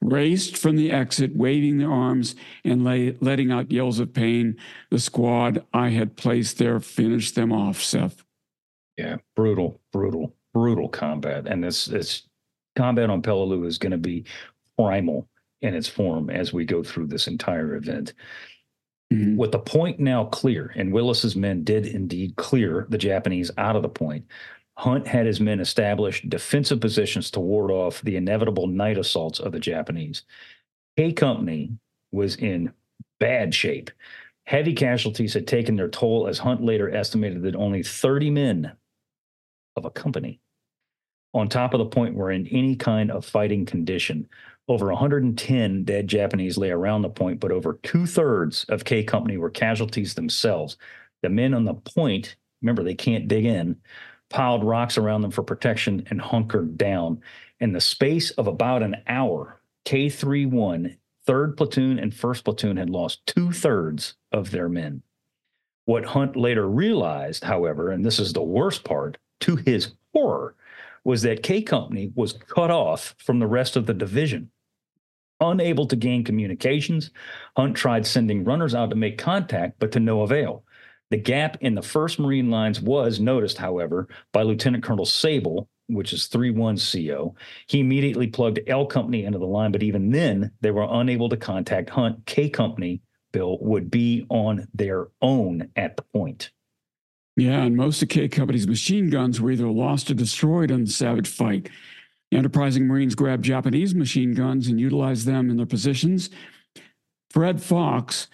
[0.02, 4.58] raced from the exit, waving their arms and lay, letting out yells of pain.
[4.90, 8.26] The squad I had placed there finished them off, Seth.
[9.02, 11.48] Yeah, brutal, brutal, brutal combat.
[11.48, 12.24] And this, this
[12.76, 14.26] combat on Peleliu is going to be
[14.78, 15.28] primal
[15.64, 18.14] in its form as we go through this entire event.
[19.12, 19.38] Mm-hmm.
[19.38, 23.82] With the point now clear, and Willis's men did indeed clear the Japanese out of
[23.82, 24.26] the point,
[24.78, 29.52] Hunt had his men establish defensive positions to ward off the inevitable night assaults of
[29.52, 30.24] the Japanese.
[30.96, 31.72] K Company
[32.12, 32.72] was in
[33.20, 33.90] bad shape.
[34.46, 38.72] Heavy casualties had taken their toll, as Hunt later estimated that only 30 men
[39.76, 40.42] of a company
[41.34, 44.28] on top of the point were in any kind of fighting condition.
[44.68, 49.38] Over 110 dead Japanese lay around the point, but over two thirds of K Company
[49.38, 50.78] were casualties themselves.
[51.22, 53.78] The men on the point, remember, they can't dig in,
[54.30, 57.22] piled rocks around them for protection and hunkered down.
[57.60, 62.90] In the space of about an hour, K 31, 3rd Platoon, and 1st Platoon had
[62.90, 65.04] lost two thirds of their men.
[65.86, 70.56] What Hunt later realized, however, and this is the worst part, to his horror,
[71.04, 74.52] was that K Company was cut off from the rest of the division.
[75.40, 77.10] Unable to gain communications,
[77.58, 80.64] Hunt tried sending runners out to make contact, but to no avail.
[81.10, 86.14] The gap in the 1st Marine lines was noticed, however, by Lieutenant Colonel Sabol, which
[86.14, 87.36] is 3 1 CO.
[87.68, 91.38] He immediately plugged L Company into the line, but even then, they were unable to
[91.38, 92.26] contact Hunt.
[92.26, 93.02] K Company,
[93.32, 96.52] Bill, would be on their own at the point.
[97.38, 100.92] Yeah, and most of K Company's machine guns were either lost or destroyed in the
[100.92, 101.70] savage fight.
[102.30, 106.30] The Enterprising Marines grabbed Japanese machine guns and utilized them in their positions.
[107.30, 108.28] Fred Fox,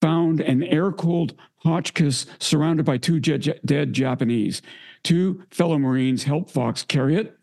[0.00, 4.62] found an air cooled Hotchkiss surrounded by two je- dead Japanese.
[5.02, 7.36] Two fellow Marines helped Fox carry it,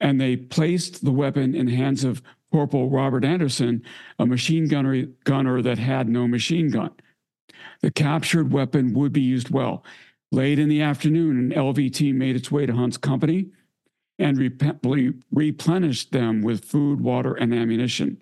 [0.00, 2.22] and they placed the weapon in the hands of
[2.52, 3.82] Corporal Robert Anderson,
[4.18, 6.90] a machine gunner, gunner that had no machine gun.
[7.80, 9.84] The captured weapon would be used well.
[10.32, 13.50] Late in the afternoon, an LVT made its way to Hunt's company
[14.18, 18.18] and replenished them with food, water, and ammunition.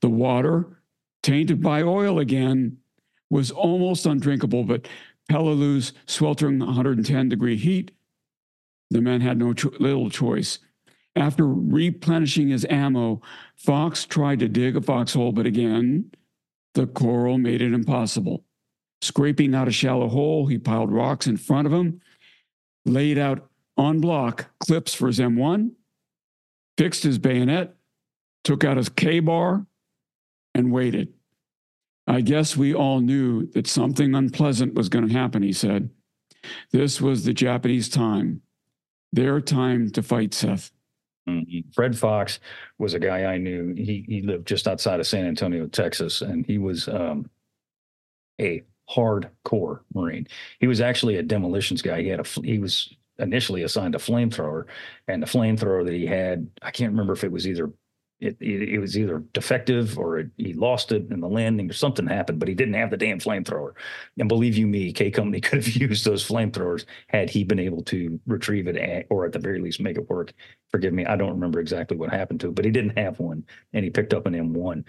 [0.00, 0.82] The water,
[1.22, 2.78] tainted by oil again,
[3.30, 4.86] was almost undrinkable, but
[5.30, 7.92] Peleliu's sweltering 110 degree heat,
[8.90, 10.58] the men had no cho- little choice.
[11.16, 13.22] After replenishing his ammo,
[13.56, 16.10] Fox tried to dig a foxhole, but again,
[16.74, 18.44] the coral made it impossible.
[19.02, 22.00] Scraping out a shallow hole, he piled rocks in front of him,
[22.86, 25.72] laid out en bloc clips for his M1,
[26.78, 27.74] fixed his bayonet,
[28.44, 29.66] took out his K bar,
[30.54, 31.12] and waited.
[32.06, 35.90] I guess we all knew that something unpleasant was going to happen, he said.
[36.70, 38.42] This was the Japanese time,
[39.12, 40.70] their time to fight, Seth.
[41.28, 41.70] Mm-hmm.
[41.74, 42.38] Fred Fox
[42.78, 43.74] was a guy I knew.
[43.76, 47.28] He he lived just outside of San Antonio, Texas, and he was um,
[48.40, 48.62] a
[48.94, 50.26] hardcore Marine.
[50.60, 52.02] He was actually a demolitions guy.
[52.02, 54.64] He had a he was initially assigned a flamethrower,
[55.08, 57.70] and the flamethrower that he had, I can't remember if it was either
[58.22, 61.72] it, it, it, was either defective or it, he lost it in the landing or
[61.72, 63.72] something happened, but he didn't have the damn flamethrower.
[64.18, 67.82] And believe you me, K Company could have used those flamethrowers had he been able
[67.84, 70.32] to retrieve it at, or at the very least make it work.
[70.70, 73.44] Forgive me, I don't remember exactly what happened to it, but he didn't have one
[73.72, 74.84] and he picked up an M1.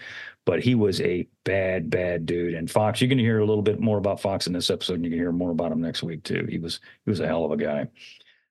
[0.45, 2.53] But he was a bad, bad dude.
[2.53, 4.95] And Fox, you're going to hear a little bit more about Fox in this episode,
[4.95, 6.45] and you can hear more about him next week too.
[6.49, 7.87] He was he was a hell of a guy.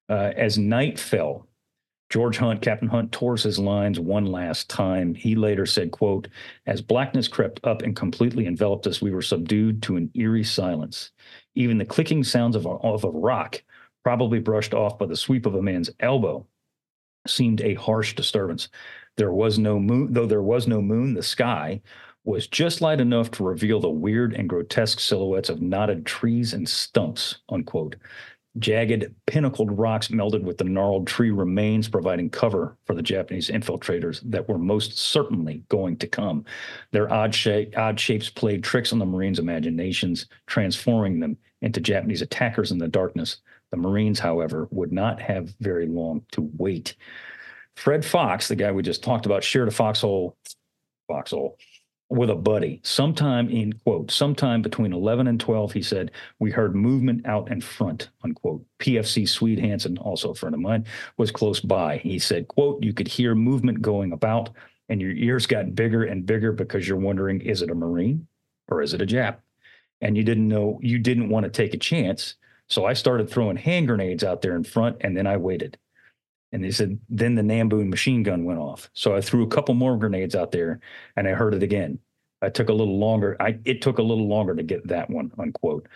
[0.09, 1.47] Uh, as night fell,
[2.13, 5.15] George Hunt, Captain Hunt, tore his lines one last time.
[5.15, 6.29] He later said, quote,
[6.67, 11.11] as blackness crept up and completely enveloped us, we were subdued to an eerie silence.
[11.55, 13.63] Even the clicking sounds of a, of a rock,
[14.05, 16.47] probably brushed off by the sweep of a man's elbow,
[17.27, 18.69] seemed a harsh disturbance.
[19.17, 21.81] There was no moon, though there was no moon, the sky
[22.25, 26.69] was just light enough to reveal the weird and grotesque silhouettes of knotted trees and
[26.69, 27.97] stumps, unquote.
[28.59, 34.21] Jagged, pinnacled rocks melded with the gnarled tree remains, providing cover for the Japanese infiltrators
[34.31, 36.45] that were most certainly going to come.
[36.91, 42.21] Their odd, shape, odd shapes played tricks on the Marines' imaginations, transforming them into Japanese
[42.21, 43.39] attackers in the darkness.
[43.71, 46.95] The Marines, however, would not have very long to wait.
[47.77, 50.37] Fred Fox, the guy we just talked about, shared a foxhole,
[51.09, 51.57] foxhole
[52.13, 56.77] with a buddy sometime in quote sometime between 11 and 12 he said we heard
[56.77, 58.63] movement out in front unquote.
[58.79, 60.85] Pfc swede hansen also a friend of mine
[61.17, 61.97] was close by.
[61.99, 64.51] He said quote you could hear movement going about
[64.91, 68.27] and your ears got bigger and bigger because you're wondering is it a marine
[68.69, 69.37] or is it a jap?
[70.03, 72.35] And you didn't know you didn't want to take a chance.
[72.69, 75.79] So i started throwing hand grenades out there in front and then i waited
[76.53, 78.91] and they said, then the Nambu machine gun went off.
[78.93, 80.81] So I threw a couple more grenades out there
[81.17, 81.99] and I heard it again.
[82.43, 83.37] I took a little longer.
[83.41, 85.89] I it took a little longer to get that one, unquote.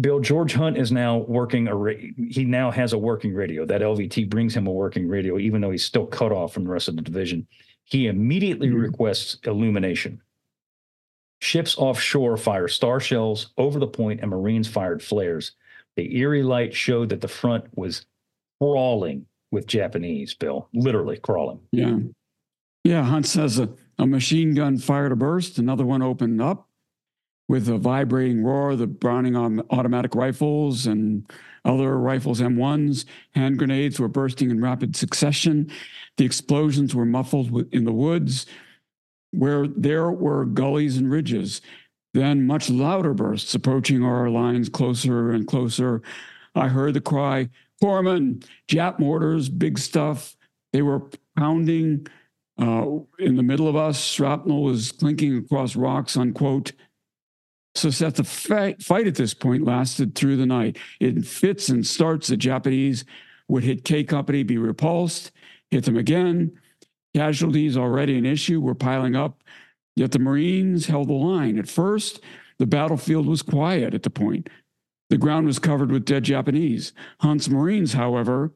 [0.00, 1.94] Bill George Hunt is now working a
[2.30, 3.64] he now has a working radio.
[3.64, 6.70] That LVT brings him a working radio, even though he's still cut off from the
[6.70, 7.46] rest of the division.
[7.84, 8.80] He immediately mm-hmm.
[8.80, 10.20] requests illumination.
[11.40, 15.52] Ships offshore fire star shells over the point, and Marines fired flares.
[15.96, 18.04] The eerie light showed that the front was
[18.60, 21.60] crawling with Japanese, Bill, literally crawling.
[21.72, 21.98] Yeah.
[22.84, 23.04] Yeah.
[23.04, 26.68] Hunt says a, a machine gun fired a burst, another one opened up
[27.48, 28.76] with a vibrating roar.
[28.76, 29.36] The Browning
[29.70, 31.30] automatic rifles and
[31.64, 33.04] other rifles, M1s,
[33.34, 35.70] hand grenades were bursting in rapid succession.
[36.16, 38.46] The explosions were muffled in the woods
[39.32, 41.60] where there were gullies and ridges.
[42.14, 46.02] Then much louder bursts approaching our lines closer and closer.
[46.54, 47.50] I heard the cry,
[47.82, 50.36] Corpsman, Jap mortars, big stuff.
[50.72, 51.02] They were
[51.36, 52.06] pounding
[52.60, 52.86] uh,
[53.18, 54.04] in the middle of us.
[54.04, 56.72] Shrapnel was clinking across rocks, unquote.
[57.74, 60.78] So Seth, the fight, fight at this point lasted through the night.
[61.00, 63.04] In fits and starts, the Japanese
[63.46, 65.30] would hit K Company, be repulsed,
[65.70, 66.58] hit them again.
[67.14, 69.42] Casualties already an issue were piling up,
[69.96, 71.58] yet the Marines held the line.
[71.58, 72.20] At first,
[72.58, 74.48] the battlefield was quiet at the point.
[75.10, 76.92] The ground was covered with dead Japanese.
[77.20, 78.52] Hunt's Marines, however,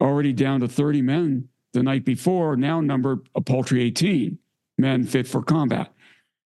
[0.00, 4.38] already down to 30 men the night before, now numbered a paltry 18
[4.78, 5.92] men fit for combat.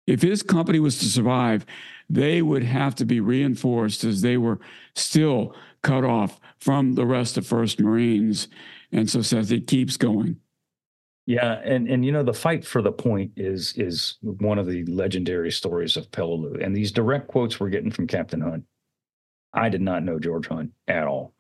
[0.06, 1.65] If his company was to survive,
[2.10, 4.60] they would have to be reinforced as they were
[4.95, 8.48] still cut off from the rest of 1st Marines.
[8.91, 10.38] And so says it keeps going.
[11.26, 14.84] Yeah, and and you know the fight for the point is is one of the
[14.86, 18.65] legendary stories of Peleliu, and these direct quotes we're getting from Captain Hunt.
[19.54, 21.34] I did not know George Hunt at all.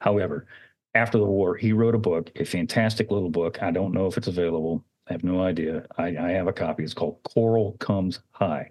[0.00, 0.46] However,
[0.94, 3.62] after the war, he wrote a book, a fantastic little book.
[3.62, 4.84] I don't know if it's available.
[5.08, 5.86] I have no idea.
[5.98, 6.82] I, I have a copy.
[6.82, 8.70] It's called Coral Comes High.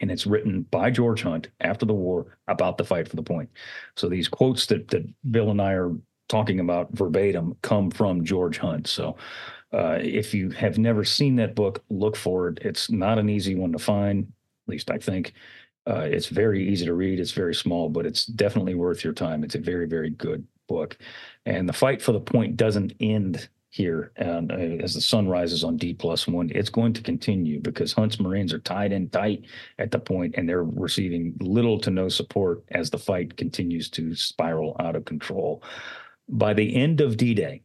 [0.00, 3.48] And it's written by George Hunt after the war about the fight for the point.
[3.96, 5.92] So these quotes that, that Bill and I are
[6.28, 8.88] talking about verbatim come from George Hunt.
[8.88, 9.16] So
[9.72, 12.58] uh, if you have never seen that book, look for it.
[12.62, 15.34] It's not an easy one to find, at least I think.
[15.86, 17.18] Uh, it's very easy to read.
[17.18, 19.42] It's very small, but it's definitely worth your time.
[19.42, 20.96] It's a very, very good book.
[21.44, 24.54] And the fight for the point doesn't end here and uh,
[24.84, 28.52] as the sun rises on D plus one, it's going to continue because Hunt's Marines
[28.52, 29.46] are tied in tight
[29.78, 34.14] at the point and they're receiving little to no support as the fight continues to
[34.14, 35.62] spiral out of control.
[36.28, 37.62] By the end of D Day,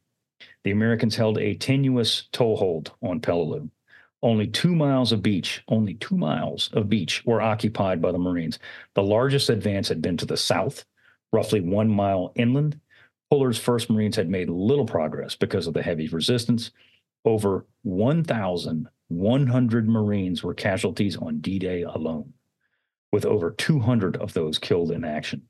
[0.64, 3.70] the Americans held a tenuous toehold on Peleliu.
[4.24, 8.58] Only two miles of beach, only two miles of beach were occupied by the Marines.
[8.96, 10.86] The largest advance had been to the south,
[11.32, 12.80] roughly one mile inland.
[13.30, 16.72] Puller's first Marines had made little progress because of the heavy resistance.
[17.26, 22.34] Over 1,100 Marines were casualties on D Day alone,
[23.12, 25.44] with over 200 of those killed in action.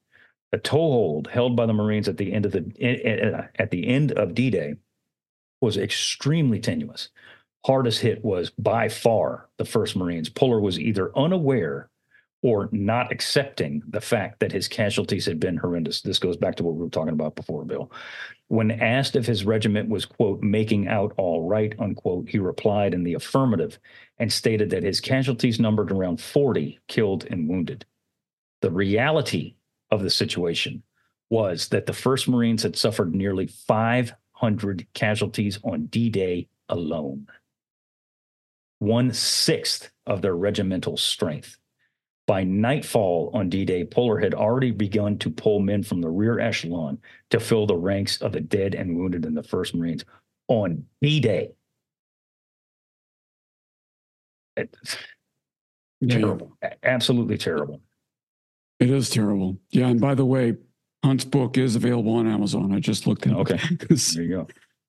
[0.52, 3.88] The toehold held by the Marines at the end of the eh, eh, at the
[3.88, 4.76] end of D Day
[5.62, 7.10] was extremely tenuous
[7.68, 10.30] hardest hit was by far the first Marines.
[10.30, 11.90] Puller was either unaware
[12.42, 16.02] or not accepting the fact that his casualties had been horrendous.
[16.02, 17.92] This goes back to what we were talking about before, Bill.
[18.48, 23.04] When asked if his regiment was, quote, making out all right, unquote, he replied in
[23.04, 23.80] the affirmative
[24.18, 27.86] and stated that his casualties numbered around 40 killed and wounded.
[28.62, 29.56] The reality
[29.92, 30.84] of the situation
[31.30, 37.28] was that the 1st Marines had suffered nearly 500 casualties on D Day alone
[38.80, 41.58] one sixth of their regimental strength.
[42.28, 46.40] By nightfall on D Day, Puller had already begun to pull men from the rear
[46.40, 47.00] echelon
[47.30, 50.06] to fill the ranks of the dead and wounded in the 1st Marines
[50.50, 51.52] on D Day.
[56.08, 56.58] Terrible.
[56.62, 56.74] Yeah.
[56.84, 57.82] Absolutely terrible.
[58.80, 59.58] It is terrible.
[59.72, 59.88] Yeah.
[59.88, 60.56] And by the way,
[61.04, 62.74] Hunt's book is available on Amazon.
[62.74, 63.38] I just looked at it.
[63.38, 63.60] Okay.
[63.90, 64.48] there you go.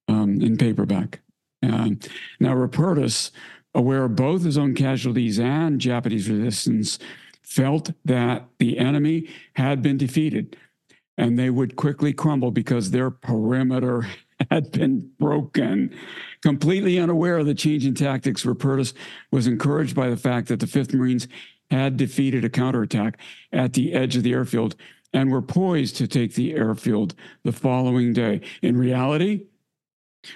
[0.09, 1.21] Um, in paperback.
[1.63, 1.99] Um,
[2.41, 3.31] now, Rupertus
[3.75, 6.99] aware of both his own casualties and Japanese resistance,
[7.43, 10.57] felt that the enemy had been defeated
[11.17, 14.07] and they would quickly crumble because their perimeter
[14.51, 15.95] had been broken.
[16.43, 18.95] Completely unaware of the change in tactics, Rupertus
[19.33, 21.27] was encouraged by the fact that the 5th Marines
[21.71, 23.19] had defeated a counterattack
[23.53, 24.77] at the edge of the airfield
[25.13, 28.41] and were poised to take the airfield the following day.
[28.63, 29.47] In reality,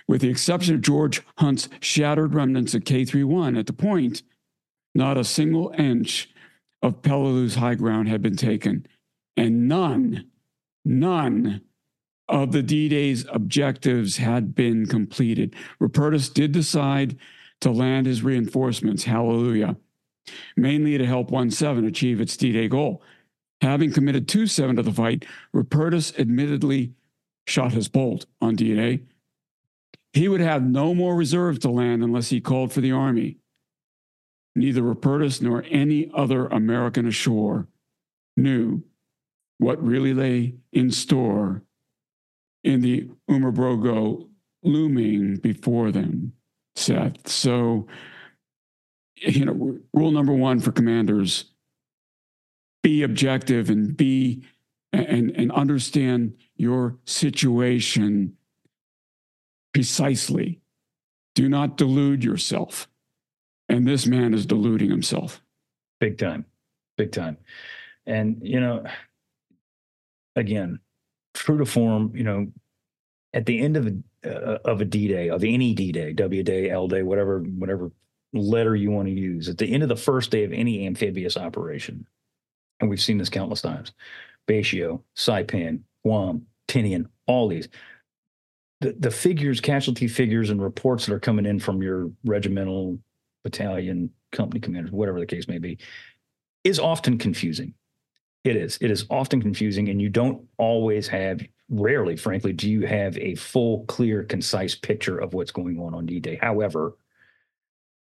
[0.06, 4.22] with the exception of George Hunt's shattered remnants at K31 at the point,
[4.94, 6.28] not a single inch
[6.82, 8.86] of Peleliu's high ground had been taken,
[9.36, 10.30] and none,
[10.84, 11.62] none
[12.28, 15.54] of the D Day's objectives had been completed.
[15.80, 17.16] Rupertus did decide
[17.60, 19.76] to land his reinforcements, hallelujah,
[20.56, 23.02] mainly to help 1 7 achieve its D Day goal.
[23.60, 26.94] Having committed 2 7 to the fight, Rupertus admittedly
[27.46, 29.02] shot his bolt on D Day
[30.12, 33.38] he would have no more reserve to land unless he called for the army.
[34.54, 37.68] Neither Rupertus nor any other American ashore
[38.36, 38.82] knew
[39.58, 41.62] what really lay in store
[42.64, 44.28] in the Umurbrogol
[44.62, 46.32] looming before them,
[46.76, 47.28] Seth.
[47.28, 47.86] So,
[49.16, 51.46] you know, rule number one for commanders
[52.82, 54.44] be objective and be
[54.92, 58.36] and, and understand your situation
[59.72, 60.60] precisely.
[61.34, 62.88] Do not delude yourself.
[63.68, 65.42] And this man is deluding himself.
[65.98, 66.44] Big time.
[66.98, 67.38] Big time.
[68.06, 68.84] And, you know,
[70.36, 70.80] again,
[71.34, 72.48] true to form, you know,
[73.32, 73.94] at the end of a,
[74.26, 77.90] uh, of a D day, of any D day, W day, L day, whatever, whatever
[78.34, 81.36] letter you want to use, at the end of the first day of any amphibious
[81.36, 82.06] operation,
[82.80, 83.92] and we've seen this countless times,
[84.46, 87.68] Betio, Saipan, Guam, Tinian, all these,
[88.82, 92.98] the, the figures, casualty figures, and reports that are coming in from your regimental,
[93.44, 95.78] battalion, company commanders, whatever the case may be,
[96.64, 97.74] is often confusing.
[98.44, 98.76] It is.
[98.80, 101.40] It is often confusing, and you don't always have,
[101.70, 106.06] rarely, frankly, do you have a full, clear, concise picture of what's going on on
[106.06, 106.38] D Day.
[106.42, 106.96] However,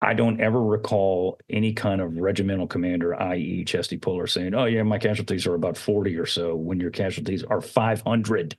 [0.01, 4.85] I don't ever recall any kind of regimental commander, i.e., Chesty Puller, saying, "Oh yeah,
[4.85, 8.57] my casualties are about forty or so," when your casualties are five hundred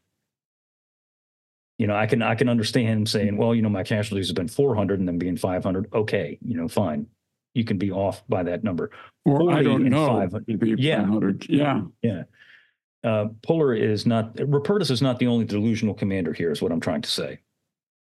[1.82, 4.36] You know, I can I can understand him saying, well, you know, my casualties have
[4.36, 5.92] been 400 and then being 500.
[5.92, 7.08] Okay, you know, fine.
[7.56, 8.92] You can be off by that number.
[9.26, 10.06] Or I 40 don't know.
[10.06, 10.80] 500.
[10.80, 11.08] Yeah.
[11.50, 11.82] Yeah.
[12.04, 12.24] Yeah.
[13.04, 16.80] Uh, Puller is not Rupertus is not the only delusional commander here, is what I'm
[16.80, 17.40] trying to say.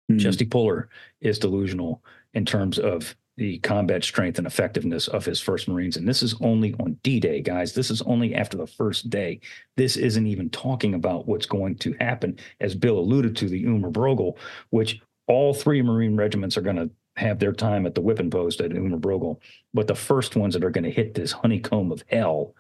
[0.08, 0.20] Hmm.
[0.20, 0.90] Chesty Puller
[1.22, 2.04] is delusional
[2.36, 5.98] in terms of the combat strength and effectiveness of his first Marines.
[5.98, 7.74] And this is only on D Day, guys.
[7.74, 9.40] This is only after the first day.
[9.76, 14.38] This isn't even talking about what's going to happen, as Bill alluded to, the Umurbrogol,
[14.70, 18.62] which all three Marine regiments are going to have their time at the whipping post
[18.62, 19.40] at Umurbrogol.
[19.74, 22.56] But the first ones that are going to hit this honeycomb of hell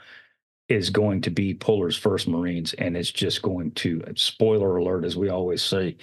[0.69, 2.73] is going to be Puller's first Marines.
[2.73, 5.97] And it's just going to, spoiler alert, as we always say,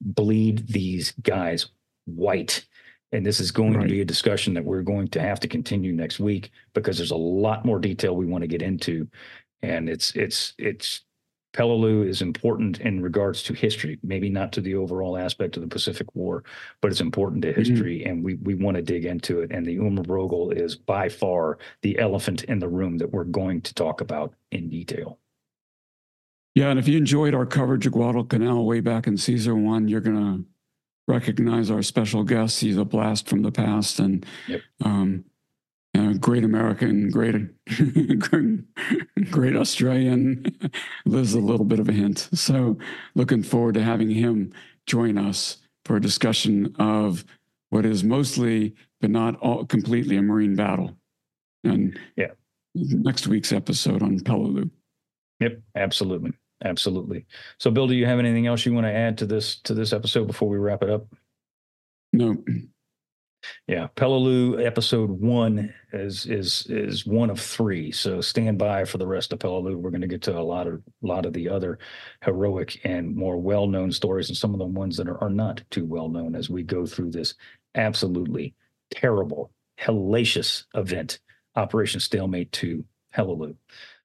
[0.00, 1.66] bleed these guys
[2.06, 2.64] white.
[3.12, 3.84] And this is going Right.
[3.84, 7.12] to be a discussion that we're going to have to continue next week because there's
[7.12, 9.08] a lot more detail we want to get into.
[9.62, 11.02] And it's, it's, it's,
[11.54, 15.68] Peleliu is important in regards to history, maybe not to the overall aspect of the
[15.68, 16.44] Pacific War,
[16.82, 17.60] but it's important to mm-hmm.
[17.60, 18.04] history.
[18.04, 19.50] And we, we want to dig into it.
[19.52, 23.72] And the Umurbrogol is by far the elephant in the room that we're going to
[23.72, 25.18] talk about in detail.
[26.54, 30.00] Yeah, and if you enjoyed our coverage of Guadalcanal way back in Caesar one, you're
[30.00, 30.42] gonna
[31.08, 32.60] recognize our special guest.
[32.60, 34.60] He's a blast from the past and Yep.
[34.84, 35.24] um,
[35.94, 37.34] a great American, great,
[39.30, 40.44] great Australian.
[41.06, 42.28] Lives a little bit of a hint.
[42.34, 42.76] So
[43.14, 44.52] looking forward to having him
[44.86, 47.24] join us for a discussion of
[47.70, 50.96] what is mostly, but not all completely, a marine battle.
[51.64, 52.32] And Yeah.
[52.74, 54.70] next week's episode on Peleliu.
[55.40, 56.32] Yep, absolutely.
[56.66, 57.26] Absolutely.
[57.58, 59.92] So Bill, do you have anything else you want to add to this to this
[59.92, 61.06] episode before we wrap it up?
[62.12, 62.42] No,
[63.68, 67.92] Yeah, Peleliu episode one is is is one of three.
[67.92, 69.76] So stand by for the rest of Peleliu.
[69.76, 71.78] We're going to get to a lot of a lot of the other
[72.24, 75.62] heroic and more well known stories, and some of the ones that are, are not
[75.70, 77.34] too well known as we go through this
[77.76, 78.54] absolutely
[78.90, 81.20] terrible, hellacious event,
[81.54, 82.84] Operation Stalemate Two,
[83.14, 83.54] Peleliu.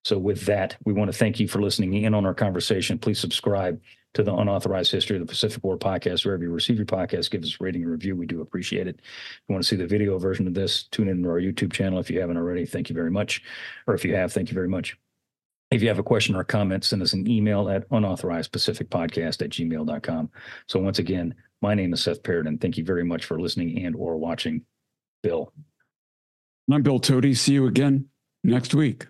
[0.03, 2.97] So with that, we want to thank you for listening in on our conversation.
[2.97, 3.79] Please subscribe
[4.13, 7.31] to the Unauthorized History of the Pacific War podcast, wherever you receive your podcast.
[7.31, 8.15] Give us a rating and review.
[8.15, 8.97] We do appreciate it.
[8.99, 11.71] If you want to see the video version of this, tune in to our YouTube
[11.71, 12.65] channel if you haven't already.
[12.65, 13.41] Thank you very much.
[13.87, 14.97] Or if you have, thank you very much.
[15.69, 19.49] If you have a question or a comment, send us an email at unauthorizedpacificpodcast at
[19.51, 20.29] gmail.com.
[20.67, 22.59] So once again, my name is Seth Paridon.
[22.59, 24.65] Thank you very much for listening and or watching.
[25.23, 25.53] Bill.
[26.69, 27.37] I'm Bill Toti.
[27.37, 28.07] See you again
[28.43, 29.07] next week.